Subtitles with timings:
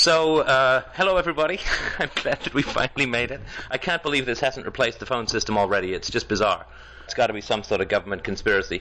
[0.00, 1.60] So, uh, hello everybody.
[1.98, 3.42] I'm glad that we finally made it.
[3.70, 5.92] I can't believe this hasn't replaced the phone system already.
[5.92, 6.64] It's just bizarre.
[7.04, 8.80] It's got to be some sort of government conspiracy.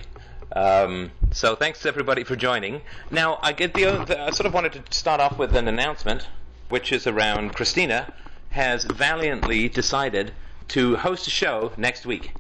[0.56, 2.80] Um, so, thanks everybody for joining.
[3.12, 4.18] Now, I get the, the.
[4.18, 6.26] I sort of wanted to start off with an announcement,
[6.70, 8.14] which is around Christina
[8.52, 10.32] has valiantly decided
[10.70, 12.34] to host a show next week,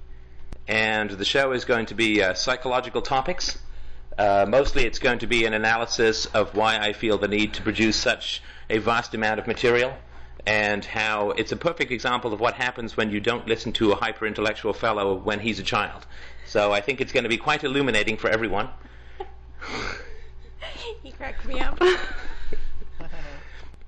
[0.69, 3.59] and the show is going to be uh, psychological topics.
[4.17, 7.61] Uh, mostly it's going to be an analysis of why I feel the need to
[7.61, 9.93] produce such a vast amount of material
[10.45, 13.95] and how it's a perfect example of what happens when you don't listen to a
[13.95, 16.05] hyper intellectual fellow when he's a child.
[16.45, 18.69] So I think it's going to be quite illuminating for everyone.
[21.03, 21.79] he cracked me up.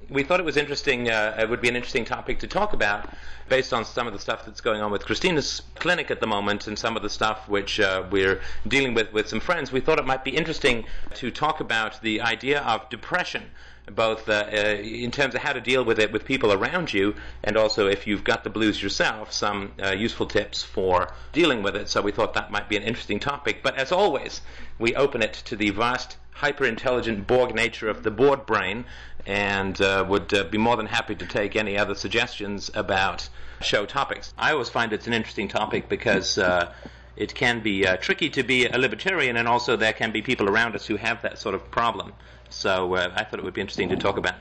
[0.09, 3.09] we thought it was interesting, uh, it would be an interesting topic to talk about
[3.47, 6.67] based on some of the stuff that's going on with Christina's clinic at the moment
[6.67, 9.71] and some of the stuff which uh, we're dealing with with some friends.
[9.71, 13.43] We thought it might be interesting to talk about the idea of depression
[13.89, 17.15] both uh, uh, in terms of how to deal with it with people around you,
[17.43, 21.75] and also if you've got the blues yourself, some uh, useful tips for dealing with
[21.75, 21.89] it.
[21.89, 23.61] So we thought that might be an interesting topic.
[23.63, 24.41] But as always,
[24.79, 28.85] we open it to the vast, hyper intelligent Borg nature of the board brain,
[29.25, 33.29] and uh, would uh, be more than happy to take any other suggestions about
[33.61, 34.33] show topics.
[34.37, 36.73] I always find it's an interesting topic because uh,
[37.15, 40.49] it can be uh, tricky to be a libertarian, and also there can be people
[40.49, 42.13] around us who have that sort of problem.
[42.51, 44.35] So uh, I thought it would be interesting to talk about.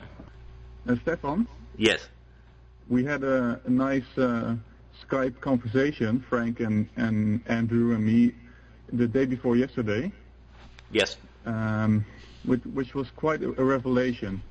[0.87, 1.47] Uh, Stefan?
[1.77, 2.07] Yes.
[2.89, 4.55] We had a, a nice uh,
[5.07, 8.33] Skype conversation, Frank and, and Andrew and me,
[8.91, 10.11] the day before yesterday.
[10.91, 11.15] Yes.
[11.45, 12.05] Um,
[12.43, 14.41] which, which was quite a, a revelation.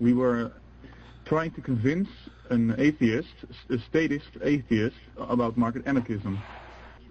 [0.00, 0.50] We were
[1.26, 2.08] trying to convince
[2.48, 3.34] an atheist,
[3.68, 6.38] a statist atheist, about market anarchism.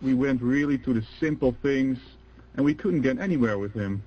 [0.02, 2.00] We went really to the simple things,
[2.56, 4.04] and we couldn't get anywhere with him.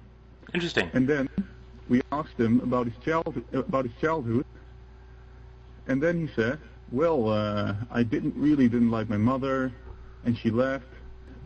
[0.53, 0.91] Interesting.
[0.93, 1.29] And then
[1.89, 4.45] we asked him about his childhood, about his childhood,
[5.87, 6.59] and then he said,
[6.91, 9.73] "Well, uh, I didn't really didn't like my mother,
[10.25, 10.87] and she left,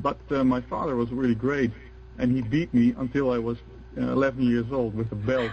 [0.00, 1.70] but uh, my father was really great,
[2.18, 3.58] and he beat me until I was
[3.98, 5.52] uh, 11 years old with a belt."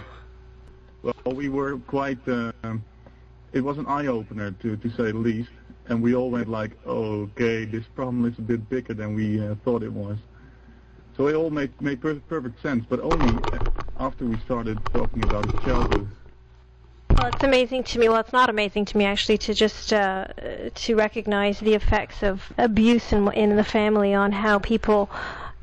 [1.02, 2.26] Well, we were quite.
[2.26, 2.52] Uh,
[3.52, 5.50] it was an eye opener to to say the least,
[5.86, 9.54] and we all went like, "Okay, this problem is a bit bigger than we uh,
[9.64, 10.18] thought it was."
[11.18, 13.42] So it all made made per- perfect sense, but only
[13.98, 16.08] after we started talking about his childhood.
[17.16, 18.08] Well, it's amazing to me.
[18.08, 20.28] Well, it's not amazing to me actually to just uh,
[20.72, 25.10] to recognize the effects of abuse in in the family on how people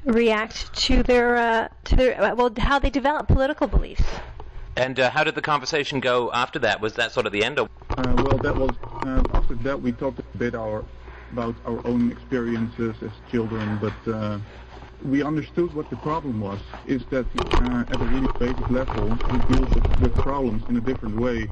[0.04, 4.04] react to their uh, to their uh, well how they develop political beliefs.
[4.76, 6.82] And uh, how did the conversation go after that?
[6.82, 7.60] Was that sort of the end?
[7.60, 10.84] Of- uh, well, that was uh, after that we talked a bit our
[11.32, 14.38] about our own experiences as children, but uh,
[15.04, 16.62] we understood what the problem was.
[16.84, 17.28] Is that
[17.60, 21.52] uh, at a really basic level, he deals with, with problems in a different way,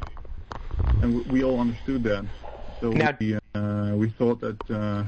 [1.02, 2.26] and we, we all understood that.
[2.80, 5.06] So Now- we uh, we thought that uh,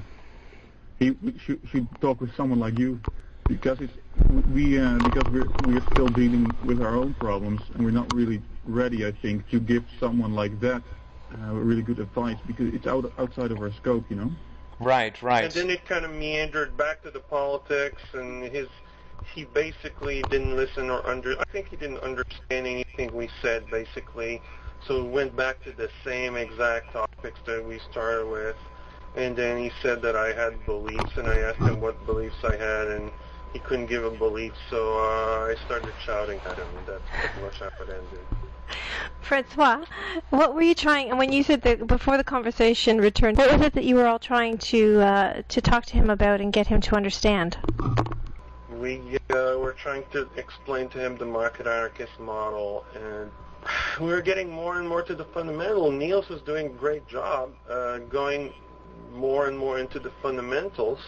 [1.00, 3.00] he should, should talk with someone like you
[3.47, 3.97] because it's
[4.28, 8.41] we uh, because we're we're still dealing with our own problems and we're not really
[8.63, 10.84] ready, I think, to give someone like that
[11.34, 14.31] uh, really good advice because it's out outside of our scope, you know.
[14.80, 15.46] Right, right.
[15.46, 18.68] And then it kind of meandered back to the politics, and his
[19.34, 21.40] he basically didn't listen or under.
[21.40, 24.41] I think he didn't understand anything we said basically.
[24.88, 28.56] So we went back to the same exact topics that we started with,
[29.16, 32.56] and then he said that I had beliefs, and I asked him what beliefs I
[32.56, 33.12] had, and
[33.52, 34.53] he couldn't give a belief.
[34.69, 38.44] So uh, I started shouting at him, that's pretty much how it ended.
[39.22, 39.84] Francois,
[40.30, 41.09] what were you trying?
[41.09, 44.08] And when you said that before the conversation returned, what was it that you were
[44.08, 47.58] all trying to uh, to talk to him about and get him to understand?
[48.70, 53.31] We uh, were trying to explain to him the market anarchist model, and
[54.00, 55.92] we were getting more and more to the fundamental.
[55.92, 58.53] Niels was doing a great job uh, going
[59.14, 61.00] more and more into the fundamentals,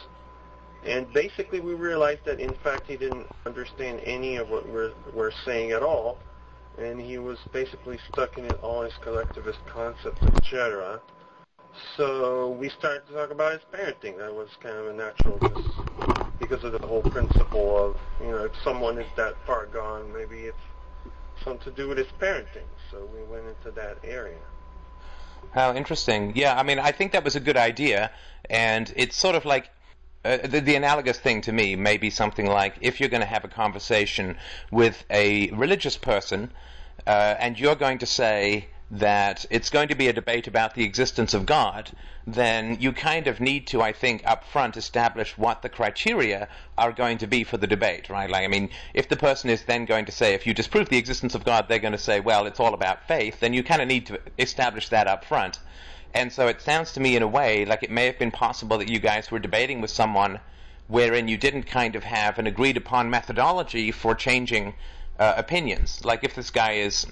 [0.86, 5.32] and basically we realized that in fact he didn't understand any of what we're, we're
[5.46, 6.18] saying at all,
[6.78, 11.02] and he was basically stuck in all his collectivist concepts, etc.
[11.96, 14.18] So we started to talk about his parenting.
[14.18, 18.46] That was kind of a natural, just because of the whole principle of, you know,
[18.46, 20.58] if someone is that far gone, maybe it's
[21.44, 22.68] something to do with his parenting.
[22.92, 24.40] So we went into that area.
[25.52, 26.34] How interesting.
[26.36, 28.12] Yeah, I mean, I think that was a good idea,
[28.50, 29.70] and it's sort of like
[30.26, 33.28] uh, the, the analogous thing to me may be something like if you're going to
[33.28, 34.38] have a conversation
[34.72, 36.52] with a religious person,
[37.06, 40.84] uh, and you're going to say that it's going to be a debate about the
[40.84, 41.92] existence of God,
[42.26, 46.48] then you kind of need to, I think, up front establish what the criteria
[46.78, 48.30] are going to be for the debate, right?
[48.30, 50.98] Like, I mean, if the person is then going to say, if you disprove the
[50.98, 53.82] existence of God, they're going to say, well, it's all about faith, then you kind
[53.82, 55.60] of need to establish that up front.
[56.14, 58.78] And so it sounds to me, in a way, like it may have been possible
[58.78, 60.40] that you guys were debating with someone
[60.88, 64.74] wherein you didn't kind of have an agreed upon methodology for changing
[65.20, 66.04] uh, opinions.
[66.04, 67.06] Like if this guy is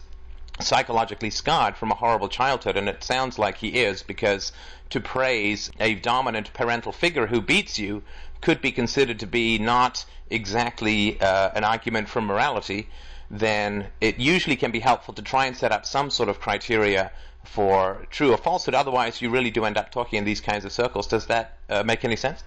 [0.60, 4.52] psychologically scarred from a horrible childhood, and it sounds like he is because
[4.90, 8.04] to praise a dominant parental figure who beats you
[8.42, 12.88] could be considered to be not exactly uh, an argument for morality,
[13.30, 17.12] then it usually can be helpful to try and set up some sort of criteria
[17.44, 18.76] for true or falsehood.
[18.76, 21.08] Otherwise, you really do end up talking in these kinds of circles.
[21.08, 22.44] Does that uh, make any sense?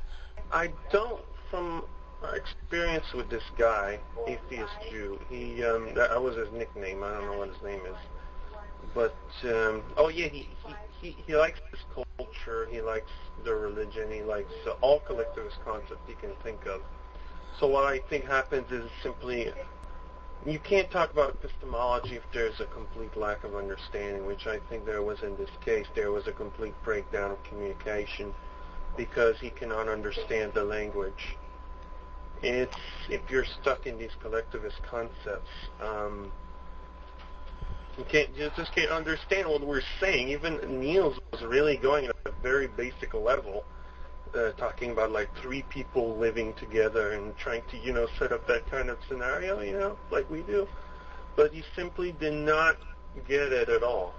[0.52, 1.20] I don't,
[1.50, 1.84] from
[2.34, 5.18] experience with this guy, atheist Jew.
[5.30, 7.02] He um, that was his nickname.
[7.02, 7.96] I don't know what his name is,
[8.94, 9.14] but
[9.44, 12.68] um, oh yeah, he, he he he likes this culture.
[12.70, 13.10] He likes
[13.44, 14.10] the religion.
[14.10, 16.82] He likes uh, all collectivist concepts he can think of.
[17.58, 19.52] So what I think happens is simply
[20.46, 24.86] you can't talk about epistemology if there's a complete lack of understanding, which I think
[24.86, 25.86] there was in this case.
[25.94, 28.32] There was a complete breakdown of communication
[28.96, 31.36] because he cannot understand the language
[32.42, 32.76] it's
[33.08, 35.50] if you're stuck in these collectivist concepts,
[35.80, 36.30] um,
[37.96, 40.28] you can't you just can't understand what we're saying.
[40.28, 43.64] Even Niels was really going at a very basic level,
[44.34, 48.46] uh, talking about like three people living together and trying to you know set up
[48.46, 50.66] that kind of scenario, you know, like we do.
[51.36, 52.76] But he simply did not
[53.26, 54.14] get it at all.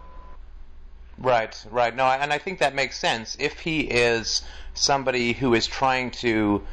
[1.17, 1.93] Right, right.
[1.93, 3.35] No, and I think that makes sense.
[3.39, 4.41] If he is
[4.73, 6.63] somebody who is trying to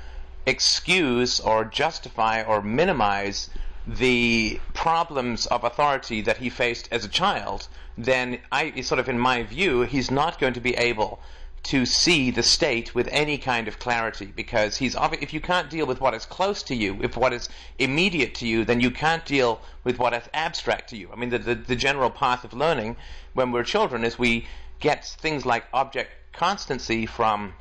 [0.47, 3.51] excuse or justify or minimize
[3.87, 7.69] the problems of authority that he faced as a child,
[7.99, 11.21] then I sort of in my view, he's not going to be able
[11.67, 15.69] to see the state with any kind of clarity because he's obvi- if you can't
[15.69, 17.49] deal with what is close to you, if what is
[17.79, 21.11] immediate to you, then you can't deal with what is abstract to you.
[21.13, 22.97] I mean, the, the, the general path of learning
[23.35, 24.47] when we're children is we
[24.79, 27.55] get things like object constancy from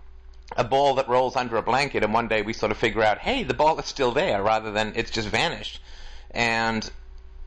[0.56, 3.18] a ball that rolls under a blanket, and one day we sort of figure out,
[3.18, 5.82] hey, the ball is still there, rather than it's just vanished.
[6.30, 6.88] And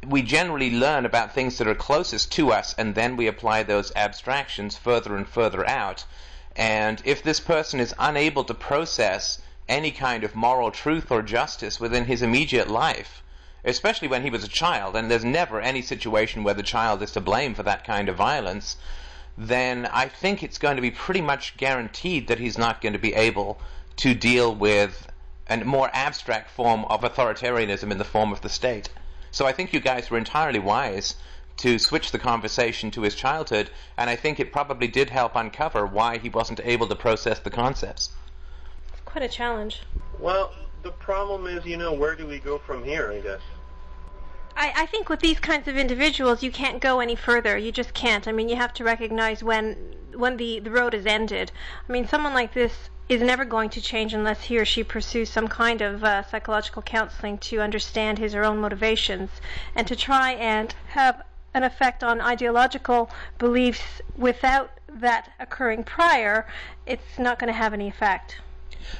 [0.04, 3.92] we generally learn about things that are closest to us, and then we apply those
[3.94, 6.04] abstractions further and further out.
[6.58, 11.78] And if this person is unable to process any kind of moral truth or justice
[11.78, 13.22] within his immediate life,
[13.64, 17.12] especially when he was a child, and there's never any situation where the child is
[17.12, 18.76] to blame for that kind of violence,
[19.36, 22.98] then I think it's going to be pretty much guaranteed that he's not going to
[22.98, 23.60] be able
[23.98, 25.06] to deal with
[25.48, 28.88] a more abstract form of authoritarianism in the form of the state.
[29.30, 31.14] So I think you guys were entirely wise
[31.58, 35.86] to switch the conversation to his childhood, and I think it probably did help uncover
[35.86, 38.10] why he wasn't able to process the concepts.
[38.92, 39.82] It's quite a challenge.
[40.18, 40.52] Well,
[40.82, 43.40] the problem is, you know, where do we go from here, I guess?
[44.56, 47.56] I, I think with these kinds of individuals, you can't go any further.
[47.56, 48.26] You just can't.
[48.26, 49.76] I mean, you have to recognize when
[50.14, 51.52] when the, the road is ended.
[51.88, 55.30] I mean, someone like this is never going to change unless he or she pursues
[55.30, 59.30] some kind of uh, psychological counseling to understand his or her own motivations
[59.76, 61.22] and to try and have
[61.54, 66.46] an effect on ideological beliefs without that occurring prior,
[66.86, 68.40] it's not going to have any effect.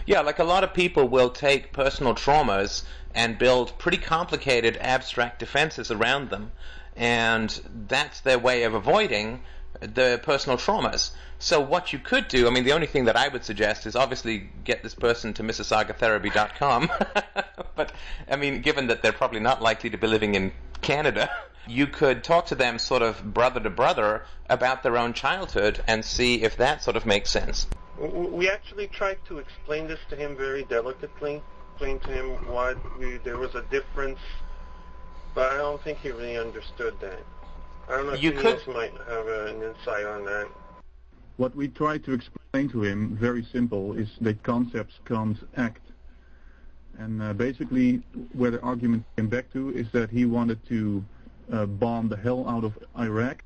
[0.07, 2.85] Yeah, like a lot of people will take personal traumas
[3.15, 6.53] and build pretty complicated abstract defenses around them,
[6.97, 9.41] and that's their way of avoiding
[9.81, 11.13] the personal traumas.
[11.39, 13.95] So what you could do, I mean, the only thing that I would suggest is
[13.95, 16.91] obviously get this person to MississaugaTherapy.com.
[17.77, 17.93] but
[18.29, 21.31] I mean, given that they're probably not likely to be living in Canada,
[21.69, 26.05] you could talk to them sort of brother to brother about their own childhood and
[26.05, 27.67] see if that sort of makes sense.
[27.99, 33.19] We actually tried to explain this to him very delicately, explain to him why we,
[33.19, 34.21] there was a difference,
[35.35, 37.21] but I don't think he really understood that.
[37.89, 38.61] I don't know if you could...
[38.61, 38.75] could...
[38.75, 40.49] might have an insight on that.
[41.37, 45.83] What we tried to explain to him, very simple, is that concepts can't act.
[46.99, 51.05] And uh, basically, where the argument came back to is that he wanted to
[51.53, 53.43] uh, bomb the hell out of Iraq,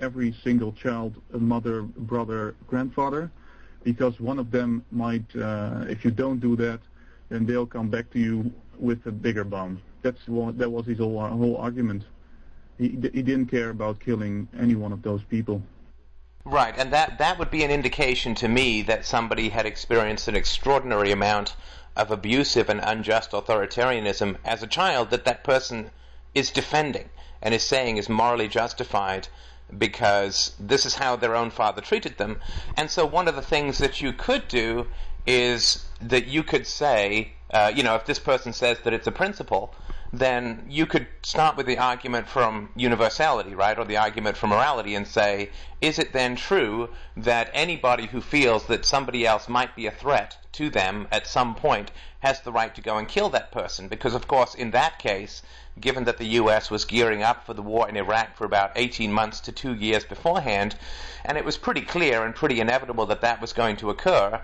[0.00, 3.30] every single child, mother, brother, grandfather,
[3.84, 6.80] because one of them might, uh, if you don't do that,
[7.28, 9.80] then they'll come back to you with a bigger bomb.
[10.02, 12.04] That's what, that was his whole, whole argument.
[12.78, 15.62] He, he didn't care about killing any one of those people.
[16.44, 20.36] Right, and that, that would be an indication to me that somebody had experienced an
[20.36, 21.56] extraordinary amount
[21.96, 25.90] of abusive and unjust authoritarianism as a child that that person
[26.34, 27.10] is defending
[27.42, 29.28] and is saying is morally justified
[29.76, 32.40] because this is how their own father treated them.
[32.76, 34.86] And so one of the things that you could do
[35.26, 39.12] is that you could say, uh, you know, if this person says that it's a
[39.12, 39.74] principle,
[40.12, 44.94] then you could start with the argument from universality, right, or the argument from morality
[44.94, 45.50] and say,
[45.82, 50.38] is it then true that anybody who feels that somebody else might be a threat
[50.52, 51.90] to them at some point
[52.20, 53.88] has the right to go and kill that person?
[53.88, 55.42] Because, of course, in that case,
[55.80, 56.70] given that the U.S.
[56.70, 60.04] was gearing up for the war in Iraq for about 18 months to two years
[60.04, 60.76] beforehand,
[61.24, 64.40] and it was pretty clear and pretty inevitable that that was going to occur,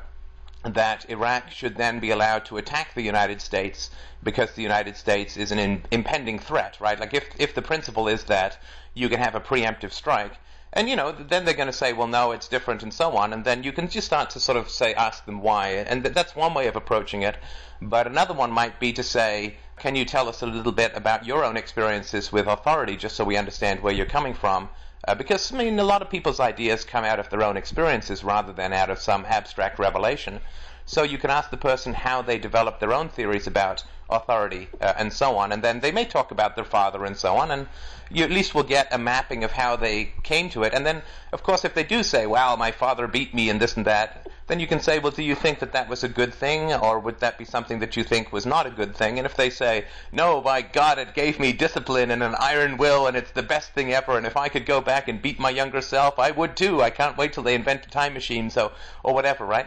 [0.64, 3.90] that Iraq should then be allowed to attack the United States
[4.22, 6.98] because the United States is an in, impending threat, right?
[6.98, 8.58] Like if if the principle is that
[8.94, 10.38] you can have a preemptive strike,
[10.74, 13.32] and you know, then they're going to say, well, no, it's different, and so on,
[13.32, 16.14] and then you can just start to sort of say, ask them why, and th-
[16.14, 17.36] that's one way of approaching it.
[17.80, 21.24] But another one might be to say, can you tell us a little bit about
[21.24, 24.68] your own experiences with authority, just so we understand where you're coming from?
[25.06, 28.24] Uh, because, I mean, a lot of people's ideas come out of their own experiences
[28.24, 30.40] rather than out of some abstract revelation.
[30.86, 34.92] So you can ask the person how they develop their own theories about authority uh,
[34.98, 37.66] and so on, and then they may talk about their father and so on, and
[38.10, 40.74] you at least will get a mapping of how they came to it.
[40.74, 43.76] And then, of course, if they do say, "Well, my father beat me and this
[43.76, 46.34] and that," then you can say, "Well, do you think that that was a good
[46.34, 49.26] thing, or would that be something that you think was not a good thing?" And
[49.26, 53.16] if they say, "No, by God, it gave me discipline and an iron will, and
[53.16, 55.80] it's the best thing ever, and if I could go back and beat my younger
[55.80, 56.82] self, I would too.
[56.82, 59.66] I can't wait till they invent a time machine, so or whatever, right?"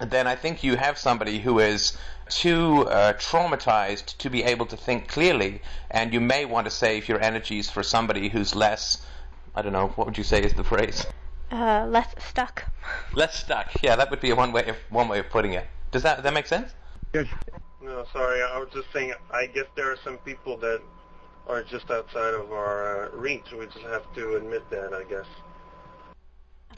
[0.00, 1.96] then I think you have somebody who is
[2.28, 5.60] too uh, traumatized to be able to think clearly,
[5.90, 9.06] and you may want to save your energies for somebody who's less,
[9.54, 11.06] I don't know, what would you say is the phrase?
[11.50, 12.64] Uh, less stuck.
[13.12, 13.70] Less stuck.
[13.82, 15.66] Yeah, that would be one way of one way of putting it.
[15.90, 16.72] Does that that make sense?
[17.12, 17.26] Yes.
[17.82, 18.42] No, sorry.
[18.42, 19.12] I was just saying.
[19.30, 20.80] I guess there are some people that
[21.46, 23.52] are just outside of our uh, reach.
[23.52, 24.94] We just have to admit that.
[24.94, 25.26] I guess.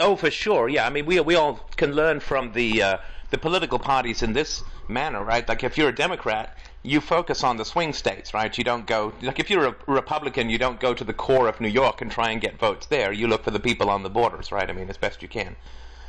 [0.01, 0.69] Oh, for sure.
[0.69, 2.97] Yeah, I mean, we we all can learn from the uh,
[3.31, 5.49] the political parties in this manner, right?
[5.49, 8.57] Like if you're a Democrat, you focus on the swing states, right?
[8.57, 11.61] You don't go like if you're a Republican, you don't go to the core of
[11.61, 13.13] New York and try and get votes there.
[13.13, 14.69] You look for the people on the borders, right?
[14.69, 15.57] I mean, as best you can,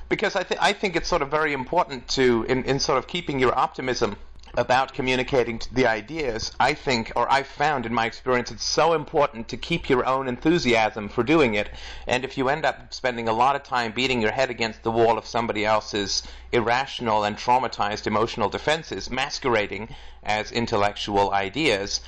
[0.09, 3.07] because I think I think it's sort of very important to in, in sort of
[3.07, 4.17] keeping your optimism
[4.57, 9.49] about communicating the ideas, I think, or I've found in my experience, it's so important
[9.49, 11.69] to keep your own enthusiasm for doing it.
[12.07, 14.91] And if you end up spending a lot of time beating your head against the
[14.91, 19.93] wall of somebody else's irrational and traumatized emotional defenses, masquerading
[20.23, 22.01] as intellectual ideas,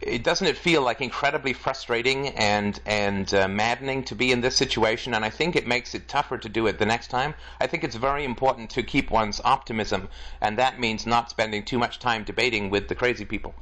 [0.00, 4.56] it doesn't it feel like incredibly frustrating and and uh, maddening to be in this
[4.56, 7.34] situation and I think it makes it tougher to do it the next time.
[7.60, 10.08] I think it's very important to keep one's optimism
[10.40, 13.54] and that means not spending too much time debating with the crazy people.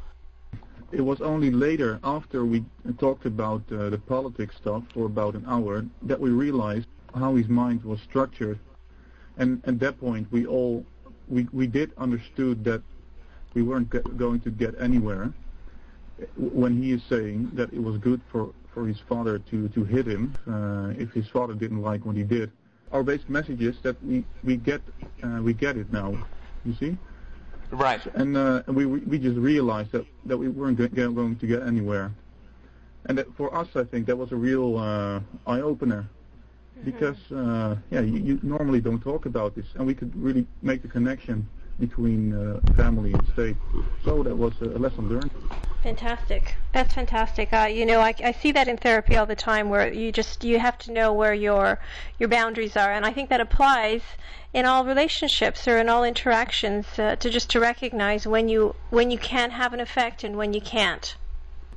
[0.92, 2.64] It was only later after we
[2.98, 7.48] talked about uh, the politics stuff for about an hour that we realized how his
[7.48, 8.58] mind was structured
[9.38, 10.84] and at that point we all
[11.28, 12.82] we we did understood that
[13.54, 13.88] we weren't
[14.18, 15.32] going to get anywhere
[16.36, 20.06] when he is saying that it was good for, for his father to, to hit
[20.06, 22.50] him uh, if his father didn't like what he did.
[22.92, 24.80] Our basic message is that we, we get
[25.22, 26.16] uh, we get it now,
[26.64, 26.96] you see?
[27.70, 28.00] Right.
[28.14, 32.12] And uh, we we just realized that, that we weren't going to get anywhere.
[33.06, 36.08] And that for us, I think that was a real uh, eye opener,
[36.78, 36.90] mm-hmm.
[36.90, 40.82] because uh, yeah, you, you normally don't talk about this, and we could really make
[40.82, 43.56] the connection between uh, family and state.
[44.04, 45.30] So that was a lesson learned.
[45.82, 46.56] Fantastic.
[46.72, 47.52] That's fantastic.
[47.52, 50.42] Uh, you know, I, I see that in therapy all the time, where you just
[50.42, 51.78] you have to know where your
[52.18, 54.02] your boundaries are, and I think that applies
[54.52, 59.10] in all relationships or in all interactions uh, to just to recognize when you when
[59.10, 61.16] you can have an effect and when you can't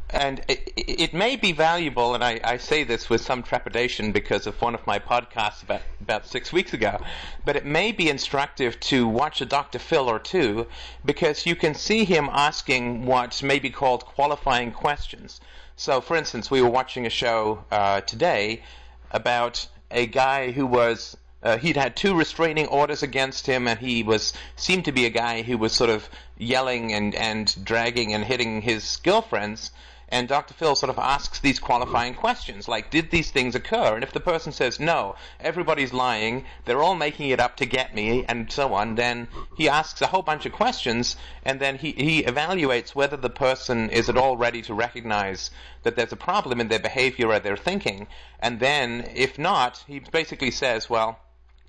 [0.10, 4.48] and it, it, may be valuable, and I, I, say this with some trepidation because
[4.48, 7.00] of one of my podcasts about, about six weeks ago,
[7.46, 9.78] but it may be instructive to watch a Dr.
[9.78, 10.66] Phil or two
[11.06, 15.42] because you can see him asking what may be called qualifying questions.
[15.76, 18.64] So, for instance, we were watching a show uh, today
[19.12, 24.04] about a guy who was uh, he'd had two restraining orders against him, and he
[24.04, 28.26] was seemed to be a guy who was sort of yelling and, and dragging and
[28.26, 29.72] hitting his girlfriends.
[30.12, 30.56] And Dr.
[30.56, 33.94] Phil sort of asks these qualifying questions, like, did these things occur?
[33.94, 37.94] And if the person says, no, everybody's lying, they're all making it up to get
[37.94, 41.92] me, and so on, then he asks a whole bunch of questions, and then he,
[41.92, 45.52] he evaluates whether the person is at all ready to recognize
[45.84, 48.08] that there's a problem in their behavior or their thinking.
[48.40, 51.20] And then, if not, he basically says, well,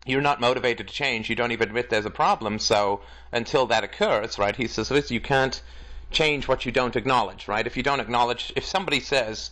[0.06, 1.28] you're not motivated to change.
[1.28, 2.58] You don't even admit there's a problem.
[2.58, 4.56] So until that occurs, right?
[4.56, 5.60] He says, you can't
[6.10, 7.66] change what you don't acknowledge, right?
[7.66, 9.50] If you don't acknowledge, if somebody says,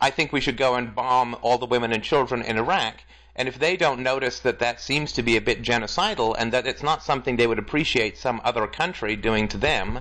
[0.00, 3.04] I think we should go and bomb all the women and children in Iraq.
[3.36, 6.66] And if they don't notice that that seems to be a bit genocidal and that
[6.66, 10.00] it's not something they would appreciate some other country doing to them,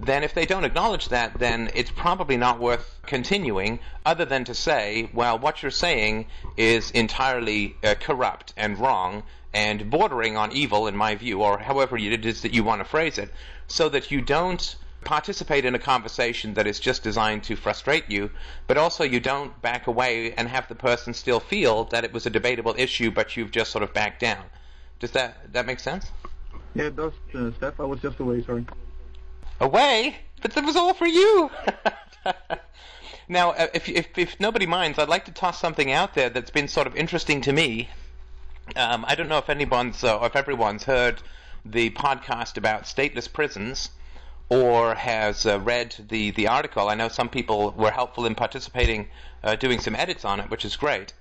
[0.00, 4.54] then if they don't acknowledge that, then it's probably not worth continuing, other than to
[4.54, 6.26] say, well, what you're saying
[6.56, 9.22] is entirely uh, corrupt and wrong
[9.54, 12.84] and bordering on evil, in my view, or however it is that you want to
[12.84, 13.32] phrase it,
[13.66, 14.76] so that you don't
[15.06, 18.28] participate in a conversation that is just designed to frustrate you,
[18.66, 22.26] but also you don't back away and have the person still feel that it was
[22.26, 24.42] a debatable issue, but you've just sort of backed down.
[24.98, 26.10] Does that that make sense?
[26.74, 27.78] Yeah, it does, uh, Steph.
[27.78, 28.66] I was just away, sorry.
[29.60, 30.16] Away?
[30.42, 31.50] But that was all for you!
[33.28, 36.50] now, uh, if, if, if nobody minds, I'd like to toss something out there that's
[36.50, 37.88] been sort of interesting to me.
[38.74, 41.22] Um, I don't know if anyone's, uh, if everyone's heard
[41.64, 43.90] the podcast about stateless prisons
[44.48, 46.88] or has uh, read the, the article.
[46.88, 49.08] I know some people were helpful in participating,
[49.42, 51.12] uh, doing some edits on it, which is great.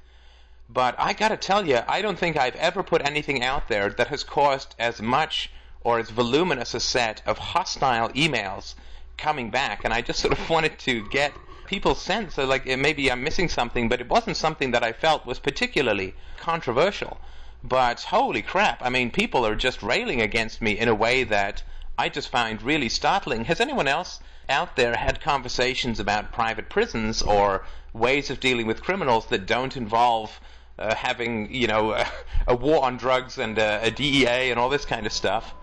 [0.69, 4.07] But I gotta tell you, I don't think I've ever put anything out there that
[4.07, 5.51] has caused as much
[5.83, 8.73] or as voluminous a set of hostile emails
[9.17, 9.85] coming back.
[9.85, 11.33] And I just sort of wanted to get
[11.67, 15.25] people's sense of like maybe I'm missing something, but it wasn't something that I felt
[15.25, 17.19] was particularly controversial.
[17.63, 21.63] But holy crap, I mean, people are just railing against me in a way that
[21.97, 23.45] I just find really startling.
[23.45, 28.83] Has anyone else out there had conversations about private prisons or ways of dealing with
[28.83, 30.39] criminals that don't involve
[30.77, 32.05] uh, having, you know, a,
[32.47, 35.53] a, war on drugs and a, a, DEA and all this kind of stuff?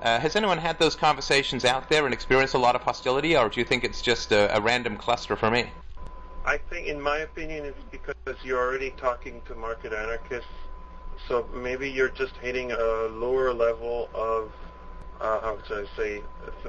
[0.00, 3.48] Uh, has anyone had those conversations out there and experienced a lot of hostility, or
[3.48, 5.70] do you think it's just a, a random cluster for me?
[6.44, 10.50] I think, in my opinion, it's because you're already talking to market anarchists,
[11.28, 14.52] so maybe you're just hitting a lower level of
[15.20, 16.22] uh, how should I say,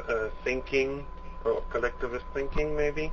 [0.08, 1.06] uh, thinking
[1.46, 3.12] or collectivist thinking maybe,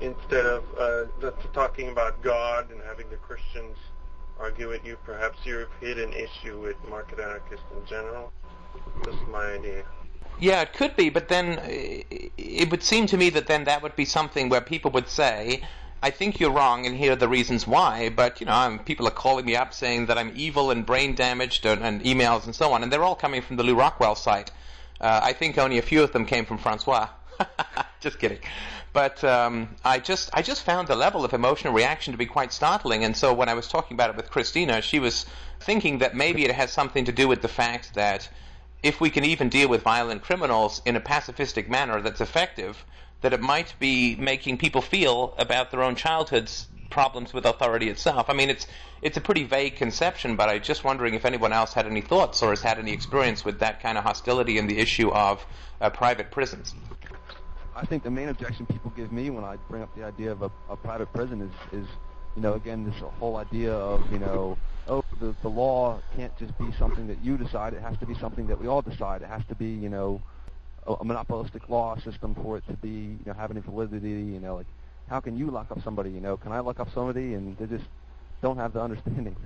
[0.00, 3.76] instead of uh, talking about God and having the Christians
[4.38, 4.96] argue with you.
[5.04, 8.32] Perhaps you've hit an issue with market anarchists in general.
[9.04, 9.84] Just my idea.
[10.40, 13.96] Yeah, it could be, but then it would seem to me that then that would
[13.96, 15.62] be something where people would say,
[16.02, 18.08] I think you're wrong, and here are the reasons why.
[18.08, 21.14] But you know, I'm, people are calling me up saying that I'm evil and brain
[21.14, 24.14] damaged, and, and emails and so on, and they're all coming from the Lew Rockwell
[24.14, 24.50] site.
[25.00, 27.08] Uh, I think only a few of them came from Francois.
[28.00, 28.38] just kidding.
[28.92, 32.52] But um, I just I just found the level of emotional reaction to be quite
[32.52, 33.04] startling.
[33.04, 35.26] And so when I was talking about it with Christina, she was
[35.60, 38.28] thinking that maybe it has something to do with the fact that
[38.82, 42.84] if we can even deal with violent criminals in a pacifistic manner that's effective,
[43.20, 48.30] that it might be making people feel about their own childhoods problems with authority itself.
[48.30, 48.66] I mean, it's
[49.02, 52.42] it's a pretty vague conception, but I'm just wondering if anyone else had any thoughts
[52.42, 55.44] or has had any experience with that kind of hostility in the issue of
[55.80, 56.74] uh, private prisons.
[57.76, 60.42] I think the main objection people give me when I bring up the idea of
[60.42, 61.86] a, a private prison is, is,
[62.34, 66.58] you know, again, this whole idea of, you know, oh, the, the law can't just
[66.58, 67.74] be something that you decide.
[67.74, 69.22] It has to be something that we all decide.
[69.22, 70.20] It has to be, you know,
[70.94, 74.66] a monopolistic law system for it to be, you know, having validity, you know, like
[75.08, 76.36] how can you lock up somebody, you know?
[76.36, 77.34] Can I lock up somebody?
[77.34, 77.84] And they just
[78.42, 79.36] don't have the understanding.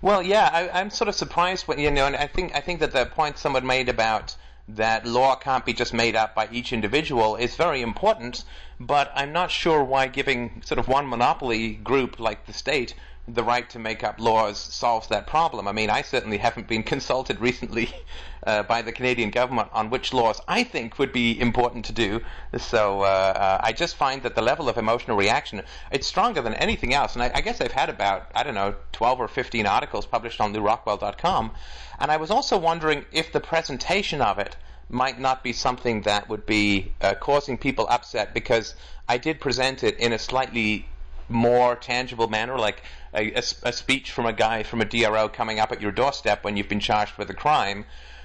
[0.00, 2.80] Well, yeah, I, I'm sort of surprised when you know, and I think I think
[2.80, 4.36] that the point someone made about
[4.68, 8.44] that law can't be just made up by each individual is very important,
[8.78, 12.94] but I'm not sure why giving sort of one monopoly group like the state
[13.34, 15.68] the right to make up laws solves that problem.
[15.68, 17.94] I mean, I certainly haven't been consulted recently
[18.46, 22.22] uh, by the Canadian government on which laws I think would be important to do.
[22.56, 25.62] So uh, uh, I just find that the level of emotional reaction
[25.92, 27.14] it's stronger than anything else.
[27.14, 30.40] And I, I, guess I've had about I don't know 12 or 15 articles published
[30.40, 31.50] on LewRockwell.com,
[31.98, 34.56] and I was also wondering if the presentation of it
[34.88, 38.74] might not be something that would be uh, causing people upset because
[39.06, 40.88] I did present it in a slightly
[41.28, 42.82] more tangible manner, like
[43.14, 46.44] a, a, a, speech from a guy from a DRO coming up at your doorstep
[46.44, 47.84] when you've been charged with a crime.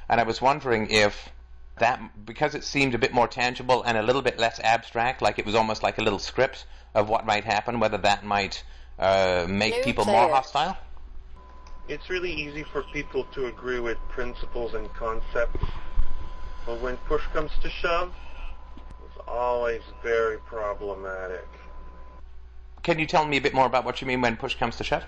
[0.10, 1.30] And I was wondering if
[1.80, 5.40] that, because it seemed a bit more tangible and a little bit less abstract, like
[5.40, 8.64] it was almost like a little script of what might happen, whether that might
[9.00, 10.78] uh, make people more hostile.
[11.88, 15.66] It's really easy for people to agree with principles and concepts,
[16.66, 18.14] but when push comes to shove,
[19.06, 21.48] it's always very problematic.
[22.84, 24.84] Can you tell me a bit more about what you mean when push comes to
[24.84, 25.06] shove?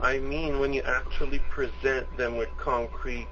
[0.00, 3.28] I mean when you actually present them with concrete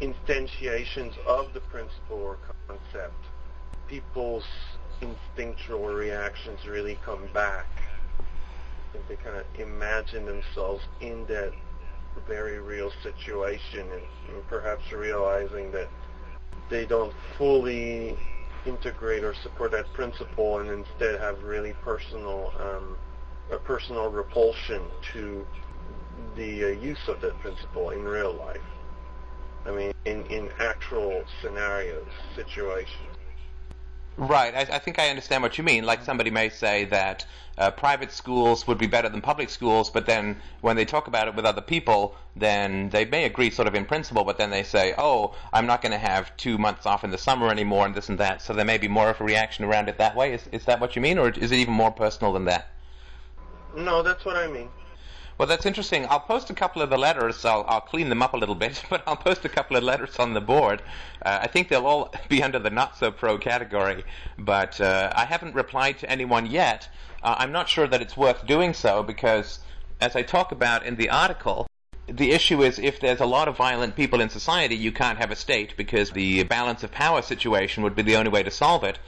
[0.00, 3.24] instantiations of the principle or concept,
[3.88, 4.44] people's
[5.00, 7.66] instinctual reactions really come back.
[8.94, 11.52] And they kind of imagine themselves in that
[12.28, 14.02] very real situation and,
[14.34, 15.88] and perhaps realizing that
[16.68, 18.16] they don't fully
[18.66, 22.96] integrate or support that principle and instead have really personal um,
[23.50, 25.46] a personal repulsion to
[26.36, 28.60] the uh, use of that principle in real life.
[29.66, 33.11] I mean, in, in actual scenarios, situations.
[34.16, 34.54] Right.
[34.54, 35.84] I, I, think I understand what you mean.
[35.84, 37.24] Like somebody may say that
[37.56, 41.28] uh, private schools would be better than public schools, but then when they talk about
[41.28, 44.62] it with other people, then they may agree sort of in principle, but then they
[44.62, 47.94] say, oh, I'm not going to have two months off in the summer anymore and
[47.94, 48.42] this and that.
[48.42, 50.34] So there may be more of a reaction around it that way.
[50.34, 52.68] Is, is that what you mean, or is it even more personal than that?
[53.74, 54.68] No, that's what I mean.
[55.38, 56.06] Well, that's interesting.
[56.08, 57.44] I'll post a couple of the letters.
[57.44, 60.18] I'll, I'll clean them up a little bit, but I'll post a couple of letters
[60.18, 60.82] on the board.
[61.24, 64.04] Uh, I think they'll all be under the not so pro category,
[64.38, 66.88] but uh, I haven't replied to anyone yet.
[67.22, 69.60] Uh, I'm not sure that it's worth doing so because,
[70.00, 71.66] as I talk about in the article,
[72.06, 75.30] the issue is if there's a lot of violent people in society, you can't have
[75.30, 78.84] a state because the balance of power situation would be the only way to solve
[78.84, 78.98] it.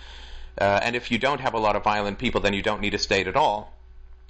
[0.58, 2.94] Uh, and if you don't have a lot of violent people, then you don't need
[2.94, 3.73] a state at all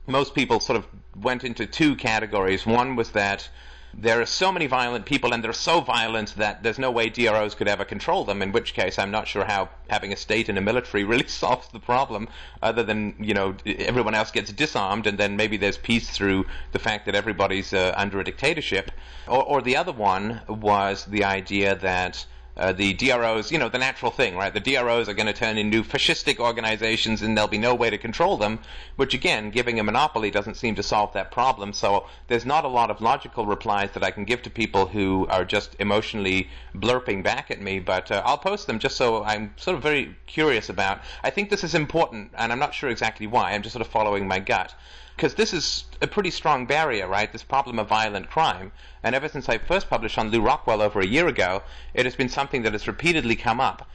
[0.07, 0.87] most people sort of
[1.17, 2.67] went into two categories.
[2.67, 3.49] One was that
[3.97, 7.55] there are so many violent people and they're so violent that there's no way DROs
[7.55, 10.59] could ever control them, in which case I'm not sure how having a state and
[10.59, 12.29] a military really solves the problem,
[12.63, 16.79] other than, you know, everyone else gets disarmed and then maybe there's peace through the
[16.79, 18.91] fact that everybody's uh, under a dictatorship.
[19.29, 23.79] Or, or the other one was the idea that uh, the DROs, you know, the
[23.79, 24.55] natural thing, right?
[24.55, 27.99] The DROs are going to turn into fascistic organizations and there'll be no way to
[27.99, 28.61] control them,
[28.97, 31.73] which again, giving a monopoly doesn't seem to solve that problem.
[31.73, 35.27] So there's not a lot of logical replies that I can give to people who
[35.29, 39.53] are just emotionally blurping back at me, but uh, I'll post them just so I'm
[39.57, 41.01] sort of very curious about.
[41.23, 43.53] I think this is important, and I'm not sure exactly why.
[43.53, 44.75] I'm just sort of following my gut
[45.17, 47.33] because this is a pretty strong barrier, right?
[47.33, 48.73] This problem of violent crime.
[49.03, 52.17] And ever since I first published on Lew Rockwell over a year ago, it has
[52.17, 53.89] been something that has repeatedly come up.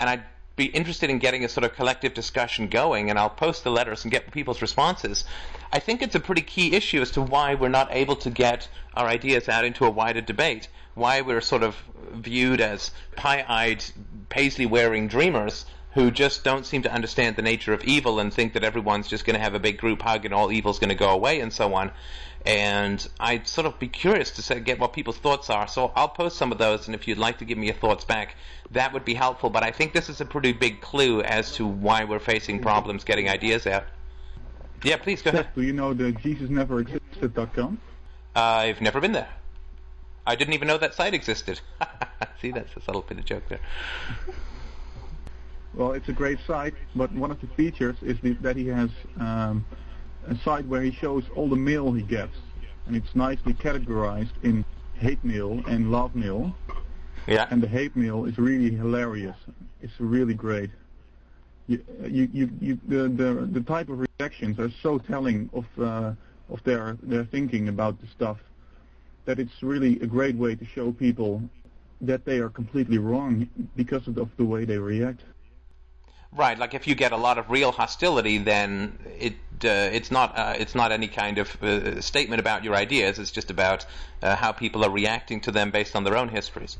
[0.00, 0.24] And I'd
[0.56, 4.04] be interested in getting a sort of collective discussion going, and I'll post the letters
[4.04, 5.24] and get people's responses.
[5.72, 8.68] I think it's a pretty key issue as to why we're not able to get
[8.94, 11.76] our ideas out into a wider debate, why we're sort of
[12.12, 13.84] viewed as pie-eyed,
[14.28, 18.64] paisley-wearing dreamers who just don't seem to understand the nature of evil and think that
[18.64, 21.10] everyone's just going to have a big group hug and all evil's going to go
[21.10, 21.92] away and so on.
[22.44, 25.66] And I'd sort of be curious to say, get what people's thoughts are.
[25.68, 28.04] So I'll post some of those, and if you'd like to give me your thoughts
[28.04, 28.36] back,
[28.72, 29.48] that would be helpful.
[29.48, 33.04] But I think this is a pretty big clue as to why we're facing problems
[33.04, 33.84] getting ideas out.
[34.82, 35.48] Yeah, please go ahead.
[35.54, 37.78] Do you know the JesusNeverExisted.com?
[38.36, 39.28] Uh, I've never been there.
[40.26, 41.60] I didn't even know that site existed.
[42.42, 43.60] See, that's a subtle bit of joke there.
[45.76, 48.90] Well, it's a great site, but one of the features is the, that he has
[49.18, 49.66] um,
[50.26, 52.36] a site where he shows all the mail he gets,
[52.86, 56.54] and it's nicely categorized in hate mail and love mail.
[57.26, 57.46] Yeah.
[57.50, 59.36] And the hate mail is really hilarious.
[59.80, 60.70] It's really great.
[61.66, 66.12] You, you, you, you the, the the type of reactions are so telling of uh,
[66.50, 68.36] of their their thinking about the stuff
[69.24, 71.42] that it's really a great way to show people
[72.02, 75.22] that they are completely wrong because of the, of the way they react.
[76.36, 80.36] Right, like if you get a lot of real hostility, then it uh, it's not
[80.36, 83.20] uh, it's not any kind of uh, statement about your ideas.
[83.20, 83.86] It's just about
[84.20, 86.76] uh, how people are reacting to them based on their own histories.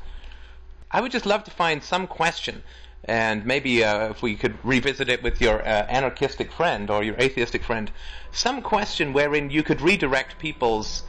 [0.91, 2.63] I would just love to find some question,
[3.05, 7.15] and maybe uh, if we could revisit it with your uh, anarchistic friend or your
[7.15, 7.89] atheistic friend,
[8.33, 11.03] some question wherein you could redirect people's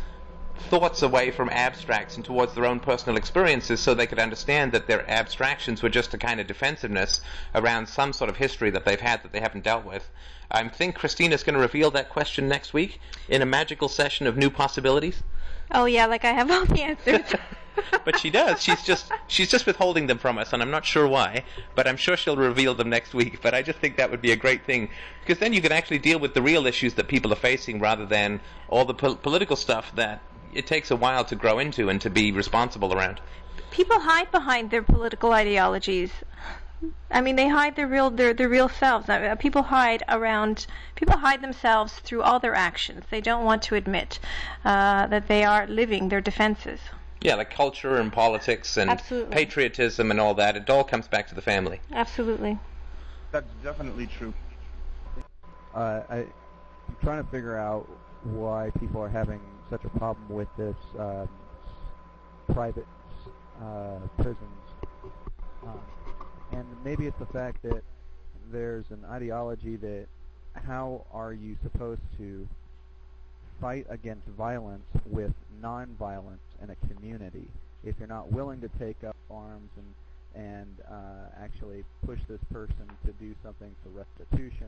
[0.58, 4.86] thoughts away from abstracts and towards their own personal experiences so they could understand that
[4.86, 7.20] their abstractions were just a kind of defensiveness
[7.54, 10.10] around some sort of history that they've had that they haven't dealt with.
[10.50, 14.36] I think Christina's going to reveal that question next week in a magical session of
[14.36, 15.22] new possibilities.
[15.72, 17.34] Oh yeah, like I have all the answers.
[18.04, 18.62] but she does.
[18.62, 21.44] She's just she's just withholding them from us, and I'm not sure why.
[21.74, 23.40] But I'm sure she'll reveal them next week.
[23.42, 24.90] But I just think that would be a great thing
[25.20, 28.06] because then you can actually deal with the real issues that people are facing rather
[28.06, 30.20] than all the po- political stuff that
[30.56, 33.20] it takes a while to grow into and to be responsible around.
[33.70, 36.10] People hide behind their political ideologies.
[37.10, 39.08] I mean, they hide their real their their real selves.
[39.38, 40.66] People hide around.
[40.94, 43.04] People hide themselves through all their actions.
[43.10, 44.18] They don't want to admit
[44.64, 46.80] uh, that they are living their defenses.
[47.20, 49.32] Yeah, like culture and politics and Absolutely.
[49.32, 50.56] patriotism and all that.
[50.56, 51.80] It all comes back to the family.
[51.92, 52.58] Absolutely.
[53.32, 54.34] That's definitely true.
[55.74, 57.88] Uh, I, I'm trying to figure out
[58.24, 61.28] why people are having such a problem with this um,
[62.52, 62.86] private
[63.62, 64.38] uh, prisons.
[65.62, 65.80] Um,
[66.52, 67.82] and maybe it's the fact that
[68.52, 70.06] there's an ideology that
[70.54, 72.48] how are you supposed to
[73.60, 77.48] fight against violence with nonviolence in a community
[77.84, 79.86] if you're not willing to take up arms and
[80.36, 84.66] and uh, actually push this person to do something for restitution,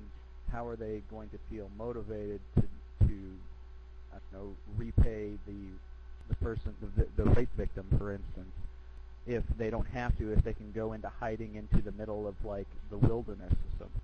[0.50, 2.62] how are they going to feel motivated to,
[3.06, 3.14] to
[4.12, 5.54] I don't know, repay the
[6.28, 8.52] the person, the, the rape victim, for instance,
[9.26, 12.34] if they don't have to, if they can go into hiding into the middle of
[12.44, 14.00] like the wilderness or something?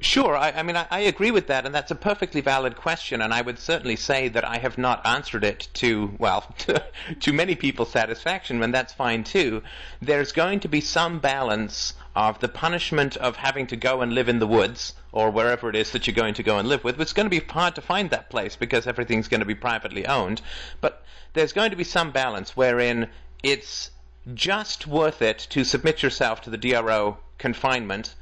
[0.00, 3.20] Sure, I, I mean, I, I, agree with that, and that's a perfectly valid question,
[3.20, 6.84] and I would certainly say that I have not answered it to, well, to,
[7.18, 9.62] to many people's satisfaction, and that's fine too.
[10.00, 14.28] There's going to be some balance of the punishment of having to go and live
[14.28, 17.00] in the woods, or wherever it is that you're going to go and live with.
[17.00, 20.04] It's going to be hard to find that place because everything's going to be privately
[20.04, 20.42] owned,
[20.80, 21.04] but
[21.34, 23.08] there's going to be some balance wherein
[23.44, 23.92] it's
[24.34, 28.16] just worth it to submit yourself to the DRO confinement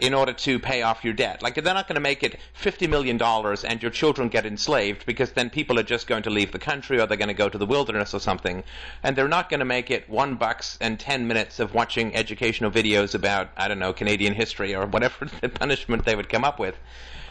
[0.00, 1.42] in order to pay off your debt.
[1.42, 5.32] Like they're not going to make it $50 million and your children get enslaved because
[5.32, 7.58] then people are just going to leave the country or they're going to go to
[7.58, 8.64] the wilderness or something.
[9.02, 12.70] And they're not going to make it one bucks and 10 minutes of watching educational
[12.70, 16.58] videos about, I don't know, Canadian history or whatever the punishment they would come up
[16.58, 16.76] with.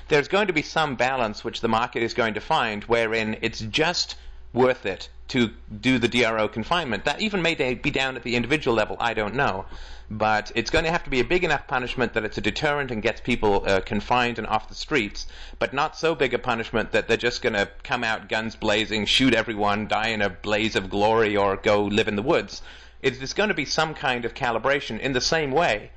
[0.07, 3.59] There's going to be some balance which the market is going to find wherein it's
[3.59, 4.15] just
[4.53, 7.05] worth it to do the DRO confinement.
[7.05, 9.65] That even may be down at the individual level, I don't know.
[10.09, 12.89] But it's going to have to be a big enough punishment that it's a deterrent
[12.89, 15.27] and gets people uh, confined and off the streets,
[15.59, 19.05] but not so big a punishment that they're just going to come out guns blazing,
[19.05, 22.63] shoot everyone, die in a blaze of glory, or go live in the woods.
[23.03, 25.91] It's going to be some kind of calibration in the same way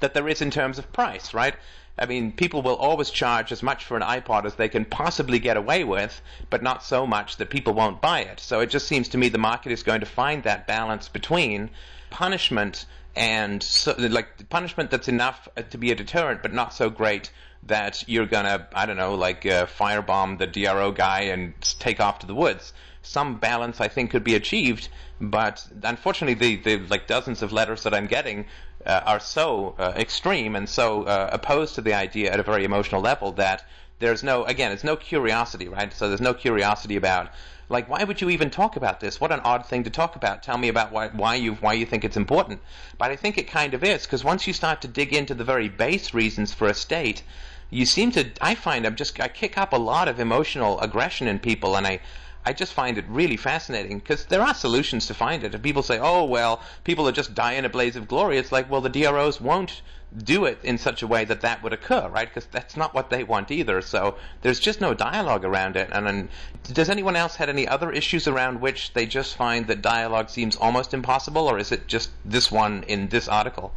[0.00, 1.54] that there is in terms of price, right?
[1.96, 5.38] I mean, people will always charge as much for an iPod as they can possibly
[5.38, 8.40] get away with, but not so much that people won't buy it.
[8.40, 11.70] So it just seems to me the market is going to find that balance between
[12.10, 17.30] punishment and so, like punishment that's enough to be a deterrent, but not so great
[17.66, 22.18] that you're gonna, I don't know, like uh, firebomb the DRO guy and take off
[22.20, 22.72] to the woods.
[23.02, 24.88] Some balance, I think, could be achieved,
[25.20, 28.46] but unfortunately, the, the like dozens of letters that I'm getting
[28.86, 32.64] uh, are so uh, extreme and so uh, opposed to the idea at a very
[32.64, 33.64] emotional level that
[33.98, 35.92] there's no again it's no curiosity right?
[35.92, 37.30] So there's no curiosity about
[37.68, 39.20] like why would you even talk about this?
[39.20, 40.42] What an odd thing to talk about.
[40.42, 42.60] Tell me about why why you why you think it's important.
[42.98, 45.44] But i think it kind of is because once you start to dig into the
[45.44, 47.22] very base reasons for a state
[47.70, 51.26] you seem to i find i'm just i kick up a lot of emotional aggression
[51.26, 51.98] in people and i
[52.46, 55.54] I just find it really fascinating because there are solutions to find it.
[55.54, 58.52] If people say, "Oh well, people are just die in a blaze of glory," it's
[58.52, 59.80] like, well, the DROs won't
[60.16, 62.28] do it in such a way that that would occur, right?
[62.28, 63.80] Because that's not what they want either.
[63.80, 65.88] So there's just no dialogue around it.
[65.92, 66.28] And, and
[66.72, 70.54] does anyone else had any other issues around which they just find that dialogue seems
[70.56, 73.72] almost impossible, or is it just this one in this article?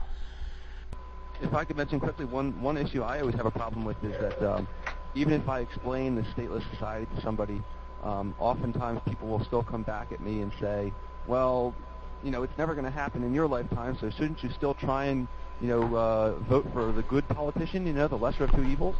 [1.42, 4.16] If I could mention quickly, one one issue I always have a problem with is
[4.18, 4.68] that um,
[5.16, 7.62] even if I explain the stateless society to somebody
[8.04, 10.92] um, oftentimes people will still come back at me and say,
[11.28, 11.76] well,
[12.24, 15.06] you know, it's never going to happen in your lifetime, so shouldn't you still try
[15.06, 15.28] and,
[15.62, 18.96] you know, uh, vote for the good politician, you know, the lesser of two evils?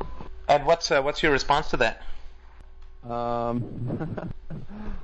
[0.48, 2.02] And what's uh, what's your response to that?
[3.04, 4.32] Um,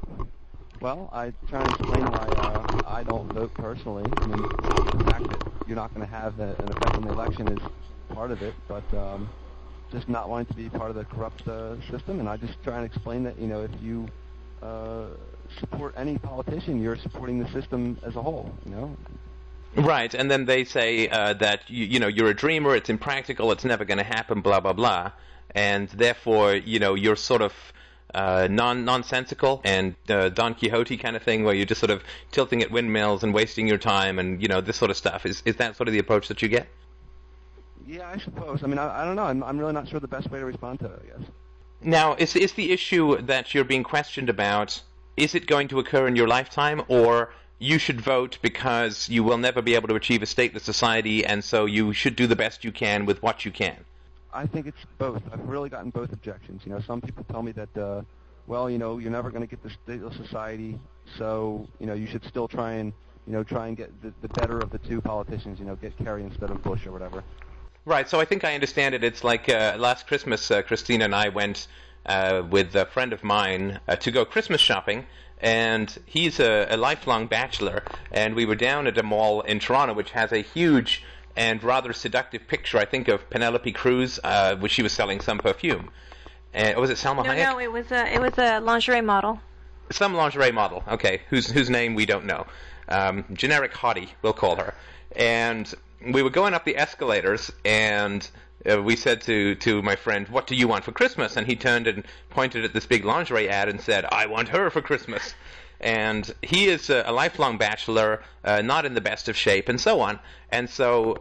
[0.82, 4.03] well, I try and explain why uh, I don't vote personally.
[4.21, 4.47] I mean,
[4.91, 7.60] the fact that you're not going to have a, an effect on the election is
[8.13, 9.29] part of it, but um,
[9.93, 12.19] just not wanting to be part of the corrupt uh, system.
[12.19, 14.08] And I just try and explain that, you know, if you
[14.62, 15.06] uh,
[15.60, 18.97] support any politician, you're supporting the system as a whole, you know.
[19.75, 23.51] Right, and then they say uh, that you, you know you're a dreamer, it's impractical,
[23.51, 25.12] it's never going to happen, blah blah blah,
[25.56, 27.53] and therefore you know you're sort of
[28.13, 32.03] uh, non nonsensical and uh, Don Quixote kind of thing, where you're just sort of
[32.32, 35.25] tilting at windmills and wasting your time, and you know this sort of stuff.
[35.25, 36.67] Is is that sort of the approach that you get?
[37.87, 38.63] Yeah, I suppose.
[38.63, 39.23] I mean, I, I don't know.
[39.23, 41.01] I'm, I'm really not sure the best way to respond to it.
[41.03, 41.29] I guess.
[41.81, 44.81] Now, is is the issue that you're being questioned about?
[45.17, 49.37] Is it going to occur in your lifetime, or you should vote because you will
[49.37, 52.63] never be able to achieve a stateless society, and so you should do the best
[52.63, 53.77] you can with what you can?
[54.33, 55.21] I think it's both.
[55.31, 56.63] I've really gotten both objections.
[56.65, 58.01] You know, some people tell me that, uh,
[58.47, 60.79] well, you know, you're never going to get the stateless society,
[61.17, 62.93] so you know, you should still try and
[63.27, 65.59] you know try and get the, the better of the two politicians.
[65.59, 67.23] You know, get Kerry instead of Bush or whatever.
[67.85, 68.07] Right.
[68.07, 69.03] So I think I understand it.
[69.03, 71.67] It's like uh, last Christmas, uh, Christina and I went
[72.05, 75.05] uh, with a friend of mine uh, to go Christmas shopping,
[75.39, 77.83] and he's a, a, lifelong bachelor.
[78.11, 81.03] And we were down at a mall in Toronto, which has a huge
[81.35, 85.39] and rather seductive picture, I think, of Penelope Cruz, uh, which she was selling some
[85.39, 85.89] perfume.
[86.55, 87.51] Uh, was it Salma no, Hayek?
[87.51, 89.39] No, it was a it was a lingerie model.
[89.91, 90.83] Some lingerie model.
[90.87, 92.45] Okay, whose whose name we don't know.
[92.87, 94.73] Um, generic hottie, we'll call her.
[95.15, 95.73] And
[96.11, 98.27] we were going up the escalators, and
[98.69, 101.55] uh, we said to to my friend, "What do you want for Christmas?" And he
[101.55, 105.35] turned and pointed at this big lingerie ad and said, "I want her for Christmas."
[105.83, 109.79] And he is a, a lifelong bachelor, uh, not in the best of shape, and
[109.79, 110.17] so on.
[110.49, 111.17] And so,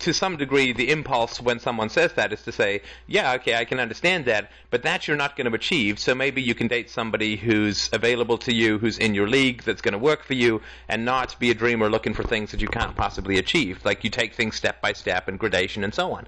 [0.00, 3.64] to some degree, the impulse when someone says that is to say, yeah, okay, I
[3.64, 6.90] can understand that, but that you're not going to achieve, so maybe you can date
[6.90, 10.60] somebody who's available to you, who's in your league, that's going to work for you,
[10.88, 13.82] and not be a dreamer looking for things that you can't possibly achieve.
[13.84, 16.26] Like you take things step by step and gradation and so on.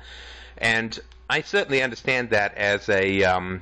[0.56, 3.60] And I certainly understand that as a um,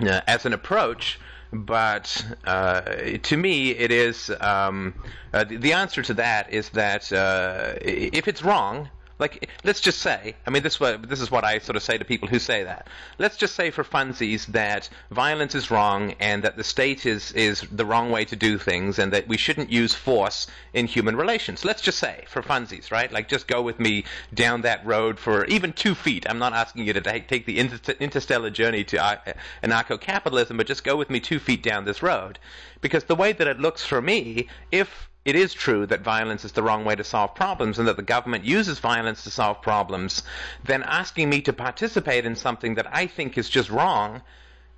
[0.00, 1.18] uh, as an approach,
[1.52, 2.80] but uh,
[3.22, 4.94] to me, it is um,
[5.32, 10.36] uh, the, answer to that is that uh, if it's wrong, like, let's just say,
[10.46, 12.86] I mean, this, this is what I sort of say to people who say that.
[13.18, 17.62] Let's just say for funsies that violence is wrong and that the state is, is
[17.72, 21.64] the wrong way to do things and that we shouldn't use force in human relations.
[21.64, 23.10] Let's just say for funsies, right?
[23.10, 24.04] Like, just go with me
[24.34, 26.26] down that road for even two feet.
[26.28, 29.16] I'm not asking you to take, the interstellar journey to uh,
[29.62, 32.38] anarcho-capitalism, but just go with me two feet down this road.
[32.80, 36.52] Because the way that it looks for me, if it is true that violence is
[36.52, 40.22] the wrong way to solve problems and that the government uses violence to solve problems,
[40.64, 44.22] then asking me to participate in something that I think is just wrong,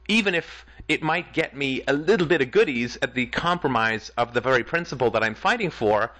[0.08, 4.34] even if it might get me a little bit of goodies at the compromise of
[4.34, 6.10] the very principle that I'm fighting for,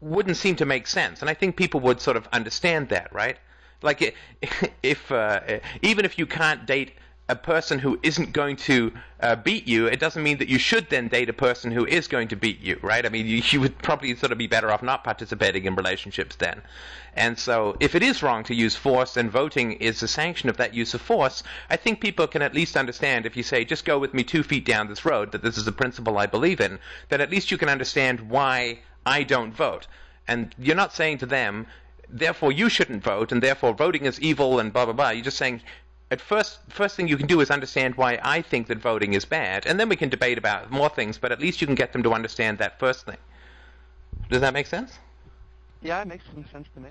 [0.00, 1.20] wouldn't seem to make sense.
[1.20, 3.36] And I think people would sort of understand that, right?
[3.82, 4.14] Like,
[4.82, 5.40] if uh,
[5.82, 6.92] even if you can't date
[7.28, 10.88] a person who isn't going to uh, beat you, it doesn't mean that you should
[10.90, 13.04] then date a person who is going to beat you, right?
[13.04, 16.36] I mean, you, you, would probably sort of be better off not participating in relationships
[16.36, 16.62] then.
[17.14, 20.58] And so, if it is wrong to use force and voting is a sanction of
[20.58, 23.84] that use of force, I think people can at least understand if you say, just
[23.84, 26.60] go with me two feet down this road, that this is a principle I believe
[26.60, 29.88] in, that at least you can understand why I don't vote.
[30.28, 31.66] And you're not saying to them,
[32.08, 35.10] therefore you shouldn't vote, and therefore voting is evil, and blah, blah, blah.
[35.10, 35.62] You're just saying,
[36.10, 39.24] at first first thing you can do is understand why I think that voting is
[39.24, 41.18] bad, and then we can debate about more things.
[41.18, 43.18] But at least you can get them to understand that first thing.
[44.30, 44.98] Does that make sense?
[45.82, 46.90] Yeah, it makes some sense to me.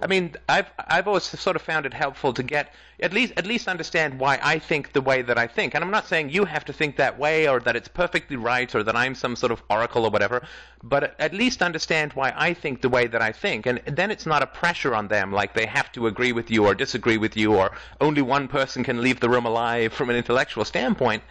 [0.00, 3.46] I mean, I've I've always sort of found it helpful to get at least at
[3.46, 5.74] least understand why I think the way that I think.
[5.74, 8.72] And I'm not saying you have to think that way or that it's perfectly right
[8.74, 10.46] or that I'm some sort of oracle or whatever,
[10.82, 13.66] but at least understand why I think the way that I think.
[13.66, 16.66] And then it's not a pressure on them like they have to agree with you
[16.66, 20.16] or disagree with you or only one person can leave the room alive from an
[20.16, 21.22] intellectual standpoint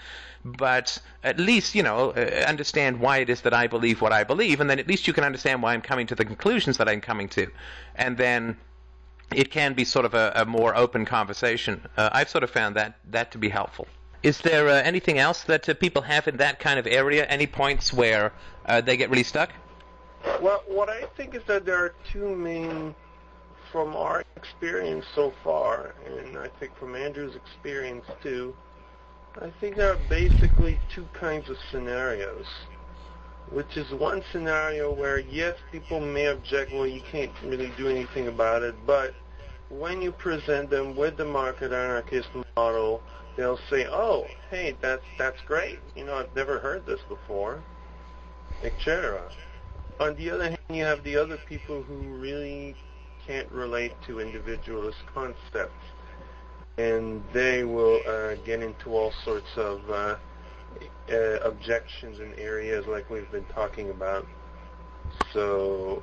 [0.43, 4.23] but at least you know uh, understand why it is that I believe what I
[4.23, 6.87] believe, and then at least you can understand why I'm coming to the conclusions that
[6.87, 7.47] I'm coming to,
[7.95, 8.57] and then
[9.33, 11.81] it can be sort of a, a more open conversation.
[11.97, 13.87] Uh, I've sort of found that that to be helpful.
[14.23, 17.25] Is there uh, anything else that uh, people have in that kind of area?
[17.25, 18.31] Any points where
[18.65, 19.51] uh, they get really stuck?
[20.39, 22.93] Well, what I think is that there are two main,
[23.71, 28.55] from our experience so far, and I think from Andrew's experience too,
[29.39, 32.45] I think there are basically two kinds of scenarios,
[33.49, 38.27] which is one scenario where, yes, people may object, well, you can't really do anything
[38.27, 39.13] about it, but
[39.69, 43.01] when you present them with the market anarchist model,
[43.37, 45.79] they'll say, oh, hey, that's, that's great.
[45.95, 47.63] You know, I've never heard this before,
[48.63, 49.31] etc.
[50.01, 52.75] On the other hand, you have the other people who really
[53.25, 55.85] can't relate to individualist concepts
[56.81, 60.15] and they will uh, get into all sorts of uh,
[61.11, 64.25] uh, objections in areas like we've been talking about.
[65.33, 66.01] So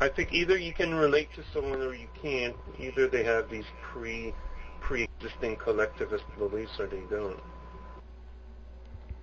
[0.00, 2.56] I think either you can relate to someone or you can't.
[2.78, 4.34] Either they have these pre
[4.80, 7.38] pre-existing collectivist beliefs or they don't.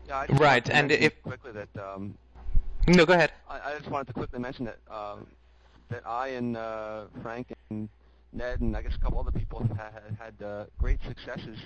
[0.08, 2.18] Yeah, right, and if quickly that um,
[2.88, 3.34] no, go ahead.
[3.48, 5.28] I, I, just wanted to quickly mention that um,
[5.90, 7.90] that I and uh, Frank and
[8.32, 11.58] Ned and I guess a couple other people have had, uh, great successes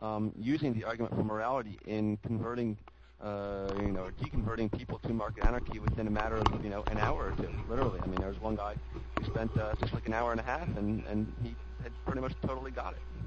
[0.00, 2.78] um, using the argument for morality in converting,
[3.20, 6.98] uh, you know, deconverting people to market anarchy within a matter of, you know, an
[6.98, 8.00] hour or two, literally.
[8.02, 8.76] I mean, there was one guy
[9.16, 12.20] who spent uh, just like an hour and a half, and, and he had pretty
[12.20, 13.17] much totally got it.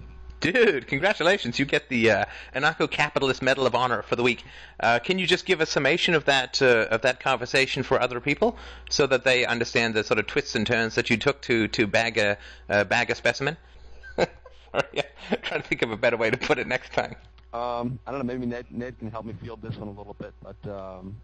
[0.42, 1.60] Dude, congratulations!
[1.60, 2.26] You get the uh,
[2.56, 4.44] anarcho-capitalist Medal of Honor for the week.
[4.80, 8.20] Uh, can you just give a summation of that uh, of that conversation for other
[8.20, 8.58] people,
[8.90, 11.86] so that they understand the sort of twists and turns that you took to to
[11.86, 13.56] bag a uh, bag a specimen?
[14.18, 17.16] Sorry, I'm trying to think of a better way to put it next time.
[17.54, 18.34] Um, I don't know.
[18.34, 21.16] Maybe Ned Ned can help me field this one a little bit, but um,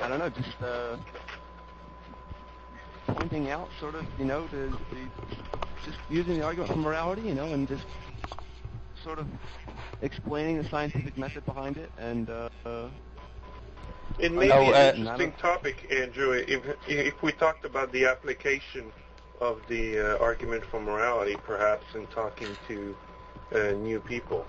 [0.00, 0.28] I don't know.
[0.28, 0.96] Just uh,
[3.14, 5.08] pointing out, sort of, you know, the, the
[5.84, 7.84] just using the argument for morality, you know, and just
[9.02, 9.26] sort of
[10.02, 12.48] explaining the scientific method behind it, and uh,
[14.18, 18.92] it may be an uh, interesting topic, Andrew, if if we talked about the application
[19.40, 22.96] of the uh, argument for morality, perhaps in talking to
[23.54, 24.44] uh, new people.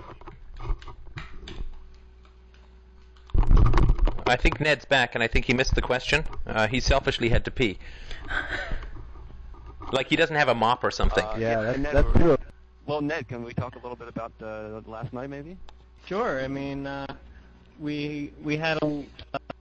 [4.27, 6.25] I think Ned's back, and I think he missed the question.
[6.45, 7.77] Uh, he selfishly had to pee.
[9.91, 11.23] Like he doesn't have a mop or something.
[11.23, 12.37] Uh, Yeah, that's, Ned, that's true.
[12.85, 15.57] Well, Ned, can we talk a little bit about uh, last night, maybe?
[16.05, 16.41] Sure.
[16.41, 17.05] I mean, uh,
[17.79, 19.03] we we had a,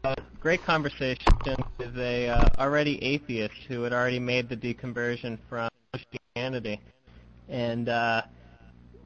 [0.05, 1.33] a great conversation
[1.79, 6.81] with a uh, already atheist who had already made the deconversion from Christianity,
[7.49, 8.23] and uh,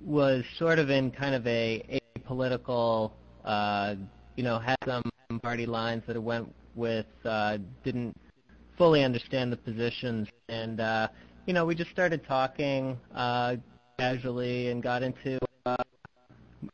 [0.04, 3.12] was sort of in kind of a apolitical,
[3.44, 3.94] uh,
[4.36, 5.02] you know, had some
[5.42, 8.16] party lines that it went with, uh, didn't
[8.76, 11.08] fully understand the positions, and uh,
[11.46, 13.56] you know, we just started talking uh,
[13.98, 15.76] casually and got into uh,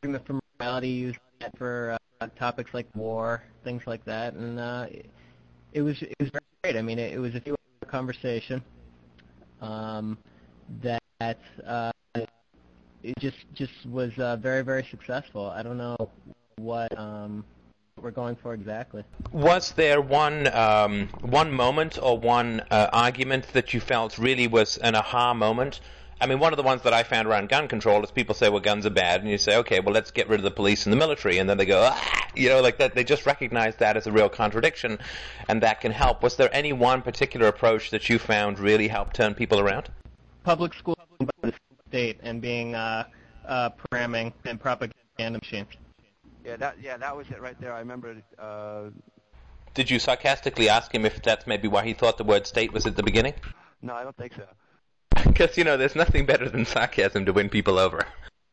[0.03, 0.39] argument for
[0.81, 4.85] used that for uh, topics like war, things like that, and uh,
[5.73, 6.29] it, was it was
[6.63, 6.75] great.
[6.75, 7.55] I mean, it, it was a few
[7.87, 8.63] conversation
[9.61, 10.17] um,
[10.81, 11.91] that uh,
[13.03, 15.47] it just just was uh, very very successful.
[15.49, 15.97] I don't know
[16.57, 17.43] what um,
[18.01, 19.03] what we're going for exactly.
[19.31, 24.77] Was there one um, one moment or one uh, argument that you felt really was
[24.77, 25.81] an aha moment?
[26.19, 28.47] I mean, one of the ones that I found around gun control is people say,
[28.47, 30.85] well, guns are bad, and you say, okay, well, let's get rid of the police
[30.85, 32.93] and the military, and then they go, ah, you know, like that.
[32.93, 34.99] They just recognize that as a real contradiction,
[35.47, 36.21] and that can help.
[36.21, 39.89] Was there any one particular approach that you found really helped turn people around?
[40.43, 41.53] Public school by the
[41.87, 43.05] state and being uh,
[43.47, 45.69] uh, programming and propaganda machines.
[46.43, 47.73] Yeah, that yeah, that was it right there.
[47.73, 48.15] I remember.
[48.37, 48.89] Uh,
[49.73, 52.85] Did you sarcastically ask him if that's maybe why he thought the word state was
[52.85, 53.33] at the beginning?
[53.81, 54.45] no, I don't think so.
[55.23, 58.05] Because you know, there's nothing better than sarcasm to win people over.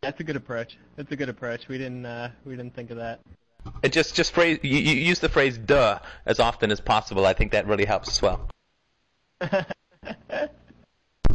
[0.03, 0.77] That's a good approach.
[0.97, 1.67] That's a good approach.
[1.69, 3.21] We didn't uh, we didn't think of that.
[3.83, 7.27] And just just phrase you, you use the phrase "duh" as often as possible.
[7.27, 8.49] I think that really helps as well.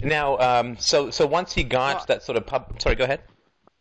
[0.02, 3.22] Now, um, so so once he got Well- that sort of pub, sorry, go ahead.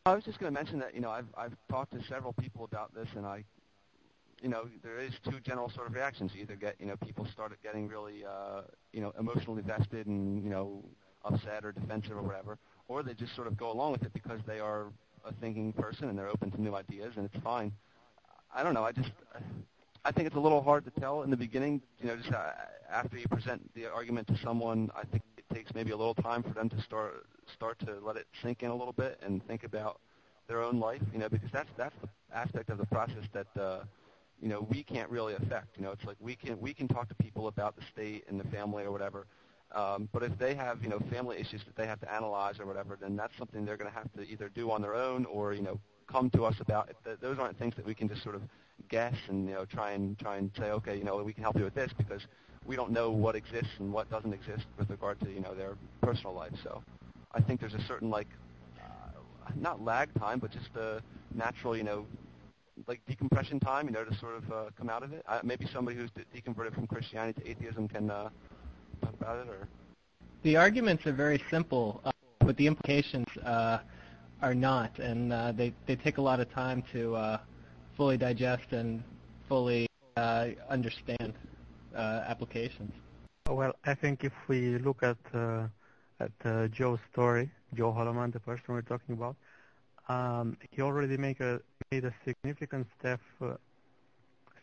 [0.05, 2.65] I was just going to mention that you know I've I've talked to several people
[2.65, 3.45] about this, and I,
[4.43, 6.33] you know, there is two general sort of reactions.
[6.35, 10.43] You either get you know people started getting really uh, you know emotionally vested and
[10.43, 10.85] you know
[11.25, 14.41] upset or defensive or whatever, or they just sort of go along with it because
[14.45, 14.87] they are
[15.25, 17.71] a thinking person and they're open to new ideas and it's fine.
[18.53, 18.83] I don't know.
[18.83, 19.13] I just
[20.05, 21.81] I think it's a little hard to tell in the beginning.
[22.01, 22.51] You know, just uh,
[22.91, 26.43] after you present the argument to someone, I think it takes maybe a little time
[26.43, 27.25] for them to start
[27.55, 30.01] start to let it sink in a little bit and think about
[30.49, 31.03] their own life.
[31.13, 33.85] You know, because that's that's the aspect of the process that uh,
[34.41, 35.77] you know we can't really affect.
[35.77, 38.39] You know, it's like we can we can talk to people about the state and
[38.39, 39.27] the family or whatever.
[39.75, 42.67] Um, but if they have, you know, family issues that they have to analyze or
[42.67, 45.55] whatever, then that's something they're going to have to either do on their own or,
[45.55, 45.81] you know,
[46.11, 46.91] come to us about.
[46.91, 47.21] It.
[47.21, 48.43] Those aren't things that we can just sort of
[48.91, 51.57] guess and, you know, try and try and say, okay, you know, we can help
[51.57, 52.21] you with this because
[52.67, 55.77] we don't know what exists and what doesn't exist with regard to, you know, their
[56.03, 56.53] personal life.
[56.63, 56.83] So
[57.35, 58.29] I think there's a certain like,
[58.79, 61.03] uh, not lag time, but just a
[61.35, 62.07] natural, you know,
[62.87, 65.23] like decompression time, you know, to sort of uh, come out of it.
[65.29, 68.29] Uh, maybe somebody who's de- deconverted from Christianity to atheism can uh,
[69.03, 69.69] talk about it, or
[70.43, 72.11] The arguments are very simple, uh,
[72.41, 73.79] but the implications uh,
[74.43, 77.39] are not, and uh, they they take a lot of time to uh,
[77.97, 79.03] fully digest and
[79.49, 81.35] fully uh, understand
[81.95, 82.93] uh, applications.
[83.49, 85.69] Well, I think if we look at uh,
[86.45, 89.37] uh, Joe's story, Joe Holloman, the person we're talking about,
[90.09, 91.61] um, he already make a,
[91.91, 93.55] made a significant step uh,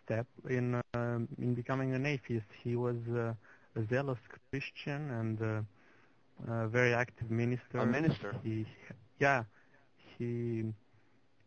[0.05, 2.47] step in um in becoming an atheist.
[2.63, 3.33] He was uh,
[3.75, 4.19] a zealous
[4.51, 5.61] Christian and uh,
[6.47, 7.79] a very active minister.
[7.79, 8.35] a minister.
[8.43, 8.65] He,
[9.19, 9.43] yeah,
[10.17, 10.65] he,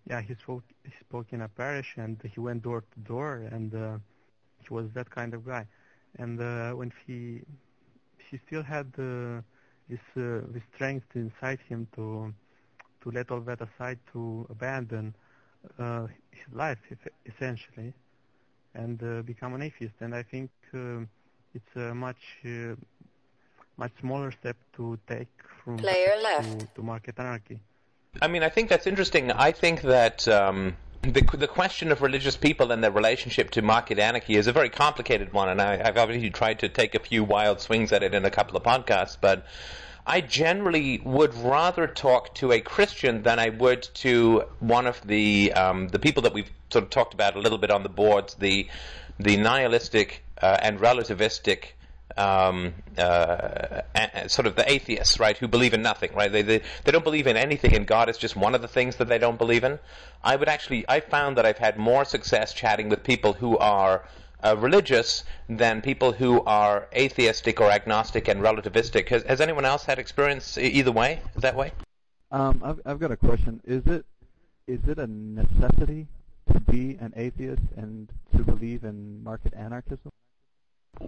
[0.09, 3.75] yeah, he spoke he spoke in a parish and he went door to door and
[3.75, 3.99] uh,
[4.63, 5.67] he was that kind of guy.
[6.19, 7.43] And uh, when he
[8.31, 9.43] he still had uh,
[9.93, 12.33] this uh, this strength inside him to
[13.03, 15.15] to let all that aside, to abandon
[15.79, 16.79] uh, his life
[17.31, 17.93] essentially,
[18.75, 19.97] and uh, become an atheist.
[20.01, 21.09] And I think um
[21.57, 22.75] it's a much uh,
[23.77, 26.75] much smaller step to take from Player to, left.
[26.75, 27.59] to market anarchy.
[28.21, 29.25] I mean, I think that's interesting.
[29.49, 33.99] I think that um, the the question of religious people and their relationship to market
[33.99, 37.25] anarchy is a very complicated one, and I, I've obviously tried to take a few
[37.25, 39.45] wild swings at it in a couple of podcasts, but.
[40.05, 45.53] I generally would rather talk to a Christian than I would to one of the
[45.53, 48.35] um, the people that we've sort of talked about a little bit on the boards,
[48.35, 48.67] the
[49.21, 51.75] the nihilistic uh, and relativistic
[52.17, 56.31] um, uh, a- sort of the atheists, right, who believe in nothing, right?
[56.31, 58.97] They, they they don't believe in anything, and God is just one of the things
[58.97, 59.79] that they don't believe in.
[60.23, 64.05] I would actually, I found that I've had more success chatting with people who are
[64.45, 69.09] uh, religious than people who are atheistic or agnostic and relativistic.
[69.09, 71.21] Has, has anyone else had experience either way?
[71.37, 71.73] That way?
[72.31, 73.61] Um, I've, I've got a question.
[73.65, 74.05] Is it
[74.67, 76.07] is it a necessity
[76.53, 80.11] to be an atheist and to believe in market anarchism?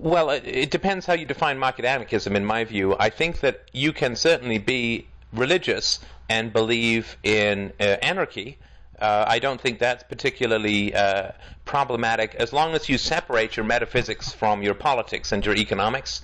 [0.05, 2.97] Well, it depends how you define market anarchism, in my view.
[2.99, 8.59] I think that you can certainly be religious and believe in uh, anarchy.
[8.99, 11.31] Uh, I don't think that's particularly uh,
[11.65, 16.23] problematic as long as you separate your metaphysics from your politics and your economics.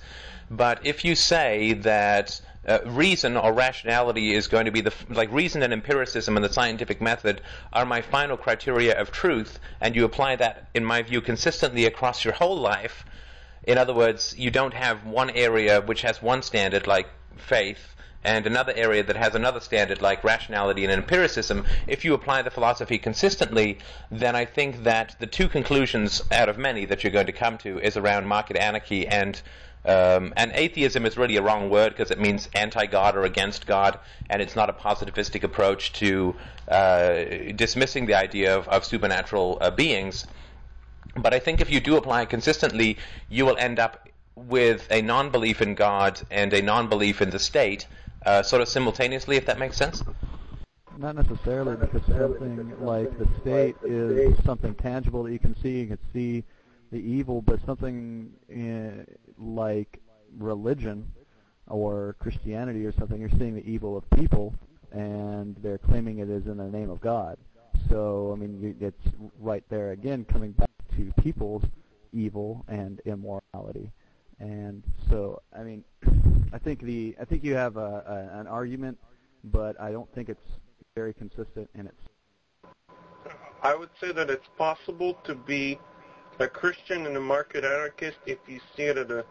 [0.49, 5.31] But if you say that uh, reason or rationality is going to be the like
[5.31, 7.41] reason and empiricism and the scientific method
[7.73, 12.23] are my final criteria of truth, and you apply that, in my view, consistently across
[12.23, 13.05] your whole life.
[13.63, 17.07] In other words, you don't have one area which has one standard like
[17.37, 17.91] faith
[18.23, 22.51] and another area that has another standard like rationality and empiricism, if you apply the
[22.51, 23.79] philosophy consistently,
[24.11, 27.57] then I think that the two conclusions out of many that you're going to come
[27.59, 29.41] to is around market anarchy and
[29.83, 33.97] um, and atheism is really a wrong word because it means anti-God or against God,
[34.29, 36.35] and it's not a positivistic approach to
[36.67, 37.23] uh,
[37.55, 40.27] dismissing the idea of, of supernatural uh, beings.
[41.15, 42.97] But I think if you do apply it consistently,
[43.29, 47.87] you will end up with a non-belief in God and a non-belief in the state,
[48.25, 50.03] uh, sort of simultaneously, if that makes sense.
[50.97, 55.81] Not necessarily, because something like the state is something tangible that you can see.
[55.81, 56.43] You can see
[56.91, 59.03] the evil, but something uh,
[59.37, 59.99] like
[60.37, 61.11] religion
[61.67, 64.53] or Christianity or something, you're seeing the evil of people,
[64.91, 67.37] and they're claiming it is in the name of God.
[67.89, 71.63] So, I mean, it's right there again coming back to people's
[72.13, 73.91] evil and immorality.
[74.39, 75.83] And so, I mean,
[76.53, 78.97] I think the I think you have a, a, an argument,
[79.43, 80.47] but I don't think it's
[80.95, 81.95] very consistent in its.
[83.63, 85.79] I would say that it's possible to be
[86.39, 89.23] a Christian and a market anarchist if you see it at a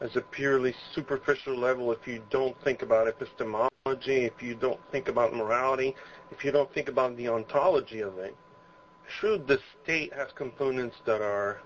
[0.00, 3.70] as a purely superficial level, if you don't think about epistemology,
[4.24, 5.94] if you don't think about morality,
[6.30, 8.34] if you don't think about the ontology of it.
[9.18, 11.60] Should the state has components that are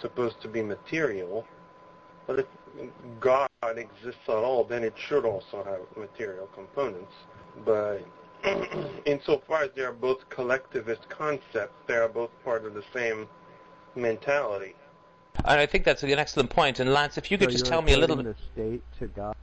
[0.00, 1.46] supposed to be material,
[2.26, 2.46] but if
[3.20, 7.12] God exists at all, then it should also have material components.
[7.64, 8.00] But
[9.06, 13.28] insofar as they are both collectivist concepts, they are both part of the same
[13.94, 14.74] mentality.
[15.44, 16.80] And I think that's an excellent point.
[16.80, 18.24] And Lance, if you could so just tell me a little bit.
[18.24, 19.34] the state to God.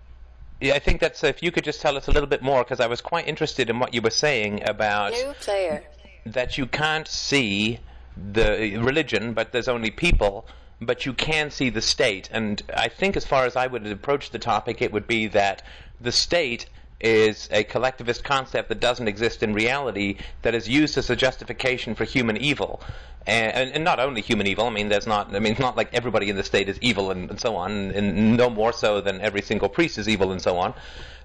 [0.61, 2.79] Yeah, I think that's if you could just tell us a little bit more because
[2.81, 5.83] I was quite interested in what you were saying about New player.
[6.25, 7.79] That you can't see
[8.15, 10.45] the uh, religion, but there's only people,
[10.81, 12.29] but you can see the state.
[12.31, 15.63] And I think, as far as I would approach the topic, it would be that
[15.99, 16.67] the state
[16.99, 21.95] is a collectivist concept that doesn't exist in reality that is used as a justification
[21.95, 22.81] for human evil.
[23.25, 24.65] And, and, not only human evil.
[24.65, 25.35] I mean, there's not.
[25.35, 27.91] I mean, it's not like everybody in the state is evil and, and so on,
[27.91, 30.73] and no more so than every single priest is evil and so on.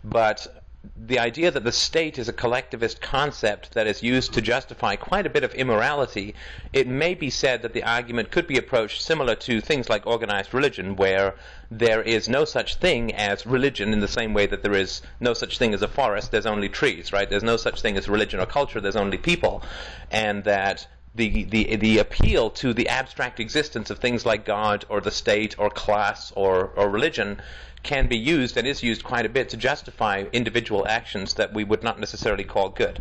[0.03, 0.64] But
[0.97, 5.26] the idea that the state is a collectivist concept that is used to justify quite
[5.26, 6.35] a bit of immorality,
[6.72, 10.55] it may be said that the argument could be approached similar to things like organized
[10.55, 11.35] religion, where
[11.70, 15.35] there is no such thing as religion in the same way that there is no
[15.35, 17.28] such thing as a forest, there's only trees, right?
[17.28, 19.62] There's no such thing as religion or culture, there's only people.
[20.11, 25.01] And that the, the, the appeal to the abstract existence of things like God or
[25.01, 27.41] the state or class or, or religion
[27.85, 31.62] can be used and is used quite a bit to justify individual actions that we
[31.62, 32.99] would not necessarily call good.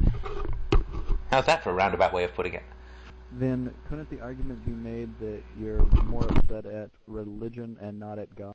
[1.31, 2.63] How's that for a roundabout way of putting it?
[3.31, 8.36] Then couldn't the argument be made that you're more upset at religion and not at
[8.36, 8.53] God?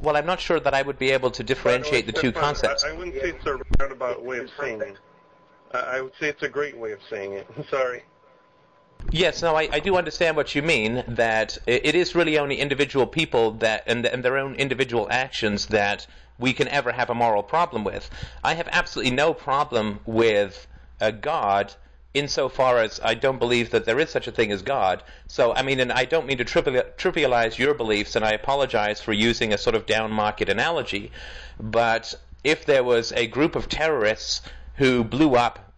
[0.00, 2.82] Well, I'm not sure that I would be able to differentiate the two concepts.
[2.82, 4.96] I, I wouldn't say it's a roundabout way of saying it.
[5.72, 7.46] I would say it's a great way of saying it.
[7.70, 8.02] Sorry.
[9.10, 11.04] Yes, no, I, I do understand what you mean.
[11.06, 16.06] That it is really only individual people that and, and their own individual actions that
[16.38, 18.10] we can ever have a moral problem with.
[18.42, 20.66] I have absolutely no problem with
[21.00, 21.72] a God
[22.12, 25.02] insofar as I don't believe that there is such a thing as God.
[25.26, 29.12] So, I mean, and I don't mean to trivialize your beliefs, and I apologize for
[29.12, 31.10] using a sort of down market analogy,
[31.58, 34.42] but if there was a group of terrorists
[34.76, 35.73] who blew up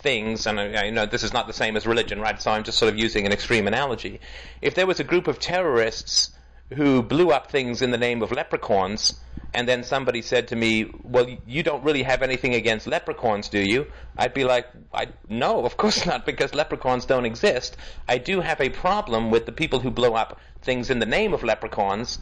[0.00, 2.40] things, and uh, I, I know this is not the same as religion, right?
[2.40, 4.20] So I'm just sort of using an extreme analogy.
[4.60, 6.30] If there was a group of terrorists
[6.74, 9.20] who blew up things in the name of leprechauns,
[9.52, 13.58] and then somebody said to me, "Well, you don't really have anything against leprechauns, do
[13.58, 13.86] you?"
[14.16, 17.76] I'd be like, I, "No, of course not, because leprechauns don't exist.
[18.08, 21.34] I do have a problem with the people who blow up things in the name
[21.34, 22.18] of leprechauns,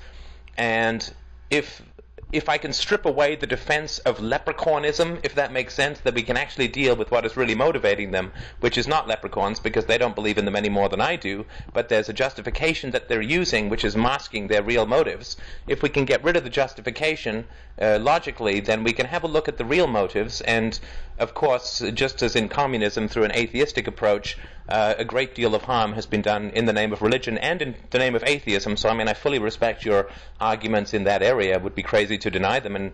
[0.57, 1.13] and
[1.51, 1.83] if
[2.31, 6.23] if I can strip away the defense of leprechaunism, if that makes sense, that we
[6.23, 9.97] can actually deal with what is really motivating them, which is not leprechauns because they
[9.97, 13.23] don't believe in them any more than I do, but there's a justification that they're
[13.23, 15.39] using which is masking their real motives.
[15.67, 17.47] If we can get rid of the justification
[17.81, 20.79] uh, logically, then we can have a look at the real motives, and
[21.19, 24.37] of course, just as in communism through an atheistic approach,
[24.69, 27.63] uh, a great deal of harm has been done in the name of religion and
[27.63, 28.77] in the name of atheism.
[28.77, 30.11] So, I mean, I fully respect your
[30.41, 31.57] arguments in that area.
[31.57, 32.77] It would be crazy to deny them.
[32.77, 32.93] And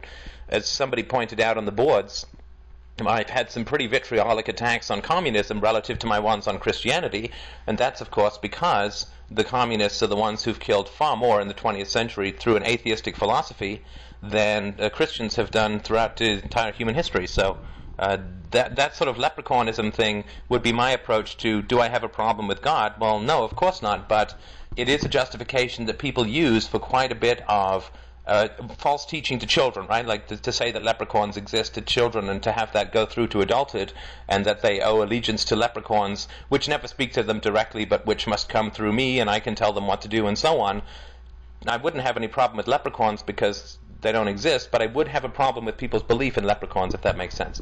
[0.49, 2.27] as somebody pointed out on the boards,
[3.05, 7.33] I've had some pretty vitriolic attacks on communism relative to my ones on Christianity,
[7.67, 11.49] and that's, of course, because the communists are the ones who've killed far more in
[11.49, 13.83] the 20th century through an atheistic philosophy
[14.23, 17.27] than uh, Christians have done throughout the entire human history.
[17.27, 17.59] So
[17.99, 18.19] uh,
[18.51, 22.09] that that sort of leprechaunism thing would be my approach to do I have a
[22.09, 22.95] problem with God?
[22.99, 24.09] Well, no, of course not.
[24.09, 24.39] But
[24.77, 27.91] it is a justification that people use for quite a bit of
[28.27, 30.07] uh, false teaching to children, right?
[30.07, 33.29] Like to, to, say that leprechauns exist to children and to have that go through
[33.29, 33.93] to adulthood
[34.29, 38.27] and that they owe allegiance to leprechauns, which never speak to them directly, but which
[38.27, 40.83] must come through me and I can tell them what to do and so on.
[41.67, 45.25] I wouldn't have any problem with leprechauns because they don't exist, but I would have
[45.25, 47.61] a problem with people's belief in leprechauns, if that makes sense.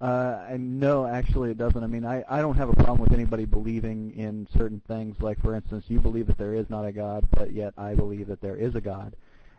[0.00, 1.82] Uh, no, actually, it doesn't.
[1.82, 5.16] I mean, I, I don't have a problem with anybody believing in certain things.
[5.20, 8.28] Like, for instance, you believe that there is not a God, but yet I believe
[8.28, 9.14] that there is a God.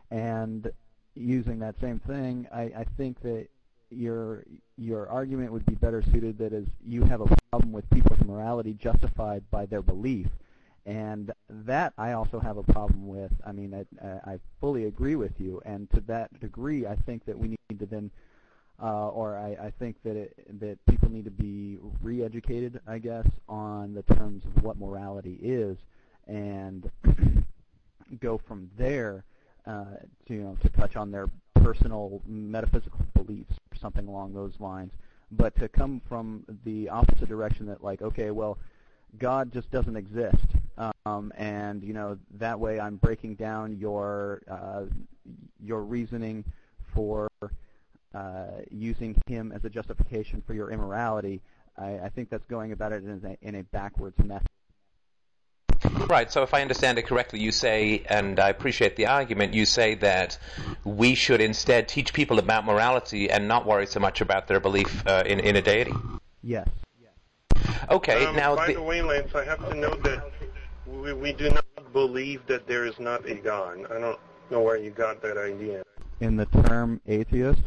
[0.09, 0.71] And
[1.15, 3.47] using that same thing, I, I think that
[3.91, 4.45] your
[4.77, 8.73] your argument would be better suited that is you have a problem with people's morality
[8.73, 10.27] justified by their belief
[10.85, 13.31] and that I also have a problem with.
[13.45, 17.37] I mean, I, I fully agree with you, and to that degree, I think that
[17.37, 18.09] we need to then,
[18.81, 23.27] uh, or I, I think that it, that people need to be re-educated, I guess,
[23.47, 25.77] on the terms of what morality is,
[26.27, 26.89] and
[28.19, 29.23] go from there
[29.67, 29.85] uh,
[30.27, 34.93] to you know to touch on their personal metaphysical beliefs or something along those lines.
[35.31, 38.57] But to come from the opposite direction that like, okay, well,
[39.17, 40.35] God just doesn't exist.
[40.77, 44.83] Um, and you know that way I'm breaking down your uh,
[45.63, 46.43] your reasoning
[46.93, 47.29] for
[48.13, 51.41] uh, using him as a justification for your immorality.
[51.77, 54.47] I, I think that's going about it in a, in a backwards method.
[56.07, 56.31] Right.
[56.31, 59.95] So if I understand it correctly, you say, and I appreciate the argument, you say
[59.95, 60.37] that
[60.83, 65.05] we should instead teach people about morality and not worry so much about their belief
[65.07, 65.93] uh, in, in a deity.
[66.43, 66.67] Yes.
[67.89, 68.25] Okay.
[68.25, 70.31] Um, now, by the, the way, Lance, I have to note that
[70.91, 73.85] we, we do not believe that there is not a God.
[73.91, 74.19] I don't
[74.49, 75.83] know where you got that idea.
[76.19, 77.61] In the term atheist?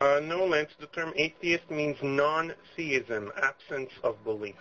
[0.00, 0.70] Uh, no, Lance.
[0.78, 4.54] The term atheist means non-theism, absence of belief.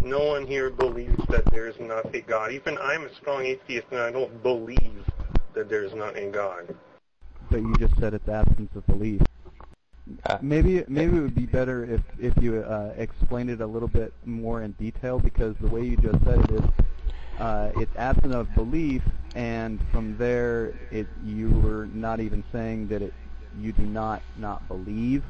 [0.00, 2.52] No one here believes that there is not a God.
[2.52, 5.04] Even I'm a strong atheist, and I don't believe
[5.54, 6.74] that there is not a God.
[7.50, 9.20] But you just said it's absence of belief.
[10.26, 13.88] Uh, maybe maybe it would be better if if you uh, explained it a little
[13.88, 16.64] bit more in detail because the way you just said it is
[17.38, 19.02] uh, it's absent of belief,
[19.34, 23.14] and from there it you were not even saying that it
[23.60, 25.22] you do not not believe.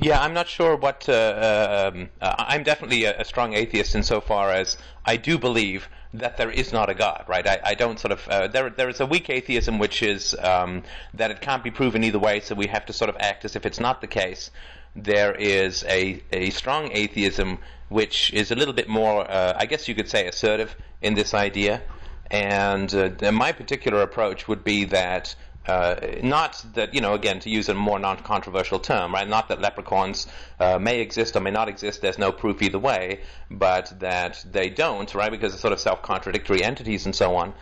[0.00, 1.08] Yeah, I'm not sure what.
[1.08, 6.36] Uh, um, uh, I'm definitely a, a, strong atheist insofar as I do believe that
[6.36, 7.46] there is not a God, right?
[7.46, 8.28] I, I don't sort of.
[8.28, 10.82] Uh, there, there is a weak atheism which is um,
[11.14, 13.56] that it can't be proven either way, so we have to sort of act as
[13.56, 14.50] if it's not the case.
[14.96, 19.88] There is a, a strong atheism which is a little bit more, uh, I guess
[19.88, 21.82] you could say, assertive in this idea.
[22.30, 25.34] And uh, my particular approach would be that
[25.68, 29.28] uh, not that, you know, again, to use a more non-controversial term, right?
[29.28, 30.26] Not that leprechauns
[30.58, 34.70] uh, may exist or may not exist, there's no proof either way, but that they
[34.70, 35.30] don't, right?
[35.30, 37.54] Because they're sort of self-contradictory entities and so on.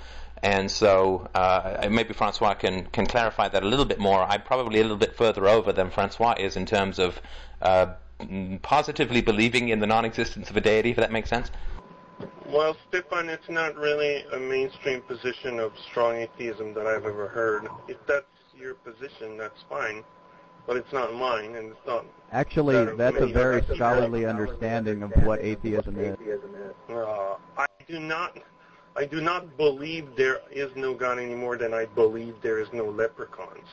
[0.42, 4.22] And so uh, maybe Francois can, can clarify that a little bit more.
[4.22, 7.20] I'm probably a little bit further over than Francois is in terms of
[7.62, 7.86] uh,
[8.62, 11.50] positively believing in the non-existence of a deity, if that makes sense.
[12.48, 17.68] Well, Stefan, it's not really a mainstream position of strong atheism that I've ever heard.
[17.88, 18.24] If that's
[18.56, 20.04] your position, that's fine,
[20.66, 22.06] but it's not mine, and it's not.
[22.32, 26.16] Actually, that that's a very scholarly understanding of what atheism is.
[26.88, 28.38] Uh, I do not.
[28.96, 32.68] I do not believe there is no God any more than I believe there is
[32.72, 33.68] no leprechauns.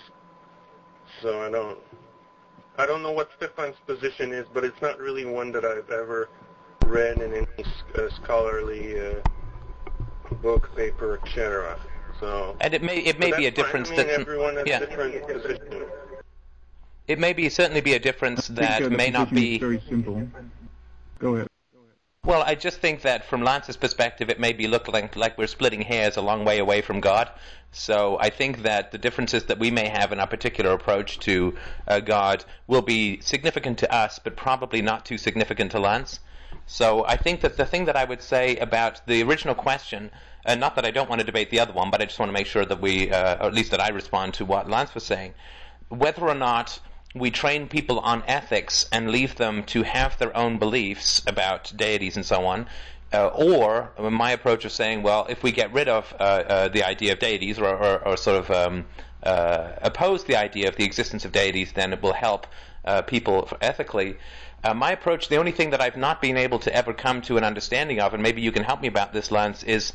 [1.21, 1.79] So I don't.
[2.77, 6.27] I don't know what Stefan's position is, but it's not really one that I've ever
[6.87, 7.47] read in any
[7.95, 9.15] uh, scholarly uh,
[10.41, 11.79] book, paper, etc.
[12.19, 14.79] So and it may it may be a difference I mean, that everyone has yeah.
[14.79, 15.85] different position.
[17.07, 20.27] It may be certainly be a difference that may not be very simple.
[21.19, 21.47] Go ahead.
[22.25, 25.47] Well, I just think that from Lance's perspective, it may be looking like, like we're
[25.47, 27.29] splitting hairs a long way away from God.
[27.73, 31.53] So I think that the differences that we may have in our particular approach to
[31.85, 36.21] uh, God will be significant to us, but probably not too significant to Lance.
[36.65, 40.11] So I think that the thing that I would say about the original question,
[40.45, 42.29] and not that I don't want to debate the other one, but I just want
[42.29, 44.93] to make sure that we, uh, or at least that I respond to what Lance
[44.93, 45.33] was saying,
[45.89, 46.79] whether or not
[47.15, 52.15] we train people on ethics and leave them to have their own beliefs about deities
[52.15, 52.67] and so on.
[53.13, 56.83] Uh, or my approach of saying, well, if we get rid of uh, uh, the
[56.83, 58.85] idea of deities, or, or, or sort of um,
[59.21, 62.47] uh, oppose the idea of the existence of deities, then it will help
[62.85, 64.17] uh, people ethically.
[64.63, 67.37] Uh, my approach, the only thing that I've not been able to ever come to
[67.37, 69.91] an understanding of, and maybe you can help me about this, Lance, is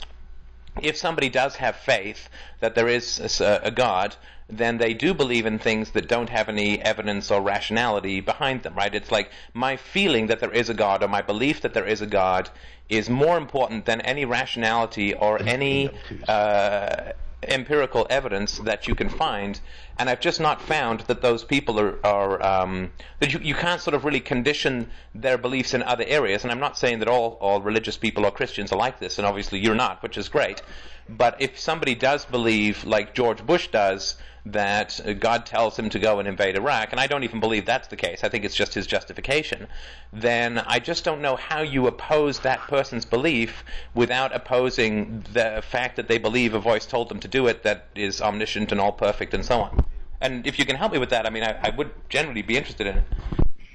[0.82, 2.28] if somebody does have faith
[2.60, 4.14] that there is a, a, God,
[4.48, 8.74] then they do believe in things that don't have any evidence or rationality behind them,
[8.74, 8.94] right?
[8.94, 12.02] It's like my feeling that there is a God or my belief that there is
[12.02, 12.50] a God
[12.88, 15.90] is more important than any rationality or any
[16.28, 17.12] uh,
[17.42, 19.60] empirical evidence that you can find.
[19.98, 23.80] And I've just not found that those people are, are um, that you, you can't
[23.80, 26.42] sort of really condition their beliefs in other areas.
[26.42, 29.26] And I'm not saying that all, all religious people or Christians are like this, and
[29.26, 30.62] obviously you're not, which is great.
[31.08, 34.16] But if somebody does believe, like George Bush does,
[34.52, 37.88] that God tells him to go and invade Iraq, and I don't even believe that's
[37.88, 38.24] the case.
[38.24, 39.66] I think it's just his justification.
[40.12, 45.96] Then I just don't know how you oppose that person's belief without opposing the fact
[45.96, 48.92] that they believe a voice told them to do it that is omniscient and all
[48.92, 49.84] perfect and so on.
[50.20, 52.56] And if you can help me with that, I mean, I, I would generally be
[52.56, 53.04] interested in it.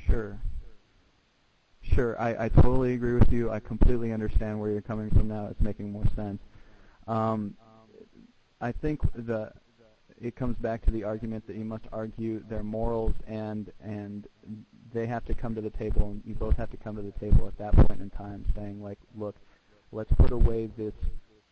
[0.07, 0.37] Sure.
[1.81, 3.51] Sure, I, I totally agree with you.
[3.51, 5.47] I completely understand where you're coming from now.
[5.47, 6.41] It's making more sense.
[7.07, 7.55] Um,
[8.59, 9.51] I think the
[10.23, 14.27] it comes back to the argument that you must argue their morals and and
[14.93, 17.11] they have to come to the table and you both have to come to the
[17.19, 19.35] table at that point in time saying like look
[19.91, 20.93] let's put away this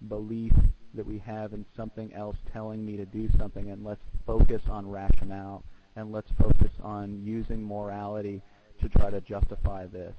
[0.08, 0.54] belief
[0.94, 4.90] that we have in something else telling me to do something and let's focus on
[4.90, 5.64] rationale
[5.96, 8.42] and let's focus on using morality
[8.82, 10.14] to try to justify this.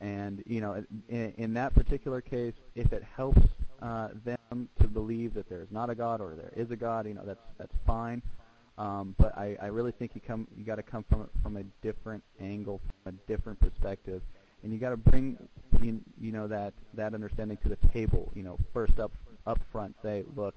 [0.00, 3.42] And you know in, in that particular case if it helps
[3.82, 7.06] uh, them to believe that there is not a God or there is a God,
[7.06, 8.22] you know, that's that's fine.
[8.78, 11.62] Um, but I, I really think you come you got to come from from a
[11.82, 14.22] different angle, from a different perspective,
[14.62, 15.36] and you got to bring
[15.82, 18.30] you, you know that that understanding to the table.
[18.34, 19.12] You know, first up
[19.46, 20.54] up front, say, look,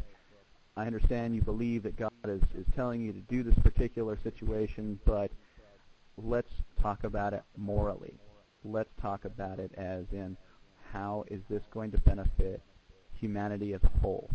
[0.78, 5.00] I understand you believe that God is is telling you to do this particular situation,
[5.06, 5.32] but
[6.18, 8.14] let's talk about it morally.
[8.64, 10.38] Let's talk about it as in
[10.92, 12.62] how is this going to benefit
[13.24, 14.30] humanity as a whole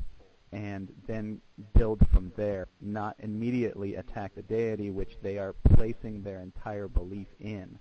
[0.52, 1.40] and then
[1.76, 7.26] build from there, not immediately attack the deity which they are placing their entire belief
[7.40, 7.78] in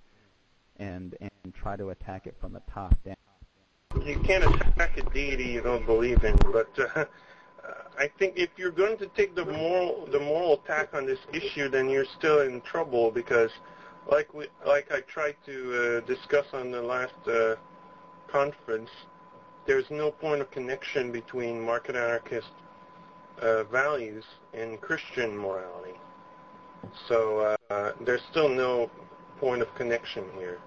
[0.79, 3.15] and and try to attack it from the top down.
[4.05, 7.05] You can't attack a deity you don't believe in, but uh,
[7.97, 11.69] I think if you're going to take the moral the moral attack on this issue,
[11.69, 13.51] then you're still in trouble because,
[14.11, 17.55] like we like I tried to uh, discuss on the last uh,
[18.27, 18.89] conference,
[19.67, 22.47] there's no point of connection between market anarchist
[23.41, 25.93] uh, values and Christian morality.
[27.07, 28.89] So uh, there's still no
[29.39, 30.57] point of connection here.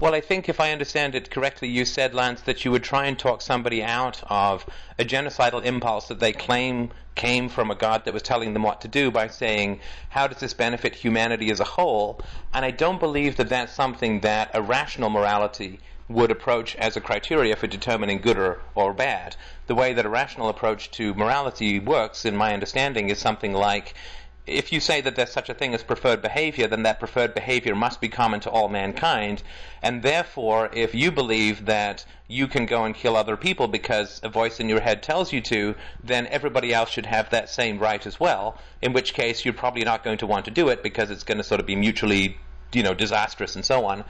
[0.00, 3.06] Well, I think if I understand it correctly, you said, Lance, that you would try
[3.06, 4.64] and talk somebody out of
[4.98, 8.80] a genocidal impulse that they claim came from a God that was telling them what
[8.82, 9.80] to do by saying,
[10.10, 12.20] how does this benefit humanity as a whole?
[12.54, 17.00] And I don't believe that that's something that a rational morality would approach as a
[17.00, 19.36] criteria for determining good or, or bad.
[19.66, 23.94] The way that a rational approach to morality works, in my understanding, is something like
[24.48, 27.74] if you say that there's such a thing as preferred behavior, then that preferred behavior
[27.74, 29.42] must be common to all mankind.
[29.82, 34.28] And therefore, if you believe that you can go and kill other people because a
[34.28, 38.04] voice in your head tells you to, then everybody else should have that same right
[38.06, 38.58] as well.
[38.80, 41.38] In which case, you're probably not going to want to do it because it's going
[41.38, 42.38] to sort of be mutually,
[42.72, 44.04] you know, disastrous and so on.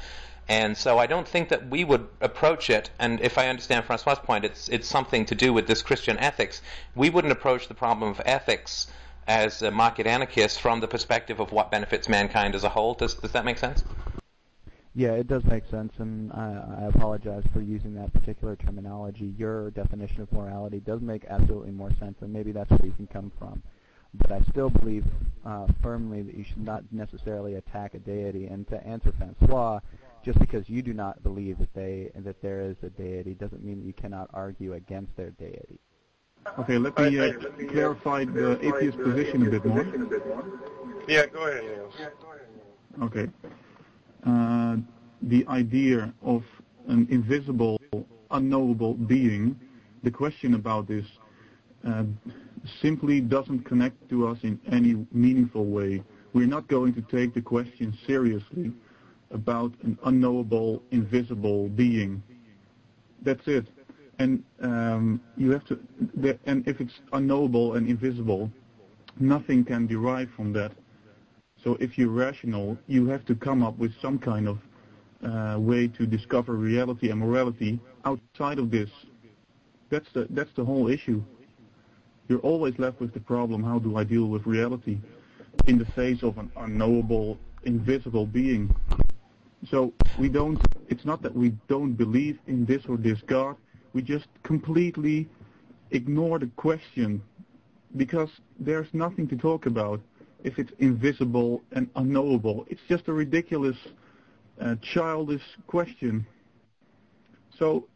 [0.48, 4.14] And so I don't think that we would approach it, and if I understand Francois'
[4.14, 6.62] point, it's, it's something to do with this Christian ethics.
[6.94, 8.86] We wouldn't approach the problem of ethics
[9.26, 12.94] as a market anarchist from the perspective of what benefits mankind as a whole.
[12.94, 13.84] Does, does that make sense?
[14.94, 19.34] Yeah, it does make sense, and I, I apologize for using that particular terminology.
[19.36, 23.06] Your definition of morality does make absolutely more sense, and maybe that's where you can
[23.06, 23.62] come from.
[24.14, 25.04] But I still believe
[25.44, 28.46] uh, firmly that you should not necessarily attack a deity.
[28.46, 29.80] And to answer Francois,
[30.28, 33.78] just because you do not believe that they that there is a deity doesn't mean
[33.78, 35.80] that you cannot argue against their deity.
[36.58, 37.32] Okay, let me uh,
[37.70, 39.86] clarify the atheist position a bit more.
[41.08, 41.94] Yeah, go ahead, Niels.
[43.04, 43.26] Okay.
[44.26, 44.76] Uh,
[45.22, 46.42] the idea of
[46.88, 47.80] an invisible,
[48.30, 49.58] unknowable being,
[50.02, 51.06] the question about this
[51.86, 52.04] uh,
[52.82, 56.02] simply doesn't connect to us in any meaningful way.
[56.34, 58.74] We're not going to take the question seriously
[59.30, 62.22] about an unknowable, invisible being.
[63.22, 63.66] That's it.
[64.18, 65.78] And um, you have to,
[66.46, 68.50] and if it's unknowable and invisible,
[69.20, 70.72] nothing can derive from that.
[71.62, 74.58] So if you're rational, you have to come up with some kind of
[75.24, 78.90] uh, way to discover reality and morality outside of this.
[79.90, 81.22] That's the that's the whole issue.
[82.28, 84.98] You're always left with the problem: how do I deal with reality
[85.66, 88.74] in the face of an unknowable, invisible being?
[89.66, 90.60] So we don't.
[90.88, 93.56] It's not that we don't believe in this or this God.
[93.92, 95.28] We just completely
[95.90, 97.22] ignore the question
[97.96, 98.28] because
[98.60, 100.00] there's nothing to talk about
[100.44, 102.66] if it's invisible and unknowable.
[102.68, 103.76] It's just a ridiculous,
[104.60, 106.26] uh, childish question.
[107.58, 107.88] So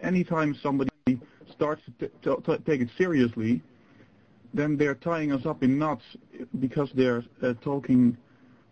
[0.00, 0.90] anytime somebody
[1.50, 3.62] starts to, t- to take it seriously,
[4.54, 6.04] then they're tying us up in knots
[6.58, 8.16] because they're uh, talking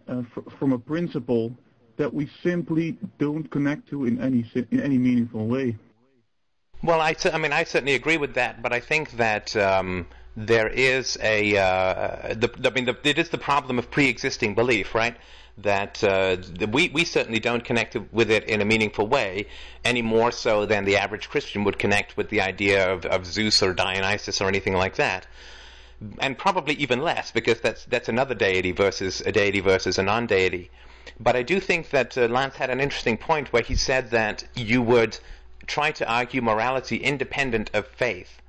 [0.08, 1.52] uh, fr- from a principle
[1.96, 5.76] that we simply don't connect to in any in any meaningful way.
[6.82, 10.68] Well, I, I mean, I certainly agree with that, but I think that um, there
[10.68, 15.16] is a, uh, the, I mean, the, it is the problem of pre-existing belief, right?
[15.58, 16.36] That uh,
[16.66, 19.46] we we certainly don't connect with it in a meaningful way
[19.84, 23.62] any more so than the average Christian would connect with the idea of, of Zeus
[23.62, 25.28] or Dionysus or anything like that,
[26.18, 30.70] and probably even less because that's that's another deity versus a deity versus a non-deity.
[31.20, 34.44] But I do think that uh, Lance had an interesting point where he said that
[34.54, 35.18] you would
[35.66, 38.40] try to argue morality independent of faith,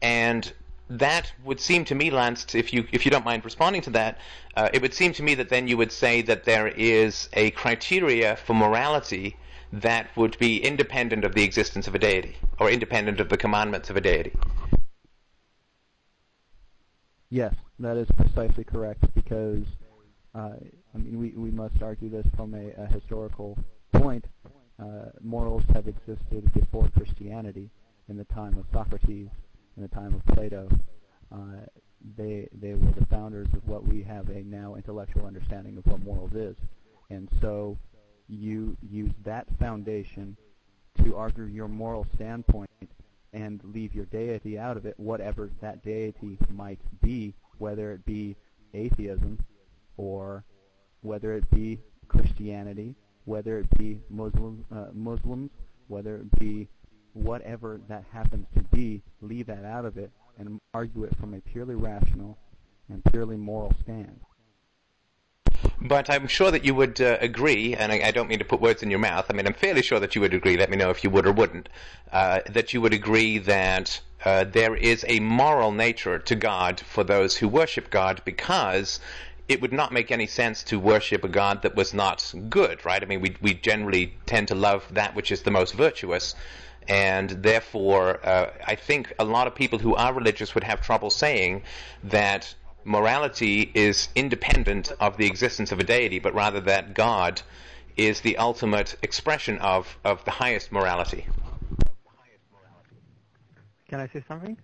[0.00, 0.52] and
[0.88, 4.18] that would seem to me, Lance, if you if you don't mind responding to that,
[4.56, 7.50] uh, it would seem to me that then you would say that there is a
[7.52, 9.36] criteria for morality
[9.72, 13.88] that would be independent of the existence of a deity, or independent of the commandments
[13.88, 14.32] of a deity.
[17.30, 19.64] Yes, that is precisely correct because
[20.34, 20.50] uh,
[20.94, 23.58] I mean we we must argue this from a, a historical
[23.92, 24.24] point.
[24.78, 27.70] Uh, morals have existed before Christianity
[28.08, 29.28] in the time of Socrates
[29.76, 30.68] in the time of Plato,
[31.32, 31.64] uh,
[32.16, 36.02] they they were the founders of what we have a now intellectual understanding of what
[36.02, 36.56] morals is,
[37.10, 37.78] and so
[38.28, 40.36] you use that foundation
[41.04, 42.70] to argue your moral standpoint
[43.32, 48.36] and leave your deity out of it, whatever that deity might be, whether it be
[48.74, 49.38] atheism
[49.96, 50.44] or
[51.02, 51.78] whether it be
[52.08, 52.94] Christianity,
[53.24, 55.50] whether it be Muslim, uh, Muslims,
[55.88, 56.68] whether it be
[57.12, 61.40] whatever that happens to be, leave that out of it and argue it from a
[61.40, 62.38] purely rational
[62.88, 64.18] and purely moral stand.
[65.80, 68.60] But I'm sure that you would uh, agree, and I, I, don't mean to put
[68.60, 69.26] words in your mouth.
[69.28, 70.56] I mean, I'm fairly sure that you would agree.
[70.56, 71.68] Let me know if you would or wouldn't.
[72.10, 77.02] Uh, that you would agree that uh, there is a moral nature to God for
[77.02, 79.00] those who worship God, because
[79.48, 83.02] it would not make any sense to worship a God that was not good, right?
[83.02, 86.34] I mean, we we generally tend to love that which is the most virtuous
[86.88, 91.10] and therefore uh, I think a lot of people who are religious would have trouble
[91.10, 91.62] saying
[92.04, 97.42] that morality is independent of the existence of a deity, but rather that God
[97.96, 101.26] is the ultimate expression of, of the highest morality.
[103.88, 104.56] Can I say something?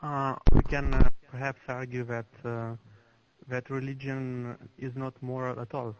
[0.00, 2.76] Uh, we can uh, perhaps argue that uh,
[3.48, 5.94] that religion is not moral at all.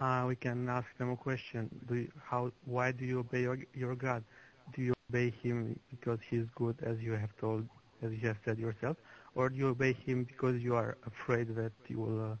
[0.00, 3.94] Uh, we can ask them a question: you, how, Why do you obey your, your
[3.94, 4.24] God?
[4.72, 7.66] do you obey him because he is good, as you have told,
[8.02, 8.96] as you have said yourself,
[9.34, 12.36] or do you obey him because you are afraid that you will, uh,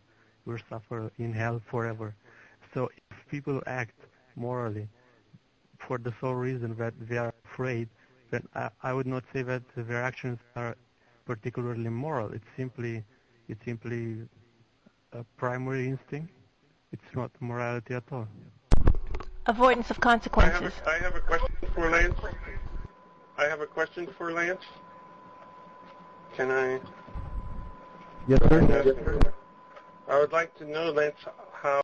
[0.46, 2.14] will suffer in hell forever?
[2.72, 3.98] So if people act
[4.36, 4.88] morally
[5.86, 7.88] for the sole reason that they are afraid,
[8.30, 10.76] then I, I would not say that their actions are
[11.26, 12.32] particularly moral.
[12.32, 13.04] It's simply,
[13.48, 14.18] it's simply
[15.12, 16.32] a primary instinct.
[16.92, 18.28] It's not morality at all
[19.46, 20.72] avoidance of consequences.
[20.86, 22.18] I have, a, I have a question for Lance.
[23.36, 24.62] I have a question for Lance.
[26.36, 26.80] Can I?
[28.28, 29.20] Yes, sir.
[30.08, 31.16] I would like to know, Lance,
[31.52, 31.82] how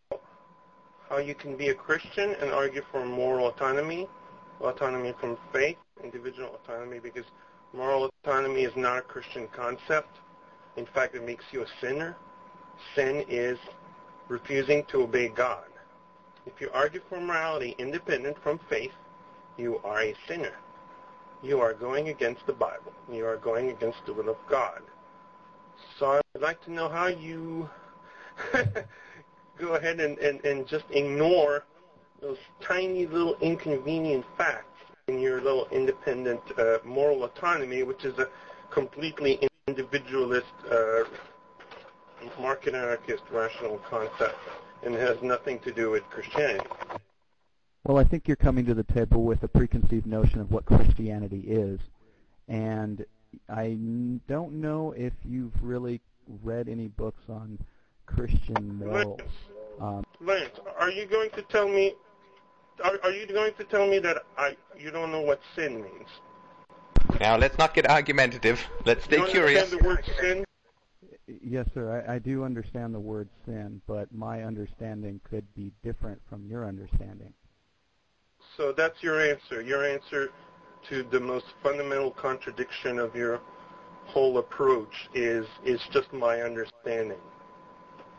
[1.09, 4.09] how you can be a Christian and argue for moral autonomy,
[4.61, 7.25] autonomy from faith, individual autonomy, because
[7.73, 10.19] moral autonomy is not a Christian concept.
[10.81, 12.17] In fact, it makes you a sinner.
[12.95, 13.59] Sin is
[14.29, 15.67] refusing to obey God.
[16.47, 18.95] If you argue for morality independent from faith,
[19.59, 20.55] you are a sinner.
[21.43, 22.95] You are going against the Bible.
[23.13, 24.81] You are going against the will of God.
[25.99, 27.69] So I would like to know how you
[29.59, 31.65] go ahead and, and, and just ignore
[32.23, 38.29] those tiny little inconvenient facts in your little independent uh, moral autonomy, which is a
[38.71, 41.05] completely individualist, uh,
[42.41, 44.37] market anarchist rational concept
[44.85, 46.67] and has nothing to do with Christianity.
[47.85, 51.45] Well, I think you're coming to the table with a preconceived notion of what Christianity
[51.47, 51.81] is,
[52.49, 53.05] and
[53.49, 53.79] I
[54.29, 56.01] don't know if you've really
[56.43, 57.59] read any books on
[58.07, 59.21] Christian morals.
[59.21, 59.33] Lance,
[59.81, 61.95] Um, Lance, are you going to tell me?
[62.85, 66.09] Are, are you going to tell me that I you don't know what sin means?
[67.21, 68.61] Now let's not get argumentative.
[68.85, 69.73] Let's stay you curious.
[69.73, 70.45] understand the word sin?
[71.43, 76.21] yes, sir, I, I do understand the word sin, but my understanding could be different
[76.29, 77.33] from your understanding.
[78.57, 79.63] So that's your answer.
[79.63, 80.31] Your answer
[80.89, 83.41] to the most fundamental contradiction of your
[84.07, 87.21] whole approach is is just my understanding.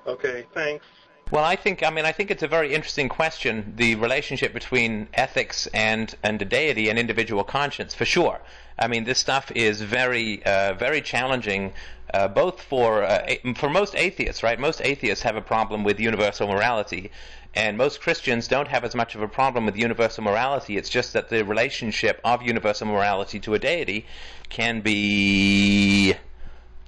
[0.07, 0.85] Okay, thanks.
[1.29, 5.07] Well, I think I mean I think it's a very interesting question, the relationship between
[5.13, 8.41] ethics and and a deity and individual conscience, for sure.
[8.77, 11.73] I mean, this stuff is very uh, very challenging,
[12.13, 14.59] uh, both for uh, for most atheists, right?
[14.59, 17.11] Most atheists have a problem with universal morality,
[17.53, 20.77] and most Christians don't have as much of a problem with universal morality.
[20.77, 24.05] It's just that the relationship of universal morality to a deity
[24.49, 26.15] can be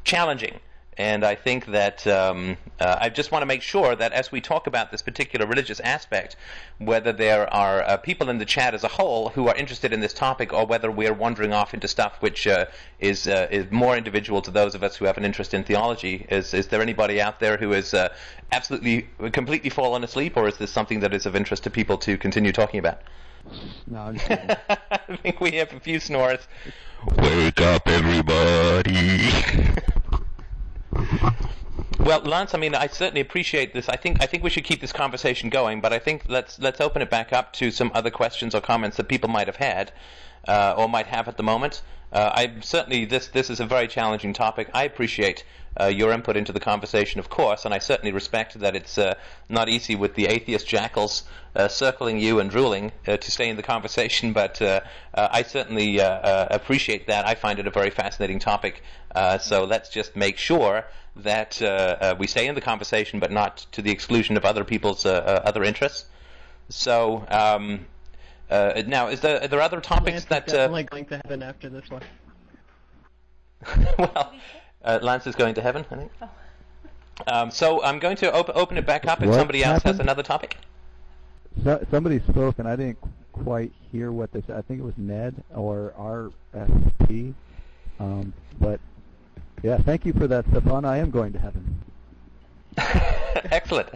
[0.04, 0.60] challenging.
[0.98, 4.42] And I think that um, uh, I just want to make sure that as we
[4.42, 6.36] talk about this particular religious aspect,
[6.78, 10.02] whether there are uh, people in the chat as a whole who are interested in
[10.02, 12.66] this topic, or whether we're wandering off into stuff which uh,
[13.00, 16.26] is uh, is more individual to those of us who have an interest in theology,
[16.30, 18.10] is is there anybody out there who is uh,
[18.52, 22.18] absolutely completely fallen asleep, or is this something that is of interest to people to
[22.18, 23.02] continue talking about?
[23.88, 24.32] No, I'm just.
[24.70, 26.48] I think we have a few snores.
[27.18, 29.20] Wake up, everybody.
[32.00, 33.88] Well, Lance, I mean, I certainly appreciate this.
[33.88, 36.82] I think I think we should keep this conversation going, but I think let's let's
[36.82, 39.94] open it back up to some other questions or comments that people might have had
[40.48, 41.82] uh, or might have at the moment.
[42.12, 44.70] Uh, I certainly this this is a very challenging topic.
[44.74, 45.46] I appreciate
[45.80, 49.16] uh, your input into the conversation, of course, and I certainly respect that it's uh,
[49.50, 51.24] not easy with the atheist jackals
[51.56, 54.34] uh, circling you and drooling uh, to stay in the conversation.
[54.44, 54.82] But uh,
[55.14, 57.28] uh, I certainly uh, uh, appreciate that.
[57.28, 58.82] I find it a very fascinating topic.
[59.14, 60.86] Uh, so let's just make sure
[61.18, 64.64] that uh, uh, we stay in the conversation, but not to the exclusion of other
[64.64, 66.06] people's other interests.
[66.70, 67.26] So.
[67.30, 67.86] Um,
[68.50, 70.48] uh, now, is there are there other topics that?
[70.50, 72.04] Uh, definitely going to heaven after this one.
[73.98, 74.34] well,
[74.84, 76.12] uh, Lance is going to heaven, I think.
[77.28, 80.00] Um, so I'm going to op- open it back up if What somebody else has
[80.00, 80.58] another topic.
[81.64, 82.98] So, somebody spoke, and I didn't
[83.32, 84.58] quite hear what they said.
[84.58, 85.94] I think it was Ned or
[86.54, 87.34] RSP.
[88.00, 88.80] Um, but
[89.62, 90.86] yeah, thank you for that, Stefan.
[90.86, 91.84] I am going to heaven.
[92.78, 93.90] Excellent.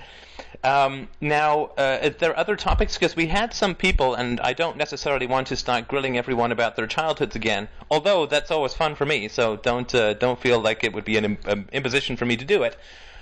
[0.63, 2.97] Um, now, uh, there other topics?
[2.97, 6.75] Because we had some people, and I don't necessarily want to start grilling everyone about
[6.75, 7.67] their childhoods again.
[7.91, 11.17] Although that's always fun for me, so don't uh, don't feel like it would be
[11.17, 12.75] an Im- um, imposition for me to do it.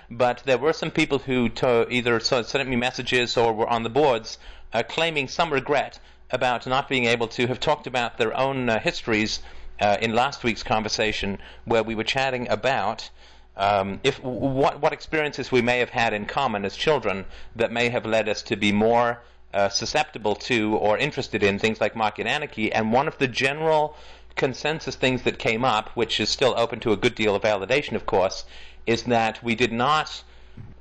[0.10, 3.90] But there were some people who to either sent me messages or were on the
[3.90, 4.38] boards
[4.72, 6.00] uh, claiming some regret
[6.32, 9.42] about not being able to have talked about their own uh, histories
[9.80, 13.10] uh, in last week's conversation, where we were chatting about
[13.58, 17.26] um, if what what experiences we may have had in common as children
[17.56, 19.22] that may have led us to be more
[19.54, 22.72] uh, susceptible to or interested in things like market anarchy.
[22.74, 23.96] And one of the general
[24.36, 27.94] consensus things that came up, which is still open to a good deal of validation,
[27.94, 28.44] of course,
[28.86, 30.24] is that we did not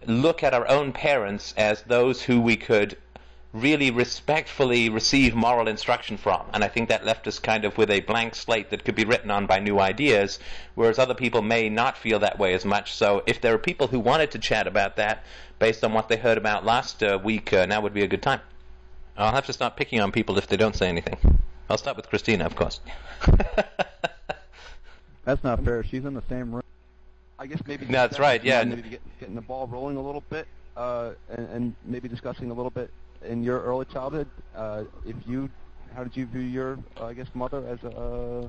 [0.07, 2.97] look at our own parents as those who we could
[3.55, 6.43] really respectfully receive moral instruction from.
[6.53, 9.05] And I think that left us kind of with a blank slate that could be
[9.05, 10.41] written on by new ideas,
[10.75, 12.93] whereas other people may not feel that way as much.
[12.93, 15.25] So if there are people who wanted to chat about that
[15.61, 18.23] based on what they heard about last uh, week, uh, now would be a good
[18.23, 18.41] time.
[19.17, 21.17] I'll have to start picking on people if they don't say anything.
[21.71, 22.81] I'll start with Christina, of course.
[25.25, 25.85] That's not fair.
[25.85, 26.63] She's in the same room.
[27.39, 27.87] I guess maybe.
[27.87, 28.63] No, that's right, yeah.
[28.63, 30.47] Maybe get, getting the ball rolling a little bit,
[30.77, 32.91] uh, and, and maybe discussing a little bit
[33.27, 34.29] in your early childhood.
[34.55, 35.51] Uh, if you,
[35.95, 38.49] how did you view your, uh, I guess, mother as a, uh,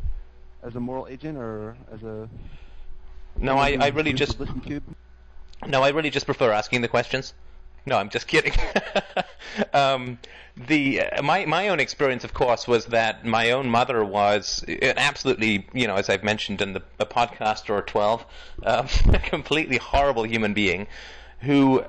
[0.63, 2.29] as a moral agent or as a?
[3.37, 4.81] No, I, I really just listen to.
[5.67, 7.33] No, I really just prefer asking the questions.
[7.85, 8.53] No, I'm just kidding.
[9.73, 10.17] um,
[10.57, 14.97] the uh, my my own experience, of course, was that my own mother was an
[14.97, 18.25] absolutely, you know, as I've mentioned in the a podcast or twelve,
[18.63, 20.87] um, a completely horrible human being
[21.41, 21.83] who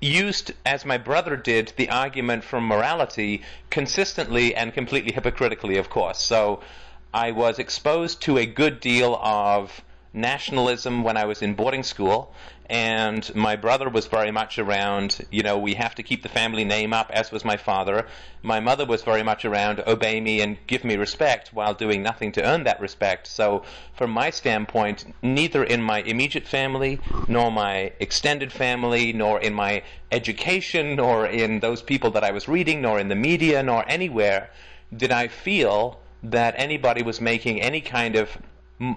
[0.00, 6.18] used, as my brother did, the argument from morality consistently and completely hypocritically, of course.
[6.18, 6.60] So
[7.12, 9.82] I was exposed to a good deal of
[10.12, 12.34] nationalism when I was in boarding school,
[12.70, 16.64] and my brother was very much around, you know, we have to keep the family
[16.64, 18.06] name up, as was my father.
[18.42, 22.30] My mother was very much around, obey me and give me respect while doing nothing
[22.32, 23.26] to earn that respect.
[23.26, 29.52] So, from my standpoint, neither in my immediate family, nor my extended family, nor in
[29.52, 29.82] my
[30.12, 34.50] education, nor in those people that I was reading, nor in the media, nor anywhere,
[34.96, 38.36] did I feel that anybody was making any kind of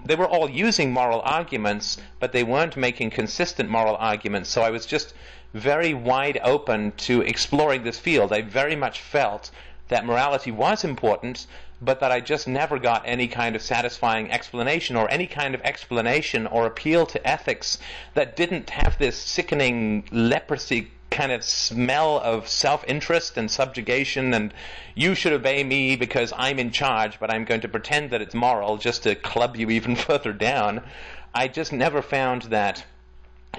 [0.04, 4.48] they were all using moral arguments, but they weren't making consistent moral arguments.
[4.48, 5.12] So I was just
[5.52, 8.32] very wide open to exploring this field.
[8.32, 9.50] I very much felt
[9.88, 11.46] that morality was important,
[11.82, 15.60] but that I just never got any kind of satisfying explanation or any kind of
[15.60, 17.78] explanation or appeal to ethics
[18.14, 24.52] that didn't have this sickening leprosy kind of smell of self-interest and subjugation and
[24.96, 28.34] you should obey me because I'm in charge, but I'm going to pretend that it's
[28.34, 30.82] moral just to club you even further down.
[31.32, 32.84] I just never found that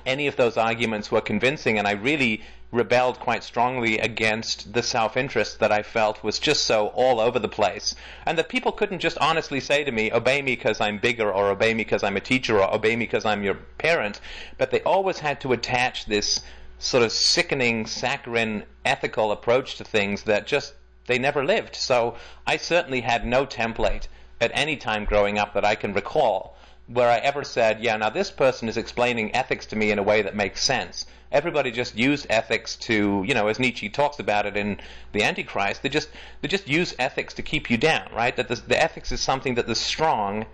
[0.06, 2.41] any of those arguments were convincing, and I really
[2.72, 7.47] rebelled quite strongly against the self-interest that I felt was just so all over the
[7.47, 7.95] place.
[8.26, 11.49] And that people couldn't just honestly say to me, obey me because I'm bigger, or
[11.49, 14.20] obey me because I'm a teacher, or obey me because I'm your parent,
[14.58, 16.41] but they always had to attach this
[16.80, 20.74] sort of sickening, saccharine, ethical approach to things that just,
[21.08, 21.76] they never lived.
[21.76, 22.16] So
[22.46, 24.08] I certainly had no template
[24.42, 26.56] at any time growing up that I can recall
[26.88, 30.04] where I ever said, yeah, now this person is explaining ethics to me in a
[30.04, 31.06] way that makes sense.
[31.32, 34.80] Everybody just used ethics to, you know, as Nietzsche talks about it in
[35.12, 36.10] The Antichrist, they just
[36.42, 38.36] they just use ethics to keep you down, right?
[38.36, 40.46] That the, the ethics is something that the strong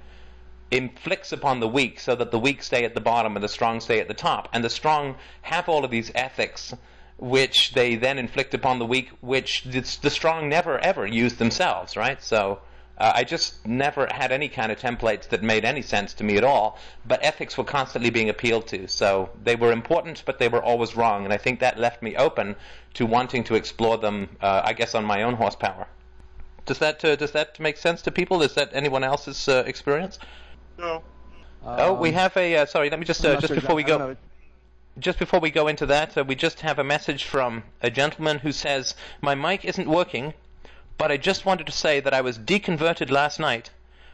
[0.72, 3.80] inflicts upon the weak so that the weak stay at the bottom and the strong
[3.80, 4.48] stay at the top.
[4.54, 6.74] And the strong have all of these ethics
[7.18, 12.22] which they then inflict upon the weak, which the strong never ever use themselves, right?
[12.24, 12.60] So
[12.98, 16.38] uh, I just never had any kind of templates that made any sense to me
[16.38, 18.88] at all, but ethics were constantly being appealed to.
[18.88, 21.24] So they were important, but they were always wrong.
[21.24, 22.56] And I think that left me open
[22.96, 25.88] to wanting to explore them, uh, I guess, on my own horsepower.
[26.66, 28.42] Does that uh, does that make sense to people?
[28.42, 30.20] Is that anyone else's uh, experience?
[30.82, 30.96] No.
[31.66, 32.58] Um, oh, we have a.
[32.58, 34.18] Uh, sorry, let me just uh, just before we go.
[35.00, 38.52] Just before we go into that, we just have a message from a gentleman who
[38.52, 40.34] says, "My mic isn't working
[41.02, 43.72] but I just wanted to say that I was deconverted last night,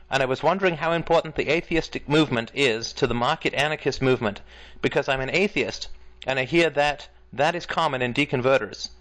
[0.09, 4.39] and I was wondering how important the atheistic movement is to the market anarchist movement,
[4.82, 5.89] because I'm an atheist,
[6.26, 8.91] and I hear that that is common in deconverters.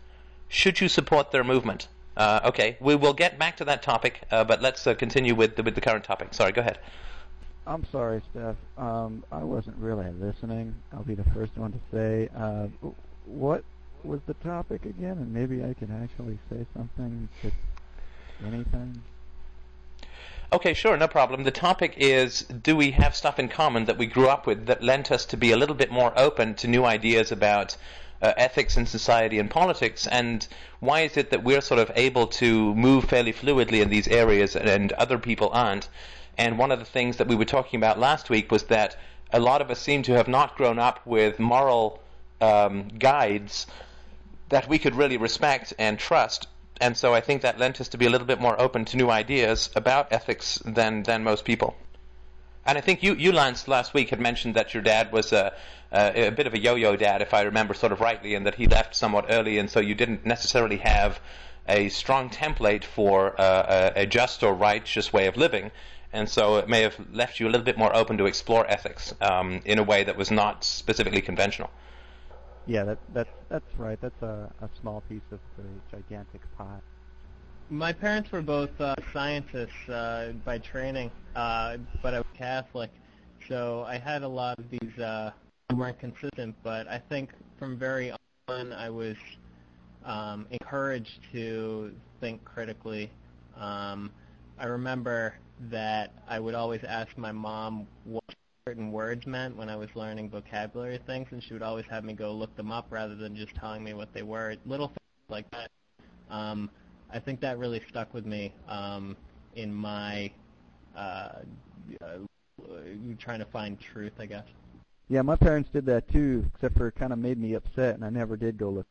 [0.48, 1.86] Should you support their movement?
[2.16, 5.54] Uh, okay, we will get back to that topic, uh, but let's uh, continue with
[5.54, 6.34] the, with the current topic.
[6.34, 6.80] Sorry, go ahead.
[7.66, 8.56] I'm sorry, Steph.
[8.78, 10.74] Um, I wasn't really listening.
[10.92, 12.28] I'll be the first one to say.
[12.36, 12.68] Uh,
[13.24, 13.64] what
[14.04, 15.18] was the topic again?
[15.18, 17.50] And maybe I can actually say something to
[18.46, 19.02] anything?
[20.52, 21.42] Okay, sure, no problem.
[21.42, 24.82] The topic is do we have stuff in common that we grew up with that
[24.82, 27.76] lent us to be a little bit more open to new ideas about
[28.22, 30.46] uh, ethics and society and politics, and
[30.78, 34.54] why is it that we're sort of able to move fairly fluidly in these areas
[34.54, 35.88] and other people aren't?
[36.38, 38.96] And one of the things that we were talking about last week was that
[39.32, 42.02] a lot of us seem to have not grown up with moral
[42.40, 43.66] um, guides
[44.48, 46.46] that we could really respect and trust
[46.80, 48.96] and so I think that lent us to be a little bit more open to
[48.96, 51.74] new ideas about ethics than than most people.
[52.66, 55.54] And I think you, you Lance, last week had mentioned that your dad was a,
[55.92, 58.56] a, a bit of a yo-yo dad, if I remember sort of rightly, and that
[58.56, 61.20] he left somewhat early, and so you didn't necessarily have
[61.68, 65.70] a strong template for uh, a, a just or righteous way of living.
[66.12, 69.14] And so it may have left you a little bit more open to explore ethics
[69.20, 71.70] um, in a way that was not specifically conventional.
[72.66, 73.98] Yeah, that that that's right.
[74.00, 76.80] That's a, a small piece of the gigantic pie.
[77.70, 82.90] My parents were both uh, scientists uh, by training, uh, but I was Catholic,
[83.48, 85.32] so I had a lot of these uh,
[85.74, 86.56] weren't consistent.
[86.62, 88.12] But I think from very
[88.48, 89.16] on, I was
[90.04, 93.10] um, encouraged to think critically.
[93.56, 94.12] Um,
[94.58, 95.34] I remember
[95.70, 98.24] that I would always ask my mom what
[98.66, 102.12] certain words meant when I was learning vocabulary things, and she would always have me
[102.12, 104.56] go look them up rather than just telling me what they were.
[104.66, 105.70] Little things like that.
[106.30, 106.70] Um,
[107.12, 109.16] I think that really stuck with me um,
[109.54, 110.32] in my
[110.96, 111.28] uh,
[112.02, 112.18] uh,
[113.18, 114.44] trying to find truth, I guess.
[115.08, 118.04] Yeah, my parents did that too, except for it kind of made me upset, and
[118.04, 118.86] I never did go look.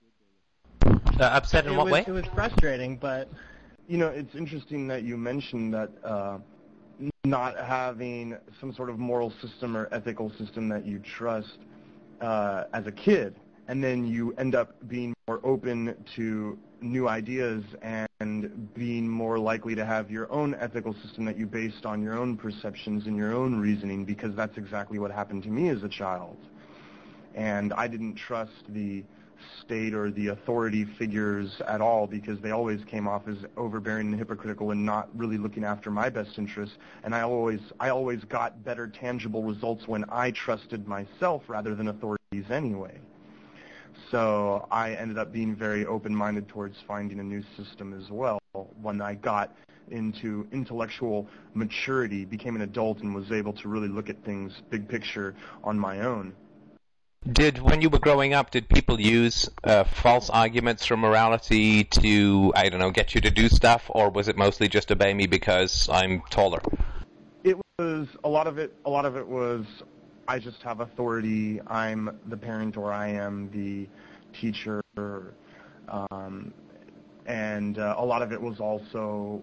[1.19, 2.05] Uh, upset in it what was, way?
[2.07, 3.29] It was frustrating, but
[3.87, 6.37] you know, it's interesting that you mentioned that uh,
[7.25, 11.57] not having some sort of moral system or ethical system that you trust
[12.21, 13.35] uh, as a kid,
[13.67, 19.73] and then you end up being more open to new ideas and being more likely
[19.75, 23.33] to have your own ethical system that you based on your own perceptions and your
[23.33, 26.37] own reasoning because that's exactly what happened to me as a child.
[27.33, 29.03] And I didn't trust the
[29.61, 34.17] state or the authority figures at all because they always came off as overbearing and
[34.17, 36.77] hypocritical and not really looking after my best interests.
[37.03, 41.87] And I always, I always got better tangible results when I trusted myself rather than
[41.87, 42.99] authorities anyway.
[44.11, 48.39] So I ended up being very open-minded towards finding a new system as well
[48.81, 49.55] when I got
[49.91, 54.87] into intellectual maturity, became an adult, and was able to really look at things big
[54.87, 56.33] picture on my own.
[57.31, 62.53] Did when you were growing up, did people use uh, false arguments for morality to
[62.55, 65.25] I don't know get you to do stuff, or was it mostly just obey me
[65.25, 66.61] because I'm taller?
[67.43, 68.75] It was a lot of it.
[68.85, 69.65] A lot of it was
[70.27, 71.61] I just have authority.
[71.65, 73.87] I'm the parent, or I am the
[74.31, 74.81] teacher.
[75.89, 76.53] Um,
[77.25, 79.41] and uh, a lot of it was also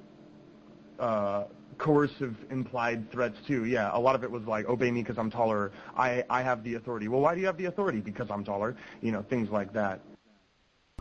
[1.01, 1.45] uh,
[1.83, 3.65] coercive implied threats too.
[3.65, 5.73] Yeah, a lot of it was like obey me because I'm taller.
[5.97, 7.09] I I have the authority.
[7.09, 8.01] Well, why do you have the authority?
[8.01, 8.77] Because I'm taller.
[9.01, 10.01] You know, things like that.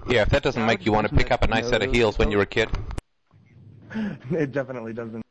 [0.07, 2.17] Yeah, if that doesn't make you want to pick up a nice set of heels
[2.17, 2.69] when you're a kid.
[4.31, 5.23] it definitely doesn't.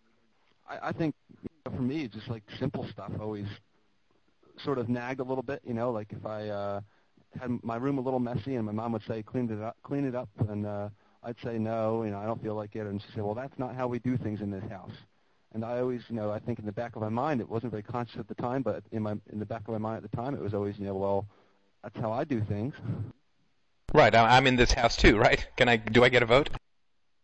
[0.68, 3.46] I, I think you know, for me, just like simple stuff always
[4.64, 5.62] sort of nagged a little bit.
[5.66, 6.80] You know, like if I uh,
[7.40, 10.06] had my room a little messy and my mom would say clean it up, clean
[10.06, 10.90] it up, and uh,
[11.24, 13.58] I'd say no, you know, I don't feel like it, and she'd say, well, that's
[13.58, 14.92] not how we do things in this house.
[15.52, 17.72] And I always, you know, I think in the back of my mind, it wasn't
[17.72, 20.10] very conscious at the time, but in my in the back of my mind at
[20.10, 21.26] the time, it was always, you know, well,
[21.82, 22.74] that's how I do things.
[23.92, 25.44] Right, I'm in this house too, right?
[25.56, 25.76] Can I?
[25.76, 26.50] Do I get a vote?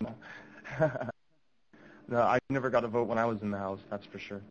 [2.08, 3.78] no, I never got a vote when I was in the house.
[3.90, 4.42] That's for sure.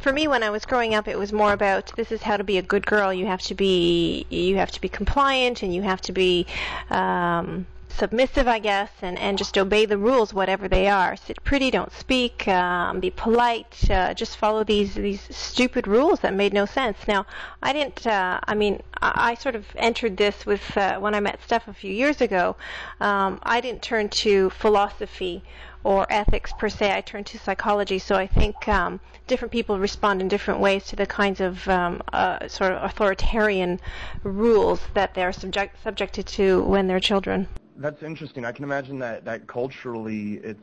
[0.00, 2.44] For me, when I was growing up, it was more about this is how to
[2.44, 3.12] be a good girl.
[3.12, 6.46] You have to be you have to be compliant, and you have to be
[6.88, 11.16] um, submissive, I guess, and, and just obey the rules, whatever they are.
[11.16, 16.34] Sit pretty, don't speak, um, be polite, uh, just follow these these stupid rules that
[16.34, 16.98] made no sense.
[17.06, 17.26] Now,
[17.62, 18.06] I didn't.
[18.06, 21.68] Uh, I mean, I, I sort of entered this with uh, when I met Steph
[21.68, 22.56] a few years ago.
[23.00, 25.42] Um, I didn't turn to philosophy
[25.82, 26.92] or ethics per se.
[26.92, 27.98] I turned to psychology.
[27.98, 32.02] So I think um, different people respond in different ways to the kinds of um,
[32.12, 33.80] uh, sort of authoritarian
[34.22, 37.48] rules that they're subject, subjected to when they're children
[37.80, 38.44] that's interesting.
[38.44, 40.60] I can imagine that that culturally it's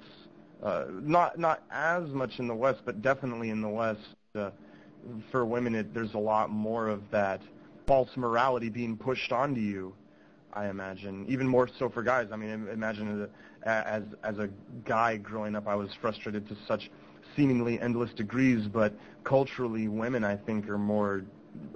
[0.64, 4.02] uh, not not as much in the West, but definitely in the West.
[4.36, 4.52] Uh,
[5.32, 7.42] for women, it, there's a lot more of that
[7.86, 9.94] false morality being pushed onto you.
[10.54, 12.28] I imagine even more so for guys.
[12.32, 13.28] I mean, imagine
[13.64, 14.50] as as a
[14.86, 16.90] guy growing up, I was frustrated to such
[17.36, 18.68] seemingly endless degrees.
[18.68, 21.24] But culturally, women I think are more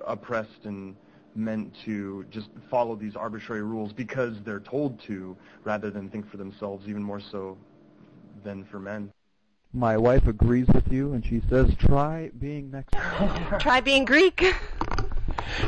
[0.05, 0.95] oppressed and
[1.35, 6.37] meant to just follow these arbitrary rules because they're told to rather than think for
[6.37, 7.57] themselves even more so
[8.43, 9.11] than for men.
[9.73, 13.59] My wife agrees with you and she says try being Mexican.
[13.59, 14.53] try being Greek.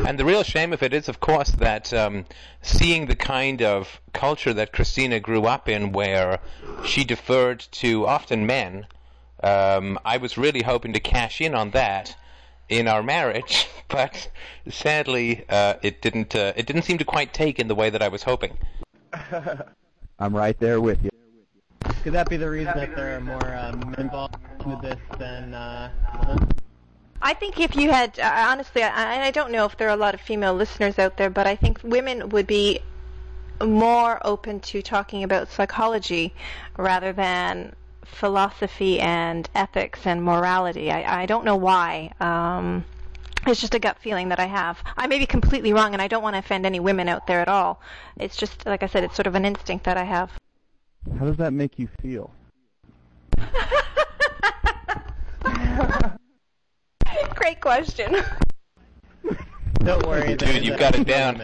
[0.05, 2.25] And the real shame of it is, of course, that um,
[2.61, 6.39] seeing the kind of culture that Christina grew up in, where
[6.85, 8.87] she deferred to often men,
[9.41, 12.15] um, I was really hoping to cash in on that
[12.69, 14.29] in our marriage, but
[14.69, 16.35] sadly, uh, it didn't.
[16.35, 18.57] Uh, it didn't seem to quite take in the way that I was hoping.
[20.19, 21.09] I'm right there with you.
[22.03, 24.35] Could that be the reason that there are more um, men involved
[24.65, 25.53] with this than?
[25.53, 25.89] Uh,
[27.21, 29.97] I think if you had, uh, honestly, I, I don't know if there are a
[29.97, 32.81] lot of female listeners out there, but I think women would be
[33.65, 36.33] more open to talking about psychology
[36.77, 37.73] rather than
[38.05, 40.91] philosophy and ethics and morality.
[40.91, 42.13] I, I don't know why.
[42.19, 42.85] Um,
[43.45, 44.81] it's just a gut feeling that I have.
[44.95, 47.41] I may be completely wrong, and I don't want to offend any women out there
[47.41, 47.81] at all.
[48.17, 50.31] It's just, like I said, it's sort of an instinct that I have.
[51.19, 52.31] How does that make you feel?
[57.35, 58.15] Great question.
[59.79, 61.41] Don't worry, dude, you've got it down.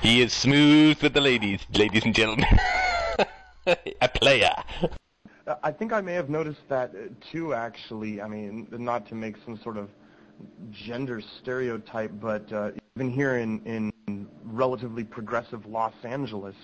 [0.00, 2.46] He is smooth with the ladies, ladies and gentlemen.
[3.66, 4.54] a player.
[5.62, 7.54] I think I may have noticed that uh, too.
[7.54, 9.88] Actually, I mean, not to make some sort of
[10.70, 16.54] gender stereotype, but uh, even here in in relatively progressive Los Angeles,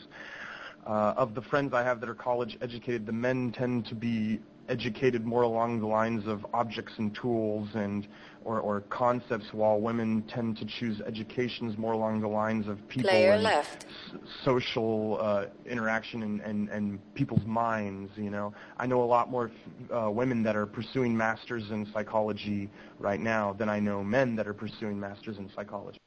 [0.86, 4.40] uh, of the friends I have that are college educated, the men tend to be
[4.68, 8.06] educated more along the lines of objects and tools and
[8.44, 13.10] or, or concepts, while women tend to choose educations more along the lines of people
[13.10, 13.86] Player and left.
[14.12, 18.10] S- social uh, interaction and, and, and people's minds.
[18.16, 19.50] You know, I know a lot more
[19.94, 24.46] uh, women that are pursuing masters in psychology right now than I know men that
[24.46, 25.98] are pursuing masters in psychology.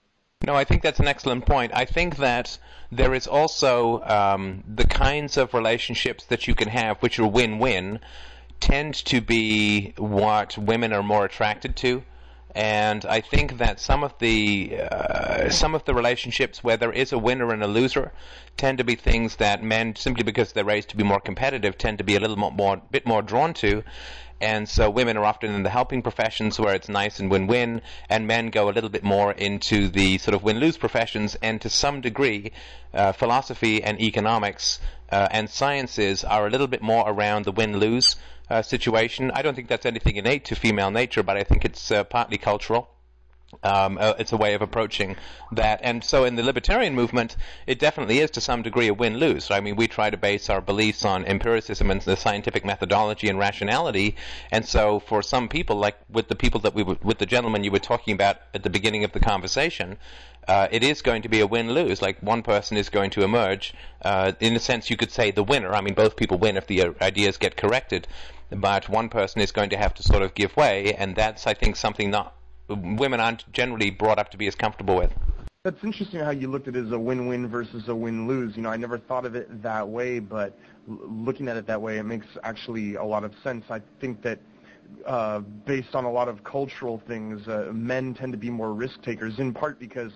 [0.43, 1.71] No, I think that's an excellent point.
[1.75, 2.57] I think that
[2.91, 7.99] there is also um, the kinds of relationships that you can have, which are win-win,
[8.59, 12.03] tend to be what women are more attracted to
[12.55, 17.13] and I think that some of the uh, some of the relationships where there is
[17.13, 18.11] a winner and a loser
[18.57, 21.97] tend to be things that men, simply because they're raised to be more competitive, tend
[21.99, 23.83] to be a little more, more bit more drawn to.
[24.41, 28.25] and so women are often in the helping professions where it's nice and win-win, and
[28.25, 32.01] men go a little bit more into the sort of win-lose professions, and to some
[32.01, 32.51] degree,
[32.93, 34.79] uh, philosophy and economics
[35.11, 38.15] uh, and sciences are a little bit more around the win-lose
[38.51, 39.31] uh, situation.
[39.33, 42.37] I don't think that's anything innate to female nature, but I think it's uh, partly
[42.37, 42.89] cultural.
[43.63, 45.17] Um, uh, it's a way of approaching
[45.51, 45.81] that.
[45.83, 47.35] And so in the libertarian movement,
[47.67, 49.51] it definitely is to some degree a win-lose.
[49.51, 53.37] I mean, we try to base our beliefs on empiricism and the scientific methodology and
[53.37, 54.15] rationality.
[54.51, 57.63] And so for some people, like with the people that we were, with the gentleman
[57.63, 59.97] you were talking about at the beginning of the conversation,
[60.47, 62.01] uh, it is going to be a win-lose.
[62.01, 65.43] Like one person is going to emerge, uh, in a sense you could say the
[65.43, 65.73] winner.
[65.73, 68.07] I mean, both people win if the uh, ideas get corrected.
[68.51, 71.53] But one person is going to have to sort of give way, and that's, I
[71.53, 72.33] think, something that
[72.69, 75.13] women aren't generally brought up to be as comfortable with.
[75.63, 78.57] That's interesting how you looked at it as a win-win versus a win-lose.
[78.57, 80.57] You know, I never thought of it that way, but
[80.87, 83.65] looking at it that way, it makes actually a lot of sense.
[83.69, 84.39] I think that
[85.05, 89.01] uh, based on a lot of cultural things, uh, men tend to be more risk
[89.01, 90.11] takers, in part because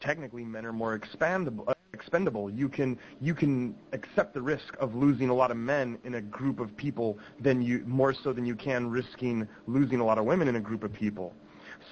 [0.00, 1.72] technically men are more expandable.
[1.98, 2.48] Expendable.
[2.48, 6.20] You can you can accept the risk of losing a lot of men in a
[6.20, 10.24] group of people than you more so than you can risking losing a lot of
[10.24, 11.34] women in a group of people.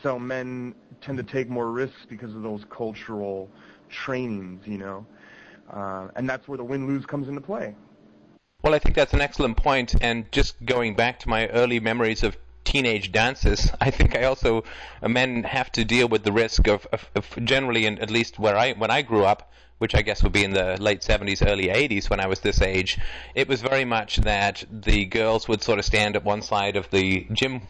[0.04, 3.50] So men tend to take more risks because of those cultural
[3.88, 5.04] trainings, you know,
[5.72, 7.74] uh, and that's where the win-lose comes into play.
[8.62, 12.22] Well, I think that's an excellent point, and just going back to my early memories
[12.22, 14.64] of teenage dances, I think I also
[15.02, 18.38] uh, men have to deal with the risk of, of, of generally, and at least
[18.38, 21.46] where I when I grew up, which I guess would be in the late 70s,
[21.46, 22.98] early 80s when I was this age,
[23.34, 26.90] it was very much that the girls would sort of stand at one side of
[26.90, 27.62] the gym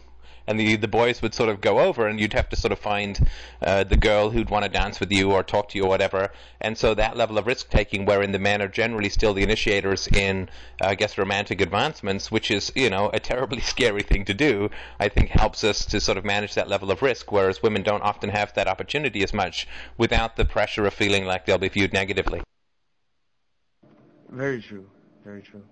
[0.47, 2.79] and the the boys would sort of go over, and you'd have to sort of
[2.79, 3.27] find
[3.61, 6.31] uh, the girl who'd want to dance with you or talk to you or whatever.
[6.61, 10.07] And so that level of risk taking, wherein the men are generally still the initiators
[10.07, 10.49] in,
[10.81, 14.69] uh, I guess, romantic advancements, which is you know a terribly scary thing to do,
[14.99, 18.03] I think helps us to sort of manage that level of risk, whereas women don't
[18.03, 19.67] often have that opportunity as much
[19.97, 22.41] without the pressure of feeling like they'll be viewed negatively.
[24.29, 24.85] Very true.
[25.23, 25.63] Very true.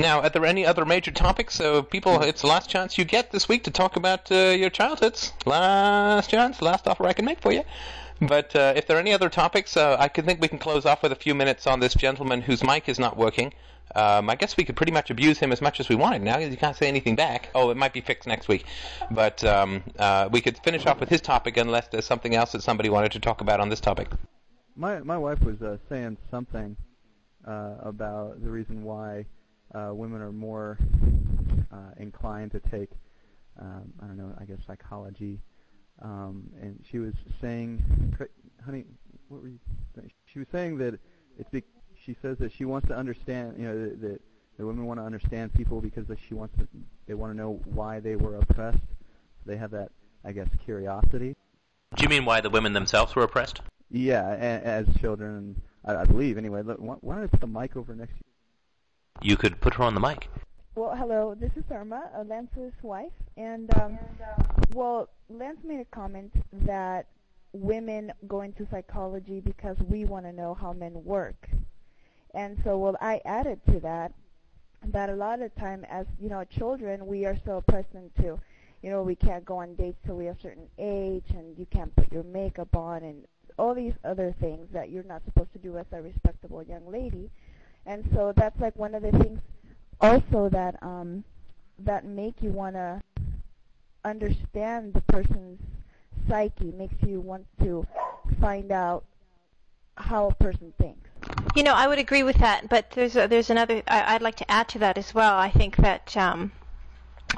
[0.00, 1.54] Now, are there any other major topics?
[1.54, 4.70] So, people, it's the last chance you get this week to talk about uh, your
[4.70, 5.34] childhoods.
[5.44, 7.64] Last chance, last offer I can make for you.
[8.18, 10.86] But uh, if there are any other topics, uh, I can think we can close
[10.86, 13.52] off with a few minutes on this gentleman whose mic is not working.
[13.94, 16.38] Um, I guess we could pretty much abuse him as much as we wanted now
[16.38, 17.50] because you can't say anything back.
[17.54, 18.64] Oh, it might be fixed next week.
[19.10, 22.62] But um, uh, we could finish off with his topic unless there's something else that
[22.62, 24.08] somebody wanted to talk about on this topic.
[24.76, 26.74] My my wife was uh, saying something
[27.46, 29.26] uh, about the reason why
[29.74, 30.78] uh, women are more
[31.72, 32.90] uh, inclined to take,
[33.60, 35.40] um, I don't know, I guess psychology.
[36.02, 37.82] Um, and she was saying,
[38.64, 38.84] honey,
[39.28, 39.58] what were you
[39.94, 40.10] saying?
[40.32, 40.98] She was saying that
[41.38, 41.62] it's be-
[42.04, 44.20] she says that she wants to understand, you know, that, that
[44.58, 46.66] the women want to understand people because she wants to,
[47.06, 48.78] they want to know why they were oppressed.
[49.46, 49.90] They have that,
[50.24, 51.36] I guess, curiosity.
[51.96, 53.60] Do you mean why the women themselves were oppressed?
[53.90, 56.38] Yeah, a- as children, I, I believe.
[56.38, 58.29] Anyway, look, why, why don't I put the mic over next to you?
[59.22, 60.28] You could put her on the mic.
[60.74, 61.36] Well, hello.
[61.38, 63.98] This is Irma, uh, Lance's wife, and um,
[64.72, 66.32] well, Lance made a comment
[66.64, 67.06] that
[67.52, 71.50] women go into psychology because we want to know how men work,
[72.32, 74.14] and so well, I added to that
[74.86, 78.40] that a lot of the time, as you know, children, we are so accustomed to,
[78.82, 81.66] you know, we can't go on dates till we have a certain age, and you
[81.66, 83.26] can't put your makeup on, and
[83.58, 87.28] all these other things that you're not supposed to do as a respectable young lady
[87.86, 89.40] and so that's like one of the things
[90.00, 91.24] also that um
[91.78, 93.00] that make you want to
[94.04, 95.58] understand the person's
[96.28, 97.86] psyche makes you want to
[98.40, 99.04] find out
[99.96, 101.08] how a person thinks.
[101.54, 104.36] You know i would agree with that but there's a, there's another I, i'd like
[104.36, 105.34] to add to that as well.
[105.36, 106.52] I think that um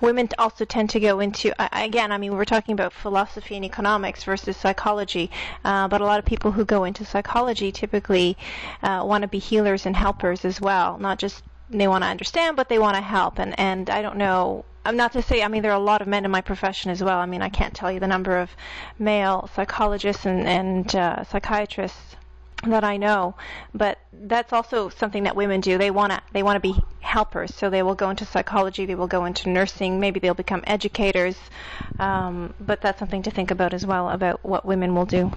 [0.00, 4.24] women also tend to go into again i mean we're talking about philosophy and economics
[4.24, 5.30] versus psychology
[5.64, 8.36] uh, but a lot of people who go into psychology typically
[8.82, 12.56] uh, want to be healers and helpers as well not just they want to understand
[12.56, 15.48] but they want to help and and i don't know I'm not to say, I
[15.48, 17.18] mean, there are a lot of men in my profession as well.
[17.18, 18.50] I mean, I can't tell you the number of
[18.98, 22.16] male psychologists and, and uh, psychiatrists
[22.70, 23.34] that I know,
[23.74, 25.78] but that's also something that women do.
[25.78, 28.94] They want to they want to be helpers, so they will go into psychology, they
[28.94, 31.36] will go into nursing, maybe they'll become educators.
[31.98, 35.32] Um, but that's something to think about as well about what women will do.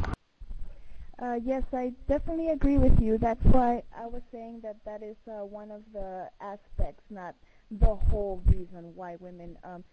[1.21, 3.17] Uh, yes, I definitely agree with you.
[3.17, 7.35] That's why I was saying that that is uh, one of the aspects, not
[7.71, 9.83] the whole reason why women um,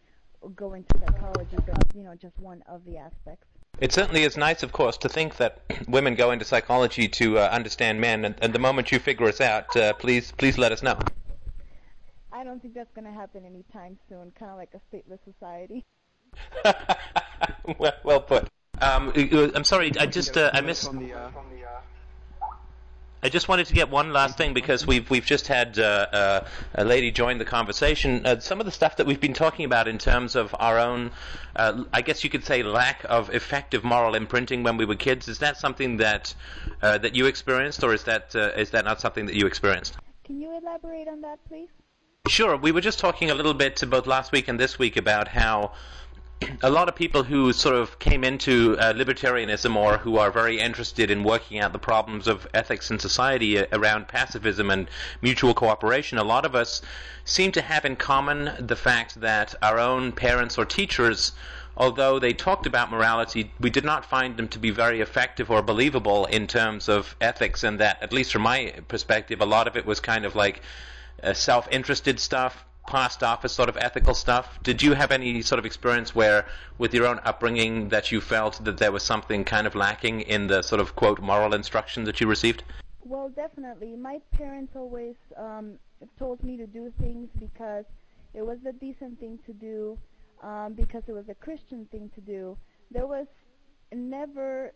[0.56, 3.46] go into psychology, but you know, just one of the aspects.
[3.80, 7.48] It certainly is nice, of course, to think that women go into psychology to uh,
[7.50, 10.82] understand men, and, and, the moment you figure us out, uh, please please let us
[10.82, 10.98] know.
[12.32, 14.32] I don't think that's going to happen anytime soon.
[14.38, 15.84] Kind of like a stateless society.
[17.78, 18.48] well, well put.
[18.80, 19.12] Um,
[19.54, 20.90] I'm sorry, I just uh, I missed.
[23.24, 25.82] I just wanted to get one last thing because we've we've just had uh,
[26.12, 28.26] uh, a lady join the conversation.
[28.26, 31.12] Uh, some of the stuff that we've been talking about in terms of our own,
[31.54, 35.28] uh, I guess you could say, lack of effective moral imprinting when we were kids.
[35.28, 36.34] Is that something that
[36.82, 39.96] uh, that you experienced, or is that uh, is that not something that you experienced?
[40.24, 41.68] Can you elaborate on that, please?
[42.26, 42.56] Sure.
[42.56, 45.72] We were just talking a little bit both last week and this week about how
[46.62, 50.58] a lot of people who sort of came into uh, libertarianism or who are very
[50.58, 54.88] interested in working out the problems of ethics in society uh, around pacifism and
[55.20, 56.82] mutual cooperation, a lot of us
[57.24, 61.32] seem to have in common the fact that our own parents or teachers,
[61.76, 65.62] although they talked about morality, we did not find them to be very effective or
[65.62, 69.76] believable in terms of ethics, and that, at least from my perspective, a lot of
[69.76, 70.60] it was kind of like
[71.22, 74.58] uh, self-interested stuff, past office sort of ethical stuff.
[74.62, 76.46] Did you have any sort of experience where,
[76.78, 80.46] with your own upbringing, that you felt that there was something kind of lacking in
[80.46, 82.64] the sort of quote moral instruction that you received?
[83.04, 83.96] Well, definitely.
[83.96, 85.78] My parents always um,
[86.18, 87.84] told me to do things because
[88.34, 89.98] it was the decent thing to do,
[90.42, 92.56] um, because it was a Christian thing to do.
[92.90, 93.26] There was
[93.92, 94.72] never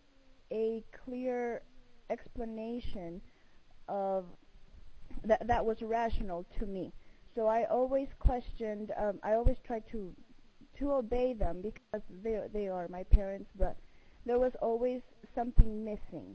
[0.52, 1.62] a clear
[2.10, 3.20] explanation
[3.88, 4.24] of
[5.24, 6.92] that that was rational to me.
[7.36, 8.92] So I always questioned.
[8.96, 10.10] Um, I always tried to
[10.78, 13.76] to obey them because they they are my parents, but
[14.24, 15.02] there was always
[15.34, 16.34] something missing.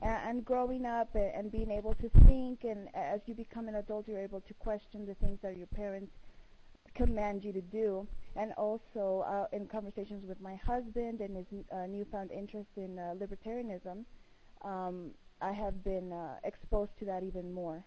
[0.00, 3.76] And, and growing up and, and being able to think, and as you become an
[3.76, 6.10] adult, you're able to question the things that your parents
[6.94, 8.08] command you to do.
[8.34, 13.14] And also uh, in conversations with my husband and his uh, newfound interest in uh,
[13.20, 14.04] libertarianism,
[14.64, 15.10] um,
[15.42, 17.84] I have been uh, exposed to that even more.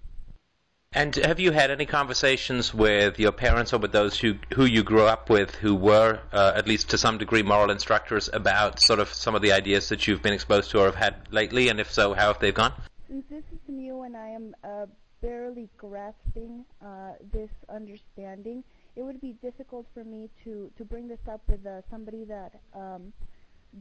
[0.95, 4.81] And have you had any conversations with your parents or with those who who you
[4.81, 8.99] grew up with who were, uh, at least to some degree, moral instructors about sort
[9.01, 11.67] of some of the ideas that you've been exposed to or have had lately?
[11.67, 12.71] And if so, how have they gone?
[13.09, 14.85] Since this is new and I am uh,
[15.21, 18.63] barely grasping uh, this understanding,
[18.95, 22.53] it would be difficult for me to, to bring this up with uh, somebody that
[22.73, 23.11] um,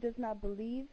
[0.00, 0.86] does not believe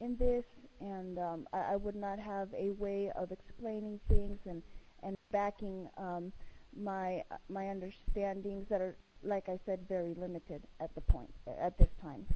[0.00, 0.44] in this,
[0.80, 4.60] and um, I, I would not have a way of explaining things and
[5.02, 6.32] and backing um,
[6.80, 11.88] my my understandings that are, like I said, very limited at the point at this
[12.02, 12.26] time.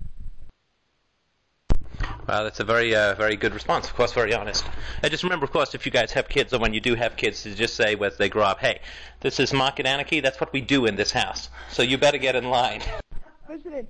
[2.27, 3.87] Well, that's a very, uh, very good response.
[3.87, 4.65] Of course, very honest.
[5.03, 7.17] And just remember, of course, if you guys have kids, or when you do have
[7.17, 8.81] kids, to just say as they grow up, "Hey,
[9.21, 10.21] this is market anarchy.
[10.21, 11.49] That's what we do in this house.
[11.71, 12.83] So you better get in line."
[13.47, 13.89] President,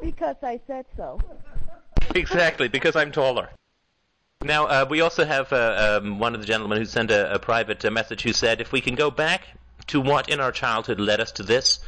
[0.00, 1.18] because I said so.
[2.14, 3.48] exactly, because I'm taller.
[4.44, 7.38] Now, uh, we also have uh, um, one of the gentlemen who sent a, a
[7.38, 9.42] private uh, message who said, if we can go back
[9.86, 11.78] to what in our childhood led us to this,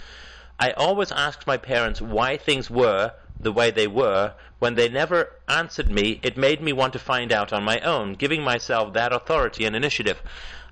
[0.60, 4.34] I always asked my parents why things were the way they were.
[4.60, 8.12] When they never answered me, it made me want to find out on my own,
[8.12, 10.22] giving myself that authority and initiative.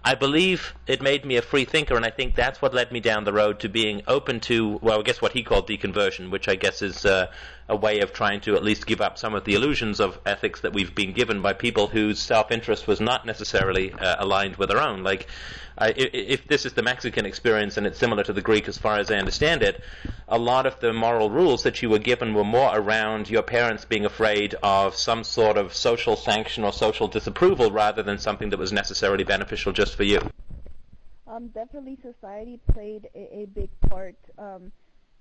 [0.04, 2.98] I believe it made me a free thinker, and I think that's what led me
[2.98, 6.48] down the road to being open to, well, I guess what he called deconversion, which
[6.48, 7.28] I guess is uh,
[7.68, 10.62] a way of trying to at least give up some of the illusions of ethics
[10.62, 14.80] that we've been given by people whose self-interest was not necessarily uh, aligned with our
[14.80, 15.04] own.
[15.04, 15.28] Like,
[15.88, 18.98] if, if this is the Mexican experience and it's similar to the Greek as far
[18.98, 19.82] as I understand it,
[20.28, 23.84] a lot of the moral rules that you were given were more around your parents
[23.84, 28.58] being afraid of some sort of social sanction or social disapproval rather than something that
[28.58, 30.20] was necessarily beneficial just for you.
[31.26, 34.16] Um, definitely, society played a, a big part.
[34.38, 34.72] Um,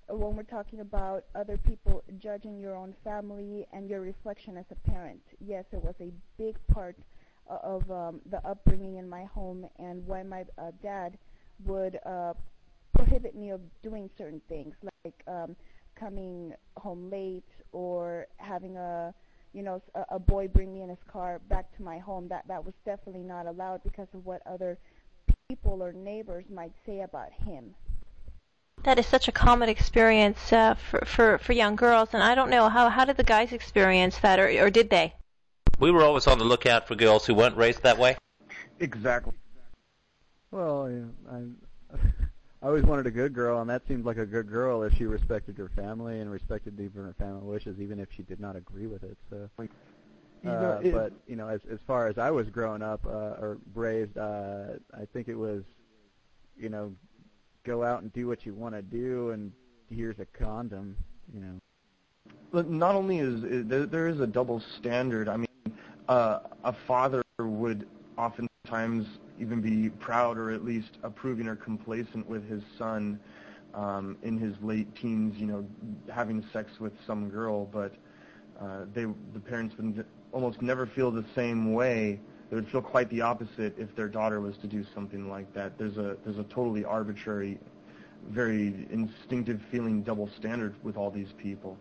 [0.10, 4.90] when we're talking about other people judging your own family and your reflection as a
[4.90, 5.22] parent.
[5.40, 6.98] Yes, it was a big part
[7.64, 11.18] of um, the upbringing in my home and why my uh, dad
[11.66, 12.34] would uh,
[12.96, 15.56] prohibit me of doing certain things like um,
[15.96, 19.14] coming home late or having a
[19.54, 22.48] you know a, a boy bring me in his car back to my home that
[22.48, 24.78] that was definitely not allowed because of what other
[25.50, 27.76] people or neighbors might say about him
[28.84, 32.50] that is such a common experience uh, for, for for young girls, and I don't
[32.50, 35.14] know how how did the guys experience that, or or did they?
[35.82, 38.16] We were always on the lookout for girls who weren't raised that way.
[38.80, 39.34] Exactly.
[40.52, 41.98] Well, yeah, I
[42.62, 45.06] I always wanted a good girl, and that seemed like a good girl if she
[45.06, 48.86] respected her family and respected even her family wishes, even if she did not agree
[48.86, 49.18] with it.
[49.32, 49.50] So.
[49.58, 49.70] You
[50.50, 53.10] know, Uh, it- but you know, as as far as I was growing up uh,
[53.44, 55.64] or raised, uh, I think it was,
[56.58, 56.96] you know,
[57.64, 59.52] go out and do what you want to do, and
[59.90, 60.96] here's a condom.
[61.34, 61.60] You know.
[62.52, 65.28] But not only is, is there, there is a double standard.
[65.30, 65.48] I mean,
[66.12, 69.08] uh, a father would oftentimes,
[69.40, 73.18] even be proud or at least approving or complacent with his son
[73.74, 75.66] um, in his late teens, you know,
[76.14, 77.94] having sex with some girl, but
[78.60, 82.20] uh, they, the parents would almost never feel the same way.
[82.50, 85.78] They would feel quite the opposite if their daughter was to do something like that.
[85.78, 87.58] There's a there's a totally arbitrary,
[88.28, 91.78] very instinctive feeling double standard with all these people.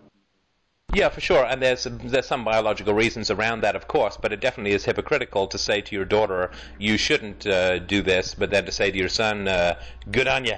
[0.92, 4.40] Yeah, for sure, and there's there's some biological reasons around that, of course, but it
[4.40, 8.64] definitely is hypocritical to say to your daughter you shouldn't uh, do this, but then
[8.64, 9.78] to say to your son, uh,
[10.10, 10.56] "Good on you."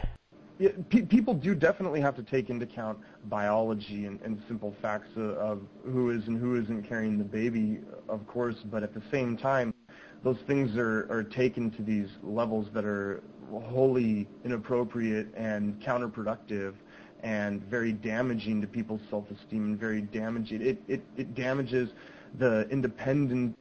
[0.58, 5.10] Yeah, pe- people do definitely have to take into account biology and, and simple facts
[5.16, 9.02] of, of who is and who isn't carrying the baby, of course, but at the
[9.10, 9.74] same time,
[10.22, 16.74] those things are, are taken to these levels that are wholly inappropriate and counterproductive
[17.22, 20.62] and very damaging to people's self-esteem and very damaging.
[20.62, 21.90] It, it, it damages
[22.38, 23.56] the independent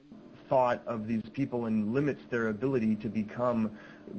[0.49, 3.71] thought of these people and limits their ability to become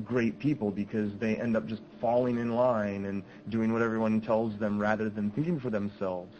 [0.05, 4.59] great people because they end up just falling in line and doing what everyone tells
[4.59, 6.35] them rather than thinking for themselves.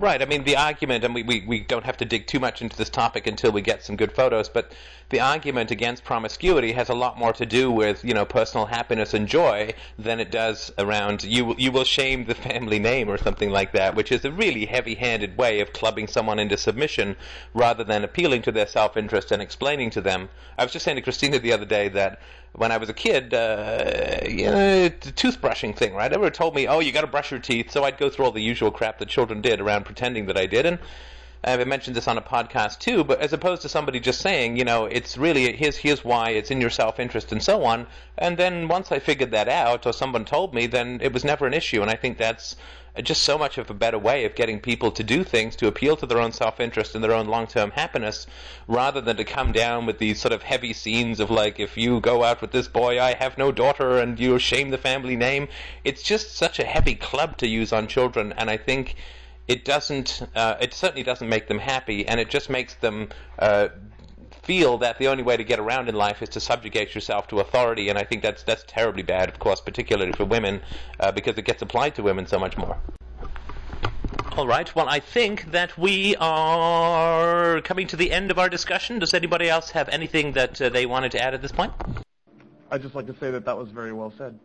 [0.00, 0.22] Right.
[0.22, 2.74] I mean, the argument, and we, we, we don't have to dig too much into
[2.74, 4.72] this topic until we get some good photos, but
[5.10, 9.12] the argument against promiscuity has a lot more to do with, you know, personal happiness
[9.12, 13.50] and joy than it does around you, you will shame the family name or something
[13.50, 17.14] like that, which is a really heavy handed way of clubbing someone into submission
[17.52, 20.30] rather than appealing to their self interest and explaining to them.
[20.56, 22.20] I was just saying to Christina the other day that
[22.52, 26.12] when I was a kid, uh, you know, the toothbrushing thing, right?
[26.12, 27.70] Everyone told me, oh, you got to brush your teeth.
[27.70, 30.46] So I'd go through all the usual crap that children did around pretending that I
[30.46, 30.66] did.
[30.66, 30.78] And
[31.42, 34.64] I've mentioned this on a podcast too, but as opposed to somebody just saying, you
[34.64, 37.86] know, it's really here's here's why it's in your self interest and so on.
[38.18, 41.46] And then once I figured that out, or someone told me, then it was never
[41.46, 41.80] an issue.
[41.80, 42.56] And I think that's
[43.02, 45.96] just so much of a better way of getting people to do things to appeal
[45.96, 48.26] to their own self-interest and their own long-term happiness
[48.66, 52.00] rather than to come down with these sort of heavy scenes of like if you
[52.00, 55.48] go out with this boy I have no daughter and you shame the family name.
[55.84, 58.96] It's just such a heavy club to use on children and I think
[59.46, 63.08] it doesn't uh, it certainly doesn't make them happy and it just makes them
[63.38, 63.68] uh,
[64.42, 67.40] feel that the only way to get around in life is to subjugate yourself to
[67.40, 70.60] authority, and I think that's that's terribly bad, of course, particularly for women,
[70.98, 72.78] uh, because it gets applied to women so much more.
[74.36, 74.72] All right.
[74.74, 78.98] Well, I think that we are coming to the end of our discussion.
[78.98, 81.72] Does anybody else have anything that uh, they wanted to add at this point?
[82.70, 84.38] I'd just like to say that that was very well said.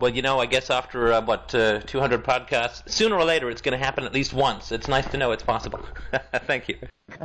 [0.00, 3.62] Well, you know, I guess after uh, what uh, 200 podcasts, sooner or later it's
[3.62, 4.72] going to happen at least once.
[4.72, 5.80] It's nice to know it's possible.
[6.46, 6.78] Thank you.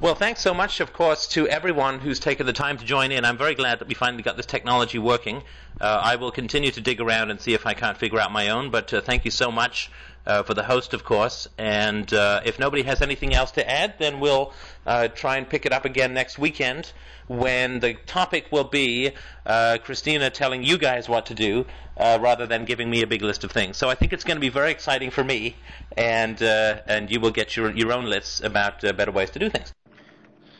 [0.00, 3.24] Well, thanks so much, of course, to everyone who's taken the time to join in.
[3.24, 5.42] I'm very glad that we finally got this technology working.
[5.80, 8.50] Uh, I will continue to dig around and see if I can't figure out my
[8.50, 9.90] own, but uh, thank you so much
[10.24, 11.48] uh, for the host, of course.
[11.58, 14.52] And uh, if nobody has anything else to add, then we'll
[14.86, 16.92] uh, try and pick it up again next weekend
[17.26, 19.10] when the topic will be
[19.46, 21.66] uh, Christina telling you guys what to do
[21.98, 23.76] rather than giving me a big list of things.
[23.76, 25.56] So I think it's going to be very exciting for me,
[25.96, 29.72] and, and you will get your, your own lists about better ways to do things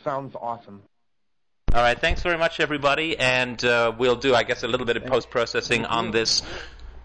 [0.09, 0.81] sounds awesome.
[1.71, 4.97] All right, thanks very much, everybody, and uh, we'll do, I guess, a little bit
[4.97, 6.41] of post processing on this,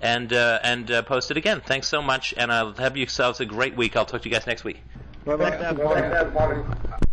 [0.00, 1.60] and uh, and uh, post it again.
[1.60, 3.94] Thanks so much, and I'll have yourselves a great week.
[3.94, 4.80] I'll talk to you guys next week.
[5.26, 7.04] Bye bye.